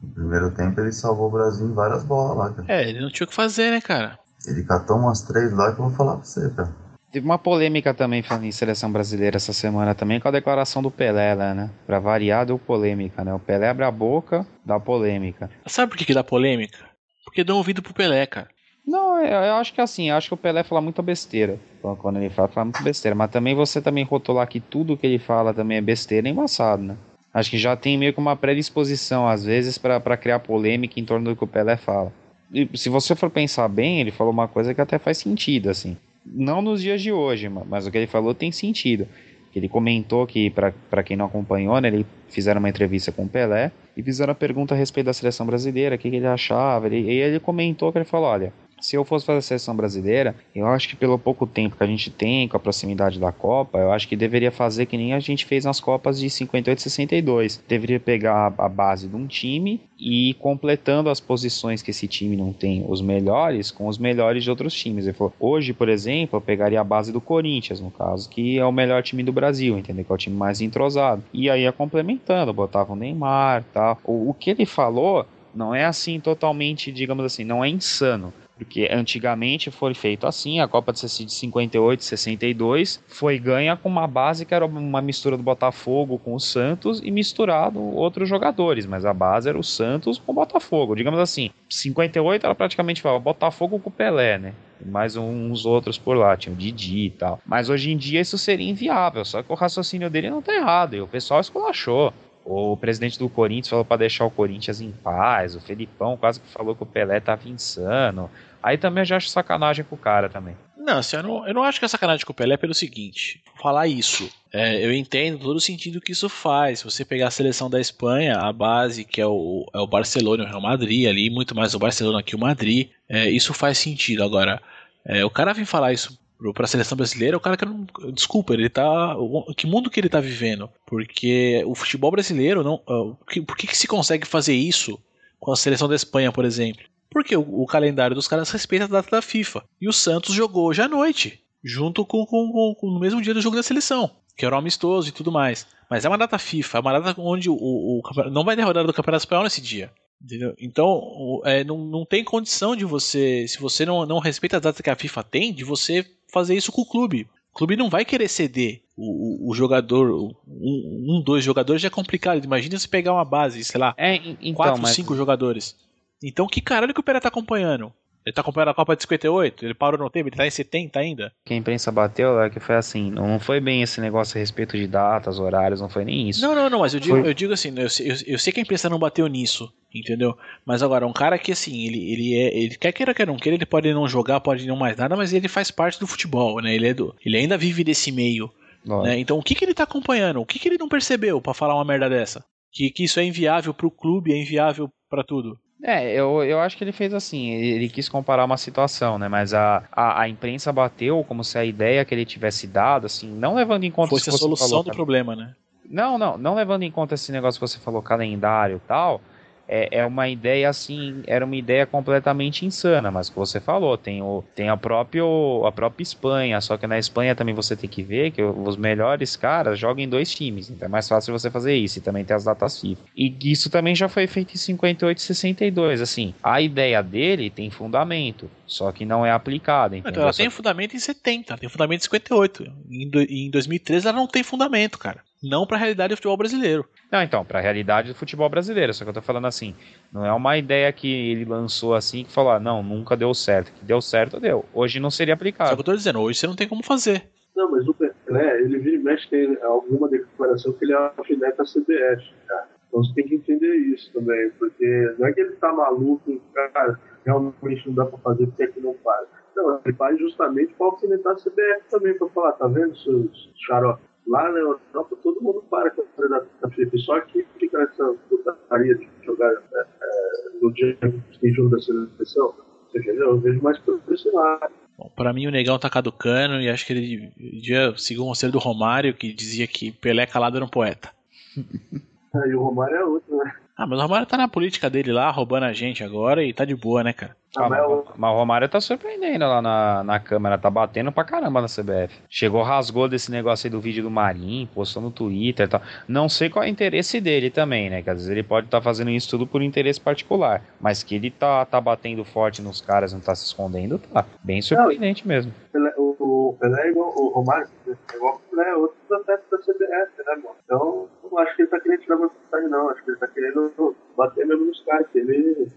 No 0.01 0.09
primeiro 0.13 0.51
tempo 0.51 0.79
ele 0.79 0.91
salvou 0.91 1.27
o 1.27 1.31
Brasil 1.31 1.67
em 1.67 1.73
várias 1.73 2.03
bolas 2.03 2.37
lá, 2.37 2.53
cara. 2.53 2.65
É, 2.71 2.89
ele 2.89 3.01
não 3.01 3.09
tinha 3.09 3.25
o 3.25 3.27
que 3.27 3.33
fazer, 3.35 3.71
né, 3.71 3.81
cara? 3.81 4.17
Ele 4.45 4.63
catou 4.63 4.97
umas 4.97 5.21
três 5.21 5.51
lá 5.53 5.73
que 5.73 5.79
eu 5.81 5.85
vou 5.87 5.93
falar 5.95 6.15
pra 6.17 6.23
você, 6.25 6.49
cara. 6.51 6.73
Teve 7.11 7.25
uma 7.25 7.39
polêmica 7.39 7.93
também 7.93 8.21
falando 8.21 8.43
em 8.45 8.51
seleção 8.51 8.91
brasileira 8.91 9.37
essa 9.37 9.53
semana 9.53 9.95
também 9.95 10.19
com 10.19 10.27
a 10.27 10.31
declaração 10.31 10.81
do 10.81 10.91
Pelé 10.91 11.33
lá, 11.33 11.53
né? 11.53 11.71
Pra 11.85 11.99
variar, 11.99 12.45
deu 12.45 12.59
polêmica, 12.59 13.23
né? 13.23 13.33
O 13.33 13.39
Pelé 13.39 13.69
abre 13.69 13.85
a 13.85 13.91
boca, 13.91 14.45
dá 14.65 14.79
polêmica. 14.79 15.49
Sabe 15.65 15.89
por 15.89 15.97
que, 15.97 16.05
que 16.05 16.13
dá 16.13 16.23
polêmica? 16.23 16.77
Porque 17.25 17.43
dão 17.43 17.57
ouvido 17.57 17.81
pro 17.81 17.93
Pelé, 17.93 18.25
cara. 18.27 18.47
Não, 18.85 19.19
eu, 19.19 19.25
eu 19.27 19.55
acho 19.55 19.73
que 19.73 19.81
assim, 19.81 20.09
eu 20.09 20.15
acho 20.15 20.27
que 20.27 20.33
o 20.33 20.37
Pelé 20.37 20.63
fala 20.63 20.81
muita 20.81 21.01
besteira. 21.01 21.59
Quando- 21.81 21.97
Quando 21.97 22.17
ele 22.17 22.30
fala, 22.30 22.47
fala 22.49 22.65
muita 22.65 22.84
besteira. 22.84 23.15
Mas 23.15 23.32
também 23.32 23.55
você 23.55 23.82
também 23.82 24.03
rotular 24.03 24.47
que 24.47 24.59
tudo 24.59 24.97
que 24.97 25.07
ele 25.07 25.17
fala 25.19 25.53
também 25.53 25.78
é 25.78 25.82
besteira 25.82 26.28
é 26.28 26.32
embaçado, 26.32 26.84
né? 26.84 26.95
Acho 27.38 27.51
que 27.51 27.57
já 27.59 27.75
tem 27.75 27.99
meio 27.99 28.13
que 28.13 28.19
uma 28.19 28.35
predisposição, 28.35 29.27
às 29.27 29.45
vezes, 29.45 29.77
pra 29.77 30.17
criar 30.17 30.39
polêmica 30.39 30.99
em 30.99 31.05
torno 31.05 31.29
do 31.29 31.35
que 31.35 31.43
o 31.43 31.47
Pelé 31.47 31.77
fala. 31.77 32.11
E 32.51 32.67
se 32.73 32.89
você 32.89 33.15
for 33.15 33.29
pensar 33.29 33.67
bem, 33.67 33.99
ele 34.01 34.09
falou 34.09 34.33
uma 34.33 34.47
coisa 34.47 34.73
que 34.73 34.81
até 34.81 34.97
faz 34.97 35.19
sentido, 35.19 35.69
assim. 35.69 35.95
Não 36.25 36.63
nos 36.63 36.81
dias 36.81 36.99
de 36.99 37.11
hoje, 37.11 37.47
ma- 37.47 37.63
mas 37.63 37.85
o 37.85 37.91
que 37.91 37.97
ele 37.99 38.07
falou 38.07 38.33
tem 38.33 38.51
sentido. 38.51 39.07
Ele 39.55 39.69
comentou 39.69 40.25
que, 40.25 40.49
pra 40.49 41.03
quem 41.03 41.15
não 41.15 41.25
acompanhou, 41.27 41.79
né, 41.79 41.89
ele 41.89 42.07
fizeram 42.27 42.57
uma 42.57 42.69
entrevista 42.69 43.11
com 43.11 43.25
o 43.25 43.29
Pelé 43.29 43.71
e 43.95 44.01
fizeram 44.01 44.31
a 44.31 44.35
pergunta 44.35 44.73
a 44.73 44.77
respeito 44.77 45.05
da 45.05 45.13
seleção 45.13 45.45
brasileira, 45.45 45.95
o 45.95 45.99
que, 45.99 46.09
que 46.09 46.15
ele 46.15 46.25
achava. 46.25 46.89
E 46.89 47.07
ele 47.07 47.39
comentou 47.39 47.91
que 47.91 47.99
ele 47.99 48.05
falou: 48.05 48.29
olha, 48.29 48.51
se 48.80 48.95
eu 48.95 49.03
fosse 49.03 49.25
fazer 49.25 49.39
a 49.39 49.41
seleção 49.41 49.75
brasileira, 49.75 50.36
eu 50.53 50.67
acho 50.67 50.89
que 50.89 50.95
pelo 50.95 51.17
pouco 51.17 51.47
tempo 51.47 51.75
que 51.75 51.84
a 51.84 51.88
gente 51.88 52.09
tem, 52.09 52.47
com 52.47 52.57
a 52.57 52.59
proximidade 52.59 53.19
da 53.19 53.32
Copa, 53.32 53.78
eu 53.80 53.91
acho 53.91 54.07
que 54.07 54.15
deveria 54.15 54.51
fazer 54.51 54.86
que 54.86 54.97
nem 54.97 55.13
a 55.13 55.19
gente 55.19 55.45
fez 55.45 55.65
nas 55.65 55.80
Copas 55.80 56.19
de 56.19 56.30
58 56.30 56.78
e 56.78 56.82
62. 56.82 57.63
Deveria 57.67 57.99
pegar 57.99 58.53
a 58.57 58.69
base 58.69 59.07
de 59.07 59.15
um 59.15 59.25
time 59.25 59.82
e 59.99 60.30
ir 60.30 60.34
completando 60.36 61.09
as 61.09 61.19
posições 61.19 61.82
que 61.82 61.91
esse 61.91 62.07
time 62.07 62.38
não 62.38 62.53
tem, 62.53 62.86
os 62.88 63.01
melhores, 63.01 63.71
com 63.71 63.88
os 63.88 63.97
melhores 63.97 64.43
de 64.43 64.49
outros 64.49 64.73
times. 64.73 65.07
Falou, 65.17 65.34
hoje, 65.39 65.73
por 65.73 65.89
exemplo, 65.89 66.38
eu 66.38 66.41
pegaria 66.41 66.80
a 66.80 66.84
base 66.84 67.11
do 67.11 67.19
Corinthians, 67.19 67.80
no 67.80 67.89
caso, 67.89 68.30
que 68.30 68.57
é 68.59 68.65
o 68.65 68.71
melhor 68.71 69.01
time 69.01 69.23
do 69.23 69.34
Brasil, 69.34 69.78
entendeu? 69.78 70.05
Que 70.05 70.11
é 70.11 70.15
o 70.15 70.17
time 70.17 70.36
mais 70.36 70.61
entrosado. 70.61 71.23
E 71.34 71.49
aí 71.49 71.63
ia 71.63 71.71
complementando, 71.71 72.53
botava 72.53 72.93
o 72.93 72.95
Neymar 72.95 73.63
tal. 73.73 73.99
O, 74.03 74.30
o 74.30 74.34
que 74.34 74.51
ele 74.51 74.65
falou 74.65 75.25
não 75.53 75.73
é 75.73 75.86
assim 75.86 76.19
totalmente, 76.19 76.91
digamos 76.91 77.25
assim, 77.25 77.43
não 77.43 77.63
é 77.63 77.69
insano. 77.69 78.32
Porque 78.58 78.89
antigamente 78.91 79.70
foi 79.70 79.93
feito 79.93 80.26
assim, 80.26 80.60
a 80.60 80.68
Copa 80.68 80.91
de 80.91 80.99
58, 80.99 82.03
62 82.03 83.03
foi 83.08 83.38
ganha 83.38 83.76
com 83.76 83.88
uma 83.88 84.08
base 84.08 84.45
que 84.45 84.53
era 84.53 84.66
uma 84.66 85.01
mistura 85.01 85.38
do 85.38 85.43
Botafogo 85.43 86.18
com 86.18 86.34
o 86.34 86.39
Santos 86.39 87.01
e 87.03 87.12
misturado 87.12 87.80
outros 87.80 88.28
jogadores, 88.28 88.86
mas 88.86 89.05
a 89.05 89.14
base 89.14 89.47
era 89.47 89.58
o 89.58 89.64
Santos 89.64 90.18
com 90.18 90.32
o 90.32 90.36
Botafogo. 90.36 90.95
Digamos 90.95 91.20
assim, 91.20 91.51
58 91.70 92.45
era 92.45 92.55
praticamente 92.55 93.01
falava 93.01 93.20
Botafogo 93.20 93.80
com 93.80 93.89
o 93.89 93.93
Pelé, 93.93 94.38
né? 94.38 94.53
mais 94.86 95.16
uns 95.16 95.66
outros 95.66 95.97
por 95.97 96.16
lá, 96.16 96.36
tinha 96.38 96.53
o 96.53 96.58
Didi 96.58 97.05
e 97.05 97.10
tal. 97.10 97.41
Mas 97.45 97.70
hoje 97.70 97.91
em 97.91 97.97
dia 97.97 98.22
isso 98.22 98.38
seria 98.38 98.70
inviável, 98.70 99.26
só 99.26 99.41
que 99.41 99.51
o 99.51 99.55
raciocínio 99.55 100.10
dele 100.10 100.30
não 100.30 100.41
tá 100.41 100.53
errado, 100.53 100.95
e 100.95 101.01
o 101.01 101.08
pessoal 101.08 101.39
esculachou. 101.39 102.14
O 102.50 102.78
presidente 102.78 103.20
do 103.20 103.28
Corinthians 103.28 103.68
falou 103.68 103.84
para 103.84 103.98
deixar 103.98 104.24
o 104.24 104.32
Corinthians 104.32 104.80
em 104.80 104.89
paz. 104.89 105.54
O 105.54 105.60
Felipão 105.60 106.16
quase 106.16 106.39
que 106.39 106.48
falou 106.48 106.74
que 106.74 106.84
o 106.84 106.86
Pelé 106.86 107.20
tava 107.20 107.50
insano. 107.50 108.32
Aí 108.64 108.78
também 108.78 109.02
eu 109.02 109.06
já 109.06 109.18
acho 109.18 109.28
sacanagem 109.28 109.84
com 109.84 109.95
o 109.95 110.00
cara 110.00 110.30
também. 110.30 110.56
Não, 110.78 111.00
assim, 111.00 111.18
eu 111.18 111.24
não, 111.24 111.45
eu 111.45 111.54
não 111.54 111.64
acho 111.66 111.78
que 111.78 111.84
é 111.84 111.88
sacanagem 111.89 112.26
com 112.26 112.32
o 112.32 112.36
Pelé 112.36 112.56
pelo 112.56 112.74
seguinte: 112.74 113.43
falar 113.62 113.88
isso. 113.88 114.32
É, 114.54 114.86
eu 114.86 114.93
entendo 114.93 115.39
todo 115.39 115.58
o 115.58 115.62
sentido 115.62 116.00
que 116.00 116.14
isso 116.14 116.30
faz. 116.30 116.80
Se 116.80 116.86
você 116.86 117.04
pegar 117.04 117.28
a 117.28 117.32
seleção 117.32 117.70
da 117.70 117.82
Espanha, 117.82 118.38
a 118.38 118.54
base, 118.54 119.04
que 119.04 119.20
é 119.20 119.28
o, 119.28 119.70
é 119.74 119.80
o 119.80 119.86
Barcelona 119.86 120.43
e 120.43 120.45
o 120.45 120.50
Real 120.50 120.62
Madrid, 120.62 121.06
ali, 121.06 121.30
muito 121.30 121.54
mais 121.54 121.76
o 121.76 121.80
Barcelona 121.80 122.24
que 122.24 122.34
o 122.34 122.39
Madrid, 122.39 122.91
é, 123.10 123.30
isso 123.30 123.54
faz 123.54 123.78
sentido. 123.78 124.24
Agora, 124.24 124.62
é, 125.04 125.26
o 125.26 125.30
cara 125.30 125.52
vem 125.52 125.66
falar 125.66 125.91
isso 125.91 126.18
para 126.53 126.65
a 126.65 126.67
seleção 126.67 126.95
brasileira, 126.95 127.38
o 127.38 127.39
cara 127.39 127.57
que 127.57 127.65
não. 127.65 127.85
Desculpa, 128.13 128.53
ele 128.53 128.69
tá. 128.69 129.15
Que 129.55 129.65
mundo 129.65 129.89
que 129.89 129.99
ele 129.99 130.09
tá 130.09 130.19
vivendo? 130.19 130.69
Porque 130.85 131.63
o 131.65 131.73
futebol 131.73 132.11
brasileiro 132.11 132.63
não. 132.63 132.75
Uh, 132.88 133.15
por 133.43 133.57
que, 133.57 133.67
que 133.67 133.77
se 133.77 133.88
consegue 133.88 134.25
fazer 134.25 134.53
isso 134.53 134.99
com 135.39 135.51
a 135.51 135.55
seleção 135.55 135.88
da 135.88 135.95
Espanha, 135.95 136.31
por 136.31 136.45
exemplo? 136.45 136.83
Porque 137.09 137.35
o, 137.35 137.61
o, 137.61 137.65
calendário 137.65 138.15
dos 138.15 138.27
caras 138.27 138.51
respeita 138.51 138.85
a 138.85 138.88
data 138.88 139.09
da 139.09 139.21
FIFA. 139.21 139.63
E 139.81 139.88
o 139.88 139.93
Santos 139.93 140.35
jogou 140.35 140.67
hoje 140.67 140.81
à 140.81 140.88
noite, 140.88 141.39
junto 141.63 142.05
com, 142.05 142.25
com, 142.25 142.51
com, 142.51 142.75
com 142.75 142.91
no 142.91 142.99
mesmo 142.99 143.21
dia 143.21 143.33
do 143.33 143.41
jogo 143.41 143.55
da 143.55 143.63
seleção, 143.63 144.11
que 144.35 144.45
era 144.45 144.55
um 144.55 144.59
amistoso 144.59 145.09
e 145.09 145.11
tudo 145.11 145.31
mais. 145.31 145.65
Mas 145.89 146.05
é 146.05 146.09
uma 146.09 146.17
data 146.17 146.38
FIFA, 146.38 146.77
é 146.77 146.81
uma 146.81 146.99
data 146.99 147.21
onde 147.21 147.49
o, 147.49 147.53
o, 147.53 148.01
o 148.01 148.29
não 148.29 148.43
vai 148.43 148.55
ter 148.55 148.63
rodada 148.63 148.85
do 148.85 148.93
Campeonato 148.93 149.23
Espanhol 149.23 149.45
nesse 149.45 149.61
dia. 149.61 149.91
Entendeu? 150.21 150.55
Então, 150.59 151.41
é, 151.45 151.63
não, 151.63 151.77
não 151.77 152.05
tem 152.05 152.23
condição 152.23 152.75
de 152.75 152.83
você, 152.83 153.47
se 153.47 153.59
você 153.59 153.85
não, 153.85 154.05
não 154.05 154.19
respeita 154.19 154.57
a 154.57 154.59
data 154.59 154.81
que 154.81 154.89
a 154.89 154.95
FIFA 154.95 155.23
tem, 155.23 155.53
de 155.53 155.63
você 155.63 156.05
fazer 156.32 156.55
isso 156.55 156.71
com 156.71 156.82
o 156.82 156.86
clube. 156.86 157.28
O 157.53 157.57
clube 157.57 157.75
não 157.75 157.89
vai 157.89 158.05
querer 158.05 158.28
ceder 158.28 158.82
o, 158.95 159.47
o, 159.47 159.51
o 159.51 159.53
jogador, 159.55 160.11
um, 160.11 160.34
um, 160.47 161.21
dois 161.23 161.43
jogadores 161.43 161.82
já 161.82 161.88
é 161.88 161.91
complicado. 161.91 162.43
Imagina 162.43 162.78
se 162.78 162.88
pegar 162.88 163.13
uma 163.13 163.25
base, 163.25 163.63
sei 163.63 163.80
lá, 163.80 163.93
é, 163.97 164.15
então, 164.15 164.53
quatro, 164.53 164.82
mas... 164.82 164.91
cinco 164.91 165.15
jogadores. 165.15 165.75
Então, 166.21 166.47
que 166.47 166.61
caralho 166.61 166.93
que 166.93 166.99
o 166.99 167.03
Pera 167.03 167.21
tá 167.21 167.28
acompanhando? 167.28 167.93
Ele 168.28 168.34
tá 168.34 168.41
acompanhando 168.41 168.71
a 168.71 168.73
Copa 168.73 168.93
de 168.93 169.03
58? 169.03 169.63
Ele 169.63 169.73
parou 169.73 169.97
no 169.97 170.09
tempo? 170.09 170.28
Ele 170.28 170.36
tá 170.36 170.45
em 170.45 170.51
70 170.51 170.99
ainda? 170.99 171.32
Que 171.45 171.53
a 171.53 171.57
imprensa 171.57 171.89
bateu 171.93 172.41
é 172.41 172.49
que 172.49 172.59
foi 172.59 172.75
assim, 172.75 173.09
não 173.09 173.39
foi 173.39 173.61
bem 173.61 173.82
esse 173.82 174.01
negócio 174.01 174.38
a 174.38 174.41
respeito 174.41 174.75
de 174.75 174.86
datas, 174.86 175.39
horários, 175.39 175.80
não 175.80 175.88
foi 175.88 176.03
nem 176.03 176.28
isso. 176.28 176.41
Não, 176.41 176.53
não, 176.53 176.69
não, 176.69 176.80
mas 176.80 176.93
eu 176.93 176.99
digo, 176.99 177.15
eu 177.15 177.34
digo 177.34 177.53
assim, 177.53 177.69
eu, 177.69 177.88
eu, 178.05 178.15
eu, 178.28 178.38
sei 178.38 178.51
que 178.51 178.59
a 178.59 178.63
imprensa 178.63 178.89
não 178.89 178.99
bateu 178.99 179.25
nisso, 179.28 179.71
entendeu? 179.95 180.38
Mas 180.65 180.84
agora, 180.84 181.07
um 181.07 181.13
cara 181.13 181.39
que 181.39 181.53
assim, 181.53 181.88
ele, 181.88 182.11
ele 182.11 182.36
é. 182.36 182.57
Ele 182.57 182.75
quer 182.75 182.91
queira, 182.91 183.13
quer 183.13 183.28
não 183.28 183.38
queira, 183.38 183.55
ele 183.55 183.65
pode 183.65 183.93
não 183.93 184.09
jogar, 184.09 184.41
pode 184.41 184.67
não 184.67 184.75
mais 184.75 184.97
nada, 184.97 185.15
mas 185.15 185.32
ele 185.32 185.47
faz 185.47 185.71
parte 185.71 185.97
do 185.97 186.05
futebol, 186.05 186.61
né? 186.61 186.75
Ele, 186.75 186.88
é 186.89 186.93
do, 186.93 187.15
ele 187.25 187.38
ainda 187.38 187.57
vive 187.57 187.82
desse 187.82 188.11
meio. 188.11 188.51
Né? 188.86 189.19
Então, 189.19 189.38
o 189.38 189.43
que, 189.43 189.55
que 189.55 189.63
ele 189.63 189.73
tá 189.73 189.84
acompanhando? 189.84 190.41
O 190.41 190.45
que, 190.45 190.59
que 190.59 190.67
ele 190.67 190.78
não 190.78 190.89
percebeu 190.89 191.41
para 191.41 191.53
falar 191.53 191.75
uma 191.75 191.86
merda 191.86 192.09
dessa? 192.09 192.43
Que, 192.73 192.89
que 192.89 193.05
isso 193.05 193.21
é 193.21 193.23
inviável 193.23 193.73
pro 193.73 193.89
clube, 193.89 194.34
é 194.34 194.38
inviável 194.38 194.89
para 195.09 195.23
tudo. 195.23 195.57
É, 195.84 196.11
eu, 196.11 196.43
eu 196.43 196.59
acho 196.59 196.75
que 196.75 196.84
ele 196.84 196.91
fez 196.91 197.13
assim, 197.13 197.51
ele, 197.51 197.67
ele 197.67 197.89
quis 197.89 198.09
comparar 198.09 198.45
uma 198.45 198.57
situação, 198.57 199.19
né? 199.19 199.28
Mas 199.28 199.53
a, 199.53 199.84
a, 199.91 200.21
a, 200.21 200.30
imprensa 200.30 200.73
bateu 200.73 201.23
como 201.23 201.43
se 201.43 201.57
a 201.57 201.63
ideia 201.63 202.03
que 202.03 202.15
ele 202.15 202.25
tivesse 202.25 202.65
dado, 202.65 203.05
assim, 203.05 203.30
não 203.30 203.53
levando 203.53 203.84
em 203.84 203.91
conta... 203.91 204.09
Fosse 204.09 204.30
a 204.30 204.34
solução 204.34 204.67
falou, 204.67 204.84
do 204.84 204.91
problema, 204.91 205.36
né? 205.36 205.53
Não, 205.88 206.17
não, 206.17 206.38
não 206.38 206.55
levando 206.55 206.84
em 206.84 206.91
conta 206.91 207.13
esse 207.13 207.32
negócio 207.32 207.59
que 207.59 207.67
você 207.67 207.80
falou, 207.80 208.01
calendário 208.01 208.78
e 208.78 208.88
tal 208.88 209.21
é, 209.68 209.99
é 209.99 210.05
uma 210.05 210.28
ideia 210.30 210.70
assim, 210.70 211.22
era 211.28 211.45
uma 211.45 211.55
ideia 211.55 211.86
completamente 211.86 212.65
insana, 212.65 213.11
mas 213.11 213.30
que 213.30 213.36
você 213.36 213.59
falou, 213.59 213.97
tem, 213.97 214.22
o, 214.22 214.43
tem 214.55 214.70
a, 214.70 214.78
próprio, 214.78 215.65
a 215.65 215.72
própria 215.72 216.03
Espanha, 216.03 216.59
só 216.61 216.78
que 216.78 216.88
na 216.88 216.97
Espanha 216.97 217.36
também 217.36 217.53
você 217.53 217.76
tem 217.76 217.89
que 217.89 218.01
ver 218.01 218.32
que 218.32 218.41
os 218.41 218.78
melhores 218.78 219.36
caras 219.36 219.78
jogam 219.78 220.03
em 220.03 220.09
dois 220.09 220.34
times, 220.34 220.70
então 220.70 220.86
é 220.86 220.89
mais 220.89 221.07
fácil 221.07 221.38
você 221.38 221.51
fazer 221.51 221.76
isso, 221.76 221.99
e 221.99 222.01
também 222.01 222.24
tem 222.24 222.36
as 222.36 222.45
datas 222.45 222.80
FIFA. 222.80 223.01
E 223.15 223.36
isso 223.43 223.70
também 223.70 223.95
já 223.95 224.07
foi 224.07 224.28
feito 224.28 224.53
em 224.53 224.57
58 224.57 225.18
e 225.18 225.22
62, 225.22 226.01
assim, 226.01 226.34
a 226.41 226.61
ideia 226.61 227.01
dele 227.01 227.49
tem 227.49 227.70
fundamento, 227.70 228.49
só 228.65 228.91
que 228.91 229.05
não 229.05 229.26
é 229.26 229.32
aplicada. 229.32 229.97
Então 229.97 230.11
ela 230.22 230.34
tem 230.34 230.49
fundamento 230.49 230.95
em 230.95 230.99
70, 230.99 231.57
tem 231.57 231.70
fundamento 231.70 232.01
em 232.01 232.03
58, 232.03 232.74
em, 232.89 233.09
do, 233.09 233.22
em 233.22 233.49
2013 233.49 234.07
ela 234.07 234.18
não 234.18 234.28
tem 234.28 234.43
fundamento, 234.43 234.97
cara 234.97 235.28
não 235.43 235.65
para 235.65 235.77
a 235.77 235.79
realidade 235.79 236.13
do 236.13 236.17
futebol 236.17 236.38
brasileiro. 236.38 236.85
Não, 237.11 237.21
então, 237.21 237.45
para 237.45 237.59
a 237.59 237.61
realidade 237.61 238.09
do 238.09 238.15
futebol 238.15 238.49
brasileiro. 238.49 238.93
Só 238.93 239.03
que 239.03 239.09
eu 239.09 239.13
tô 239.13 239.21
falando 239.21 239.47
assim, 239.47 239.75
não 240.11 240.25
é 240.25 240.33
uma 240.33 240.57
ideia 240.57 240.91
que 240.91 241.31
ele 241.31 241.45
lançou 241.45 241.93
assim 241.93 242.23
que 242.23 242.31
falou, 242.31 242.51
ah, 242.51 242.59
não, 242.59 242.81
nunca 242.83 243.15
deu 243.15 243.33
certo. 243.33 243.71
Que 243.71 243.85
deu 243.85 244.01
certo, 244.01 244.39
deu. 244.39 244.65
Hoje 244.73 244.99
não 244.99 245.11
seria 245.11 245.33
aplicado. 245.33 245.69
Só 245.69 245.75
que 245.75 245.81
eu 245.81 245.85
tô 245.85 245.95
dizendo, 245.95 246.19
hoje 246.19 246.39
você 246.39 246.47
não 246.47 246.55
tem 246.55 246.67
como 246.67 246.83
fazer. 246.83 247.27
Não, 247.55 247.71
mas 247.71 247.88
o 247.88 247.93
Pelé, 247.93 248.61
ele 248.61 248.77
vira 248.77 248.95
e 248.97 248.99
mexe, 248.99 249.27
tem 249.29 249.57
alguma 249.63 250.07
declaração 250.07 250.73
que 250.73 250.85
ele 250.85 250.93
é 250.93 251.11
alfineta 251.17 251.63
a 251.63 251.65
CBF, 251.65 252.31
cara. 252.47 252.67
Então 252.88 253.03
você 253.03 253.13
tem 253.15 253.27
que 253.27 253.35
entender 253.35 253.75
isso 253.75 254.11
também, 254.13 254.51
porque 254.59 255.15
não 255.17 255.27
é 255.27 255.33
que 255.33 255.41
ele 255.41 255.53
tá 255.53 255.73
maluco, 255.73 256.39
cara, 256.53 256.99
realmente 257.25 257.88
não 257.88 257.95
dá 257.95 258.05
para 258.05 258.17
fazer 258.19 258.45
porque 258.47 258.63
é 258.63 258.67
que 258.67 258.79
não 258.79 258.93
faz. 259.03 259.27
Não, 259.55 259.81
ele 259.83 259.95
faz 259.95 260.19
justamente 260.19 260.73
para 260.75 260.85
alfinetar 260.85 261.33
a 261.33 261.35
CBF 261.35 261.89
também, 261.89 262.17
para 262.17 262.29
falar, 262.29 262.51
tá 262.53 262.67
vendo, 262.67 262.95
seus 262.97 263.51
xarope? 263.65 264.03
Lá 264.28 264.51
na 264.51 264.59
Europa 264.59 265.15
todo 265.23 265.41
mundo 265.41 265.63
para 265.69 265.89
com 265.91 266.01
a 266.01 266.39
da 266.61 266.69
FIFA, 266.69 266.97
só 266.97 267.19
que 267.21 267.45
fica 267.57 267.78
nessa 267.78 268.13
putaria 268.30 268.95
de 268.95 269.07
jogar 269.23 269.49
é, 269.51 269.80
é, 269.80 270.59
no 270.61 270.71
dia 270.73 270.95
que 270.95 271.39
tem 271.39 271.53
jogo 271.53 271.69
da 271.69 271.80
seleção. 271.80 272.53
Eu 272.93 273.39
vejo 273.39 273.61
mais 273.61 273.78
por 273.80 274.01
esse 274.09 274.30
lado. 274.32 274.73
Bom, 274.97 275.11
pra 275.15 275.32
mim 275.32 275.47
o 275.47 275.51
Negão 275.51 275.78
tá 275.78 275.89
caducando 275.89 276.59
e 276.59 276.69
acho 276.69 276.86
que 276.86 276.93
ele 276.93 277.32
devia 277.38 277.95
seguir 277.95 278.19
o 278.19 278.25
conselho 278.25 278.51
do 278.51 278.59
Romário 278.59 279.13
que 279.13 279.32
dizia 279.32 279.67
que 279.67 279.91
Pelé 279.91 280.25
calado 280.25 280.57
era 280.57 280.65
um 280.65 280.69
poeta. 280.69 281.11
e 281.55 282.55
o 282.55 282.63
Romário 282.63 282.95
é 282.95 283.05
outro, 283.05 283.38
né? 283.38 283.55
Ah, 283.78 283.86
mas 283.86 283.99
o 283.99 284.01
Romário 284.01 284.25
tá 284.25 284.36
na 284.36 284.47
política 284.47 284.89
dele 284.89 285.11
lá, 285.11 285.30
roubando 285.30 285.65
a 285.65 285.73
gente 285.73 286.03
agora 286.03 286.43
e 286.43 286.51
tá 286.51 286.65
de 286.65 286.75
boa, 286.75 287.03
né, 287.03 287.13
cara? 287.13 287.36
Ah, 287.55 287.69
mas, 287.69 287.80
mas, 288.17 288.32
o 288.34 288.36
Romário 288.36 288.67
tá 288.67 288.82
surpreendendo 288.82 289.45
lá 289.45 289.61
na, 289.61 290.03
na 290.03 290.19
Câmara, 290.19 290.57
tá 290.57 290.69
batendo 290.69 291.11
pra 291.11 291.23
caramba 291.23 291.61
na 291.61 291.67
CBF. 291.67 292.19
Chegou, 292.28 292.63
rasgou 292.63 293.07
desse 293.07 293.30
negócio 293.30 293.67
aí 293.67 293.71
do 293.71 293.80
vídeo 293.80 294.01
do 294.01 294.09
Marim, 294.09 294.67
postou 294.73 295.01
no 295.01 295.11
Twitter 295.11 295.67
e 295.67 295.69
tal. 295.69 295.82
Não 296.07 296.28
sei 296.28 296.49
qual 296.49 296.63
é 296.63 296.67
o 296.67 296.71
interesse 296.71 297.21
dele 297.21 297.51
também, 297.51 297.88
né? 297.88 298.01
Que 298.01 298.09
às 298.09 298.17
vezes 298.17 298.32
ele 298.32 298.41
pode 298.41 298.65
estar 298.65 298.80
tá 298.80 298.84
fazendo 298.84 299.11
isso 299.11 299.30
tudo 299.30 299.45
por 299.45 299.61
interesse 299.61 300.01
particular. 300.01 300.63
Mas 300.82 301.03
que 301.03 301.13
ele 301.13 301.30
tá, 301.30 301.63
tá 301.63 301.80
batendo 301.80 302.25
forte 302.25 302.63
nos 302.63 302.82
caras, 302.82 303.13
não 303.13 303.19
tá 303.19 303.36
se 303.36 303.45
escondendo, 303.45 303.99
tá. 303.99 304.25
Bem 304.43 304.59
surpreendente 304.59 305.28
não, 305.28 305.36
mesmo. 305.36 305.53
O, 305.97 306.49
o 306.49 306.57
Pelé 306.59 306.82
é 306.82 306.89
igual 306.89 307.13
o 307.15 307.30
Romário, 307.30 307.67
é 307.88 308.15
igual 308.15 308.36
o 308.36 308.55
Pelé, 308.55 308.69
é 308.69 308.75
outro 308.75 308.97
aspectos 309.15 309.49
da 309.51 309.73
CBF, 309.73 310.17
né, 310.25 310.36
mano? 310.36 310.55
Então, 310.63 311.07
não 311.32 311.38
acho 311.39 311.55
que 311.55 311.61
ele 311.61 311.69
tá 311.69 311.80
querendo 311.80 312.01
tirar 312.01 312.15
vantagem, 312.17 312.69
não. 312.69 312.89
Acho 312.89 313.03
que 313.03 313.11
ele 313.11 313.17
tá 313.17 313.28
querendo 313.28 313.95
bater 314.15 314.45
mesmo 314.45 314.65
nos 314.65 314.84
caras, 314.84 315.07
ele 315.15 315.71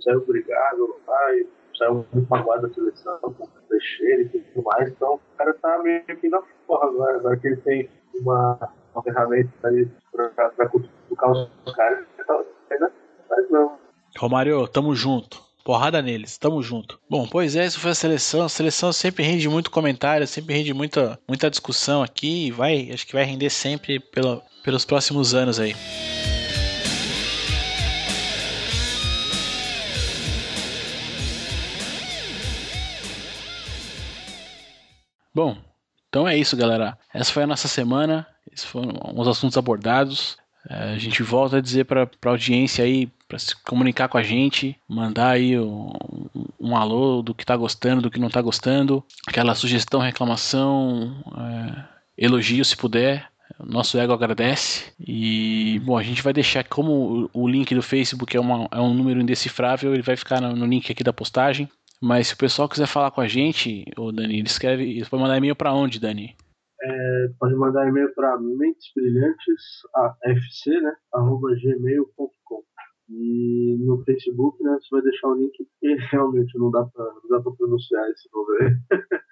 saiu 0.00 0.18
obrigado 0.18 0.96
lá 1.06 1.34
e 1.34 1.46
saiu 1.76 2.06
muito 2.12 2.28
magoado 2.28 2.68
da 2.68 2.74
seleção, 2.74 3.18
com 3.20 3.46
trecheiro 3.68 4.22
e 4.22 4.28
tudo 4.28 4.64
mais. 4.64 4.90
Então 4.90 5.14
o 5.14 5.36
cara 5.36 5.54
tá 5.54 5.78
meio 5.82 6.04
que 6.04 6.28
na 6.28 6.42
porra 6.66 6.88
agora, 6.88 7.16
agora 7.16 7.36
que 7.36 7.46
ele 7.46 7.56
tem 7.56 7.90
uma, 8.14 8.72
uma 8.94 9.02
ferramenta 9.02 9.50
ali 9.68 9.90
pra, 10.12 10.28
pra 10.28 10.68
cutucar 10.68 11.32
os 11.32 11.74
caras, 11.74 12.06
então 12.18 12.44
ainda 12.70 12.92
faz 13.28 13.50
não. 13.50 13.78
Romário, 14.18 14.66
tamo 14.68 14.94
junto. 14.94 15.49
Porrada 15.70 16.02
neles, 16.02 16.36
tamo 16.36 16.60
junto. 16.60 16.98
Bom, 17.08 17.28
pois 17.28 17.54
é, 17.54 17.64
isso 17.64 17.78
foi 17.78 17.92
a 17.92 17.94
seleção. 17.94 18.42
A 18.42 18.48
seleção 18.48 18.92
sempre 18.92 19.22
rende 19.22 19.48
muito 19.48 19.70
comentário, 19.70 20.26
sempre 20.26 20.52
rende 20.52 20.74
muita, 20.74 21.16
muita 21.28 21.48
discussão 21.48 22.02
aqui 22.02 22.46
e 22.46 22.50
vai, 22.50 22.90
acho 22.92 23.06
que 23.06 23.12
vai 23.12 23.22
render 23.22 23.50
sempre 23.50 24.00
pela, 24.00 24.42
pelos 24.64 24.84
próximos 24.84 25.32
anos 25.32 25.60
aí. 25.60 25.76
Bom, 35.32 35.56
então 36.08 36.26
é 36.26 36.36
isso, 36.36 36.56
galera. 36.56 36.98
Essa 37.14 37.32
foi 37.32 37.44
a 37.44 37.46
nossa 37.46 37.68
semana. 37.68 38.26
Esses 38.52 38.64
foram 38.64 38.92
os 39.14 39.28
assuntos 39.28 39.56
abordados. 39.56 40.36
É, 40.68 40.92
a 40.92 40.98
gente 40.98 41.22
volta 41.22 41.56
a 41.56 41.60
dizer 41.60 41.84
para 41.84 42.02
a 42.02 42.28
audiência 42.28 42.84
aí 42.84 43.08
para 43.26 43.38
se 43.38 43.54
comunicar 43.62 44.08
com 44.08 44.18
a 44.18 44.22
gente, 44.22 44.76
mandar 44.88 45.30
aí 45.30 45.58
um, 45.58 45.92
um, 46.58 46.76
alô 46.76 47.22
do 47.22 47.32
que 47.32 47.46
tá 47.46 47.56
gostando, 47.56 48.02
do 48.02 48.10
que 48.10 48.18
não 48.18 48.28
tá 48.28 48.42
gostando, 48.42 49.04
aquela 49.26 49.54
sugestão, 49.54 50.00
reclamação, 50.00 51.22
é, 51.38 51.84
elogio 52.18 52.64
se 52.64 52.76
puder. 52.76 53.30
Nosso 53.58 53.98
ego 53.98 54.12
agradece. 54.12 54.92
E, 54.98 55.80
bom, 55.84 55.98
a 55.98 56.02
gente 56.02 56.22
vai 56.22 56.32
deixar, 56.32 56.64
como 56.64 57.28
o, 57.34 57.42
o 57.42 57.48
link 57.48 57.74
do 57.74 57.82
Facebook 57.82 58.36
é, 58.36 58.40
uma, 58.40 58.68
é, 58.70 58.80
um 58.80 58.94
número 58.94 59.20
indecifrável, 59.20 59.92
ele 59.92 60.02
vai 60.02 60.16
ficar 60.16 60.40
no, 60.40 60.54
no 60.54 60.66
link 60.66 60.90
aqui 60.90 61.04
da 61.04 61.12
postagem. 61.12 61.68
Mas 62.00 62.28
se 62.28 62.34
o 62.34 62.36
pessoal 62.36 62.68
quiser 62.68 62.86
falar 62.86 63.10
com 63.10 63.20
a 63.20 63.28
gente, 63.28 63.84
ô 63.96 64.10
Dani, 64.10 64.38
ele 64.38 64.46
escreve. 64.46 64.84
Ele 64.84 65.04
pode 65.04 65.22
mandar 65.22 65.36
e-mail 65.36 65.54
para 65.54 65.74
onde, 65.74 66.00
Dani? 66.00 66.34
É, 66.82 67.28
pode 67.38 67.54
mandar 67.56 67.86
e-mail 67.86 68.10
para 68.14 68.40
mentesbrilhantes.fc, 68.40 70.80
né? 70.80 70.96
arroba 71.12 71.50
gmail.com. 71.54 72.64
E 73.10 73.76
no 73.80 74.02
Facebook, 74.04 74.62
né, 74.62 74.78
você 74.80 74.88
vai 74.92 75.02
deixar 75.02 75.28
o 75.28 75.34
link, 75.34 75.52
porque 75.58 75.96
realmente 76.10 76.58
não 76.58 76.70
dá 76.70 76.84
para 76.84 77.52
pronunciar 77.56 78.08
esse 78.10 78.28
nome 78.32 78.62
aí. 78.62 78.70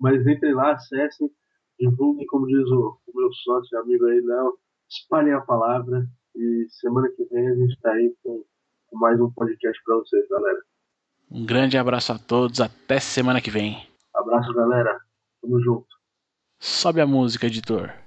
Mas 0.00 0.26
entrem 0.26 0.54
lá, 0.54 0.72
acessem, 0.72 1.30
divulguem, 1.78 2.26
como 2.26 2.46
diz 2.46 2.70
o, 2.70 2.98
o 3.06 3.18
meu 3.18 3.30
sócio 3.32 3.76
e 3.76 3.80
amigo 3.80 4.06
aí, 4.06 4.20
Léo, 4.20 4.58
espalhem 4.88 5.34
a 5.34 5.40
palavra. 5.40 6.06
E 6.36 6.66
semana 6.70 7.08
que 7.16 7.24
vem 7.24 7.48
a 7.48 7.54
gente 7.54 7.72
está 7.72 7.92
aí 7.92 8.14
com, 8.22 8.44
com 8.86 8.98
mais 8.98 9.20
um 9.20 9.30
podcast 9.32 9.82
para 9.84 9.96
vocês, 9.96 10.28
galera. 10.28 10.62
Um 11.30 11.44
grande 11.44 11.76
abraço 11.76 12.12
a 12.12 12.18
todos, 12.18 12.60
até 12.60 13.00
semana 13.00 13.40
que 13.40 13.50
vem. 13.50 13.88
Abraço, 14.14 14.54
galera. 14.54 14.96
Tamo 15.42 15.60
junto. 15.60 15.95
Sobe 16.58 17.00
a 17.00 17.06
música, 17.06 17.46
editor. 17.46 18.05